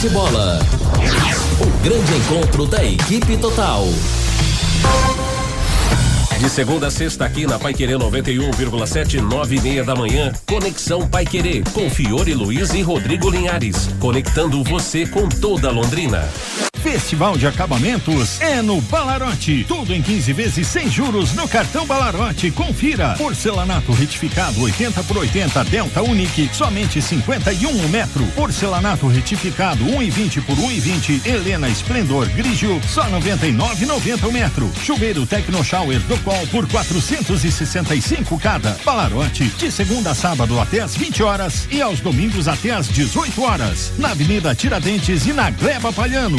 Bate-bola. 0.00 0.58
O 1.60 1.82
grande 1.82 2.14
encontro 2.16 2.64
da 2.64 2.82
equipe 2.82 3.36
total. 3.36 3.84
De 6.38 6.48
segunda 6.48 6.86
a 6.86 6.90
sexta 6.90 7.26
aqui 7.26 7.46
na 7.46 7.58
Pai 7.58 7.74
Querer 7.74 7.98
91,7, 7.98 9.20
nove 9.20 9.56
e 9.56 9.60
meia 9.60 9.84
da 9.84 9.94
manhã. 9.94 10.32
Conexão 10.46 11.06
Pai 11.06 11.26
Querer 11.26 11.62
com 11.74 11.90
Fiore 11.90 12.32
Luiz 12.32 12.72
e 12.72 12.80
Rodrigo 12.80 13.28
Linhares. 13.28 13.90
Conectando 14.00 14.64
você 14.64 15.06
com 15.06 15.28
toda 15.28 15.70
Londrina. 15.70 16.26
Festival 16.82 17.36
de 17.36 17.46
acabamentos 17.46 18.40
é 18.40 18.62
no 18.62 18.80
Balarote. 18.80 19.64
Tudo 19.68 19.94
em 19.94 20.00
15 20.00 20.32
vezes 20.32 20.66
sem 20.66 20.90
juros 20.90 21.34
no 21.34 21.46
cartão 21.46 21.86
Balarote. 21.86 22.50
Confira. 22.50 23.14
Porcelanato 23.18 23.92
retificado 23.92 24.62
80 24.62 25.02
por 25.04 25.18
80 25.18 25.64
Delta 25.64 26.02
Unique, 26.02 26.48
somente 26.52 27.02
51 27.02 27.68
um 27.68 27.88
metro. 27.88 28.24
Porcelanato 28.34 29.06
retificado 29.08 29.84
1,20 29.84 30.42
por 30.42 30.56
1,20 30.56 31.26
Helena 31.26 31.68
Esplendor 31.68 32.26
Grigio, 32.30 32.80
só 32.88 33.04
99,90 33.10 34.28
o 34.28 34.32
metro. 34.32 34.72
Chuveiro 34.82 35.26
Tecno 35.26 35.62
Shower 35.62 36.00
do 36.00 36.16
Qual 36.24 36.46
por 36.46 36.66
465 36.66 38.38
cada. 38.38 38.76
Balarote, 38.84 39.44
de 39.44 39.70
segunda 39.70 40.12
a 40.12 40.14
sábado 40.14 40.58
até 40.58 40.80
às 40.80 40.96
20 40.96 41.22
horas 41.22 41.68
e 41.70 41.82
aos 41.82 42.00
domingos 42.00 42.48
até 42.48 42.70
às 42.70 42.88
18 42.88 43.42
horas. 43.42 43.92
Na 43.98 44.12
Avenida 44.12 44.54
Tiradentes 44.54 45.26
e 45.26 45.32
na 45.32 45.50
Gleba 45.50 45.92
Palhano. 45.92 46.38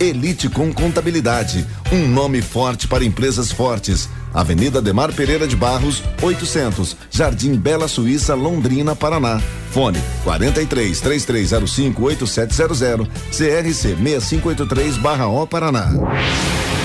Elite 0.00 0.48
com 0.48 0.72
Contabilidade, 0.72 1.66
um 1.92 2.08
nome 2.08 2.40
forte 2.40 2.88
para 2.88 3.04
empresas 3.04 3.52
fortes. 3.52 4.08
Avenida 4.32 4.80
Demar 4.80 5.12
Pereira 5.12 5.46
de 5.46 5.54
Barros, 5.54 6.02
800, 6.22 6.96
Jardim 7.10 7.54
Bela 7.54 7.86
Suíça, 7.86 8.34
Londrina, 8.34 8.96
Paraná. 8.96 9.38
Fone 9.70 10.00
43 10.24 10.98
3305 11.00 12.02
8700, 12.02 13.06
CRC 13.30 13.94
6583/O 13.96 15.46
Paraná. 15.46 15.92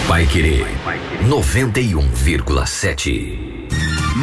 Vai 0.07 0.27
querer 0.27 0.67
91,7. 1.27 3.54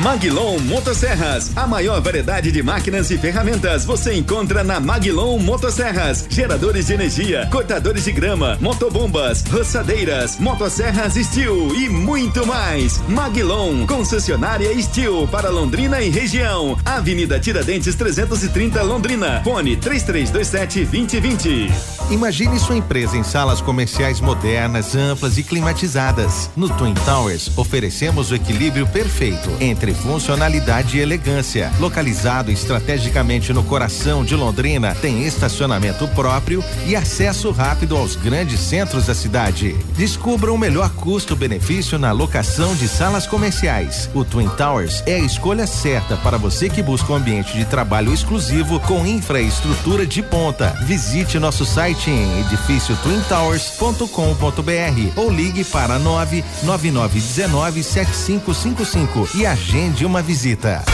Maglon 0.02 0.58
Motosserras, 0.58 1.56
a 1.56 1.64
maior 1.64 2.00
variedade 2.00 2.50
de 2.50 2.60
máquinas 2.60 3.08
e 3.12 3.16
ferramentas 3.16 3.84
você 3.84 4.14
encontra 4.14 4.64
na 4.64 4.80
Maglon 4.80 5.38
Motosserras. 5.38 6.26
Geradores 6.28 6.88
de 6.88 6.94
energia, 6.94 7.46
cortadores 7.52 8.04
de 8.04 8.10
grama, 8.10 8.58
motobombas, 8.60 9.44
roçadeiras, 9.48 10.40
motosserras 10.40 11.14
Steel 11.14 11.72
e 11.76 11.88
muito 11.88 12.44
mais. 12.44 13.00
Maglon, 13.08 13.86
concessionária 13.86 14.68
Steel 14.82 15.28
para 15.28 15.50
Londrina 15.50 16.02
e 16.02 16.10
região. 16.10 16.76
Avenida 16.84 17.38
Tiradentes 17.38 17.94
330 17.94 18.82
Londrina. 18.82 19.40
Fone 19.44 19.76
3327 19.76 20.84
2020. 20.84 21.70
Imagine 22.10 22.58
sua 22.58 22.76
empresa 22.76 23.16
em 23.16 23.22
salas 23.22 23.60
comerciais 23.60 24.20
modernas, 24.20 24.96
amplas 24.96 25.38
e 25.38 25.44
climatizadas. 25.44 26.50
No 26.56 26.68
Twin 26.70 26.94
Towers, 26.94 27.56
oferecemos 27.56 28.32
o 28.32 28.34
equilíbrio 28.34 28.84
perfeito 28.88 29.48
entre 29.60 29.91
funcionalidade 29.94 30.96
e 30.96 31.00
elegância. 31.00 31.70
Localizado 31.78 32.50
estrategicamente 32.50 33.52
no 33.52 33.62
coração 33.62 34.24
de 34.24 34.34
Londrina, 34.34 34.94
tem 34.94 35.24
estacionamento 35.24 36.08
próprio 36.08 36.64
e 36.86 36.96
acesso 36.96 37.50
rápido 37.50 37.96
aos 37.96 38.16
grandes 38.16 38.60
centros 38.60 39.06
da 39.06 39.14
cidade. 39.14 39.76
Descubra 39.96 40.52
o 40.52 40.58
melhor 40.58 40.90
custo-benefício 40.90 41.98
na 41.98 42.12
locação 42.12 42.74
de 42.74 42.88
salas 42.88 43.26
comerciais. 43.26 44.08
O 44.14 44.24
Twin 44.24 44.48
Towers 44.50 45.02
é 45.06 45.14
a 45.14 45.18
escolha 45.18 45.66
certa 45.66 46.16
para 46.16 46.38
você 46.38 46.68
que 46.68 46.82
busca 46.82 47.12
um 47.12 47.16
ambiente 47.16 47.56
de 47.56 47.64
trabalho 47.64 48.12
exclusivo 48.12 48.80
com 48.80 49.06
infraestrutura 49.06 50.06
de 50.06 50.22
ponta. 50.22 50.76
Visite 50.84 51.38
nosso 51.38 51.64
site 51.64 52.10
em 52.10 52.40
edifício 52.40 52.96
twintowers.com.br 53.02 55.12
ou 55.16 55.30
ligue 55.30 55.64
para 55.64 55.98
99919 55.98 57.82
7555 57.82 59.28
e 59.34 59.46
agende 59.46 59.81
uma 60.04 60.22
visita. 60.22 60.84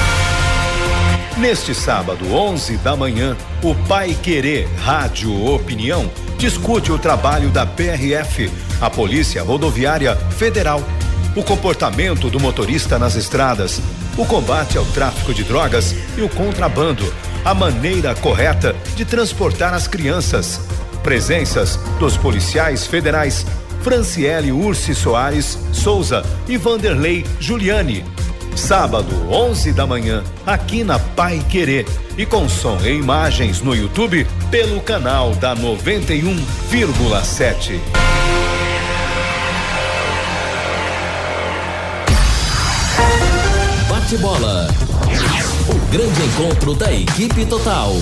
Neste 1.36 1.74
sábado, 1.74 2.34
11 2.34 2.78
da 2.78 2.96
manhã, 2.96 3.36
o 3.62 3.74
Pai 3.86 4.16
Querer 4.22 4.66
Rádio 4.78 5.44
Opinião 5.44 6.10
discute 6.38 6.90
o 6.90 6.98
trabalho 6.98 7.50
da 7.50 7.66
PRF, 7.66 8.50
a 8.80 8.88
Polícia 8.88 9.42
Rodoviária 9.42 10.16
Federal, 10.16 10.82
o 11.36 11.42
comportamento 11.42 12.30
do 12.30 12.40
motorista 12.40 12.98
nas 12.98 13.14
estradas, 13.14 13.80
o 14.16 14.24
combate 14.24 14.78
ao 14.78 14.86
tráfico 14.86 15.34
de 15.34 15.44
drogas 15.44 15.94
e 16.16 16.22
o 16.22 16.28
contrabando, 16.28 17.12
a 17.44 17.52
maneira 17.52 18.14
correta 18.14 18.74
de 18.96 19.04
transportar 19.04 19.74
as 19.74 19.86
crianças. 19.86 20.60
Presenças 21.02 21.76
dos 22.00 22.16
policiais 22.16 22.86
federais 22.86 23.44
Franciele 23.82 24.50
Ursi 24.50 24.94
Soares 24.94 25.58
Souza 25.72 26.24
e 26.48 26.56
Vanderlei 26.56 27.24
Giuliani. 27.38 28.17
Sábado, 28.58 29.14
11 29.30 29.72
da 29.72 29.86
manhã, 29.86 30.22
aqui 30.44 30.84
na 30.84 30.98
Pai 30.98 31.42
Querer. 31.48 31.86
E 32.18 32.26
com 32.26 32.46
som 32.48 32.76
e 32.84 32.98
imagens 32.98 33.62
no 33.62 33.74
YouTube 33.74 34.26
pelo 34.50 34.78
canal 34.80 35.34
da 35.36 35.56
91,7. 35.56 37.80
Bate 43.88 44.18
bola. 44.18 44.68
O 45.68 45.74
grande 45.90 46.22
encontro 46.24 46.74
da 46.74 46.92
equipe 46.92 47.46
total. 47.46 47.94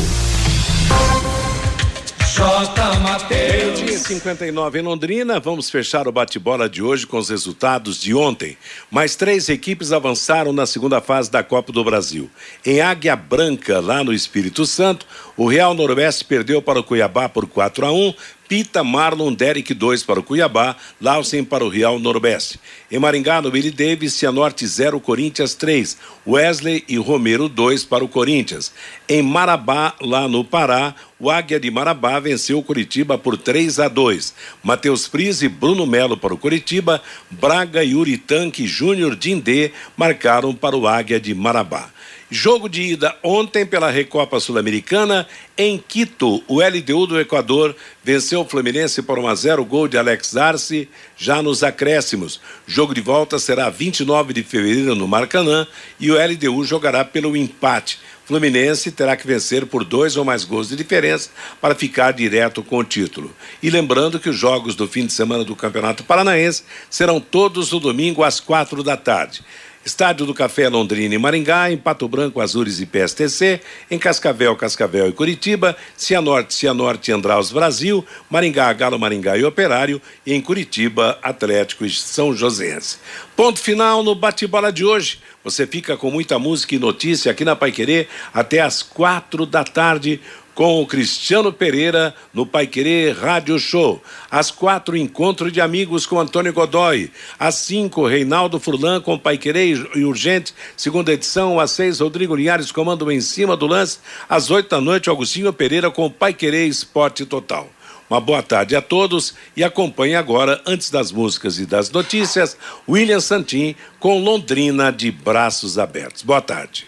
J. 2.37 2.99
Mateus. 3.01 3.79
Dia 3.79 3.99
59 3.99 4.79
em 4.79 4.83
Londrina. 4.83 5.41
Vamos 5.41 5.71
fechar 5.71 6.07
o 6.07 6.13
bate-bola 6.13 6.69
de 6.69 6.83
hoje 6.83 7.07
com 7.07 7.17
os 7.17 7.31
resultados 7.31 7.99
de 7.99 8.15
ontem. 8.15 8.59
Mais 8.91 9.17
três 9.17 9.49
equipes 9.49 9.91
avançaram 9.91 10.53
na 10.53 10.67
segunda 10.67 11.01
fase 11.01 11.31
da 11.31 11.43
Copa 11.43 11.73
do 11.73 11.83
Brasil. 11.83 12.29
Em 12.63 12.83
Águia 12.83 13.17
Branca, 13.17 13.81
lá 13.81 14.05
no 14.05 14.13
Espírito 14.13 14.67
Santo, 14.67 15.07
o 15.35 15.47
Real 15.47 15.73
Noroeste 15.73 16.27
perdeu 16.27 16.61
para 16.61 16.79
o 16.79 16.85
Cuiabá 16.85 17.27
por 17.27 17.47
4 17.47 17.87
a 17.87 17.91
1 17.91 18.13
Pita, 18.49 18.85
Marlon, 18.85 19.33
Derek 19.33 19.75
2 19.75 20.03
para 20.05 20.21
o 20.21 20.23
Cuiabá, 20.23 20.77
Lausen 21.01 21.45
para 21.45 21.65
o 21.65 21.69
Real 21.69 21.99
Noroeste. 21.99 22.61
Em 22.91 22.99
Maringá, 22.99 23.43
no 23.43 23.51
Billy 23.51 23.71
Davis, 23.71 24.15
Cianorte 24.15 24.67
0, 24.67 25.01
Corinthians 25.01 25.55
3, 25.55 25.97
Wesley 26.27 26.85
e 26.89 26.97
Romero 26.97 27.49
2 27.49 27.85
para 27.85 28.05
o 28.05 28.09
Corinthians. 28.09 28.73
Em 29.09 29.23
Marabá, 29.23 29.95
lá 30.01 30.29
no 30.29 30.45
Pará, 30.45 30.95
o 31.19 31.31
Águia 31.31 31.59
de 31.59 31.71
Marabá 31.71 32.21
venceu 32.21 32.59
o 32.59 32.63
Curitiba 32.63 33.19
por 33.19 33.37
3 33.37 33.81
a 33.81 33.89
2. 33.89 34.35
Matheus 34.63 35.07
Friz 35.07 35.43
e 35.43 35.49
Bruno 35.49 35.87
Melo 35.87 36.17
para 36.17 36.35
o 36.35 36.39
Curitiba, 36.39 37.03
Braga 37.31 37.83
e 37.83 37.95
Uritanque 37.95 38.67
Júnior 38.67 39.17
Dindê 39.17 39.73
marcaram 39.97 40.55
para 40.55 40.77
o 40.77 40.87
Águia 40.87 41.19
de 41.19 41.35
Marabá. 41.35 41.91
Jogo 42.29 42.69
de 42.69 42.83
ida 42.83 43.17
ontem 43.23 43.65
pela 43.65 43.89
Recopa 43.89 44.41
Sul-Americana 44.41 45.29
em 45.57 45.79
Quito. 45.79 46.43
O 46.49 46.61
LDU 46.61 47.07
do 47.07 47.21
Equador 47.21 47.77
venceu 48.03 48.41
o 48.41 48.45
Fluminense 48.45 49.01
por 49.01 49.17
1 49.17 49.29
a 49.29 49.35
0, 49.37 49.65
gol 49.65 49.87
de 49.87 49.97
Alex 49.97 50.37
Arce, 50.37 50.89
já 51.17 51.41
nos 51.41 51.63
acréscimos. 51.63 52.41
Jogo 52.67 52.93
de 52.93 53.01
volta 53.01 53.39
será 53.39 53.71
29 53.71 54.33
de 54.33 54.43
fevereiro 54.43 54.97
no 54.97 55.07
Maracanã 55.07 55.69
e 56.01 56.11
o 56.11 56.17
LDU 56.17 56.65
jogará 56.65 57.05
pelo 57.05 57.37
empate. 57.37 58.01
Fluminense 58.25 58.91
terá 58.91 59.17
que 59.17 59.25
vencer 59.25 59.65
por 59.65 59.85
dois 59.85 60.17
ou 60.17 60.25
mais 60.25 60.43
gols 60.43 60.69
de 60.69 60.75
diferença 60.75 61.31
para 61.61 61.77
ficar 61.77 62.11
direto 62.11 62.61
com 62.61 62.79
o 62.79 62.85
título. 62.85 63.33
E 63.63 63.71
lembrando 63.71 64.19
que 64.19 64.29
os 64.29 64.37
jogos 64.37 64.75
do 64.75 64.89
fim 64.89 65.07
de 65.07 65.13
semana 65.13 65.45
do 65.45 65.55
Campeonato 65.55 66.03
Paranaense 66.03 66.65
serão 66.91 67.21
todos 67.21 67.71
no 67.71 67.79
domingo 67.79 68.25
às 68.25 68.41
quatro 68.41 68.83
da 68.83 68.97
tarde. 68.97 69.45
Estádio 69.87 70.27
do 70.27 70.35
Café 70.35 70.69
Londrina 70.69 71.15
e 71.15 71.19
Maringá, 71.19 71.71
em 71.71 71.77
Pato 71.77 72.09
Branco, 72.09 72.41
Azures 72.41 72.81
e 72.81 72.87
PSTC, 72.87 73.61
em 73.89 73.97
Cascavel, 73.97 74.57
Cascavel 74.57 75.09
e 75.09 75.13
Curitiba, 75.13 75.77
Cianorte, 75.97 76.55
Cianorte 76.55 77.13
e 77.13 77.15
Andraus 77.15 77.53
Brasil, 77.53 78.05
Maringá, 78.29 78.73
Galo 78.73 78.99
Maringá 78.99 79.39
e 79.39 79.45
Operário, 79.45 80.03
e 80.27 80.35
em 80.35 80.41
Curitiba, 80.41 81.17
Atlético 81.23 81.87
e 81.87 81.91
São 81.91 82.35
Joséense. 82.35 82.99
Ponto 83.37 83.61
final 83.61 84.03
no 84.03 84.17
bate-bola 84.17 84.73
de 84.73 84.85
hoje. 84.85 85.21
Você 85.45 85.65
fica 85.69 85.97
com 85.97 86.11
muita 86.11 86.37
música 86.37 86.75
e 86.75 86.81
notícia 86.81 87.31
aqui 87.31 87.45
na 87.45 87.55
Pai 87.55 87.71
Querer 87.71 88.09
até 88.35 88.59
às 88.59 88.83
quatro 88.83 89.47
da 89.47 89.63
tarde 89.63 90.21
com 90.57 90.81
o 90.81 90.87
Cristiano 90.87 91.53
Pereira 91.53 92.15
no 92.33 92.47
Pai 92.47 92.67
Querer 92.67 93.15
Rádio 93.15 93.59
Show. 93.59 94.03
Às 94.31 94.51
quatro, 94.51 94.97
encontro 94.97 95.53
de 95.53 95.61
amigos 95.61 96.07
com 96.07 96.19
Antônio 96.19 96.53
Godoy. 96.53 97.13
Às 97.39 97.57
cinco, 97.57 98.07
Reinaldo 98.07 98.59
Furlan 98.59 99.03
com 99.03 99.19
Pai 99.19 99.37
Querer 99.37 99.87
e 99.95 100.03
Urgente, 100.03 100.55
segunda 100.75 101.13
edição. 101.13 101.61
Às 101.61 101.73
seis, 101.73 102.01
Rodrigo 102.01 102.35
Linhares 102.35 102.73
comando 102.73 103.13
em 103.13 103.21
cima 103.21 103.55
do 103.55 103.67
lance. 103.67 103.99
Às 104.29 104.51
oito 104.51 104.71
da 104.71 104.81
noite, 104.81 105.11
Augustinho 105.11 105.53
Pereira 105.53 105.91
com 105.91 106.11
Pai 106.11 106.33
Querer 106.33 106.67
Esporte 106.67 107.27
Total. 107.27 107.69
Uma 108.09 108.21
boa 108.21 108.43
tarde 108.43 108.75
a 108.75 108.81
todos 108.81 109.35
e 109.55 109.63
acompanhe 109.63 110.15
agora, 110.15 110.63
antes 110.65 110.91
das 110.91 111.13
músicas 111.13 111.59
e 111.59 111.67
das 111.67 111.91
notícias, 111.91 112.57
William 112.89 113.21
Santin 113.21 113.77
com 114.01 114.19
Londrina 114.21 114.91
de 114.91 115.11
braços 115.11 115.77
abertos. 115.77 116.23
Boa 116.23 116.41
tarde. 116.41 116.87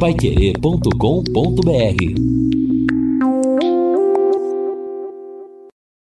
Paiquerê.com.br 0.00 2.59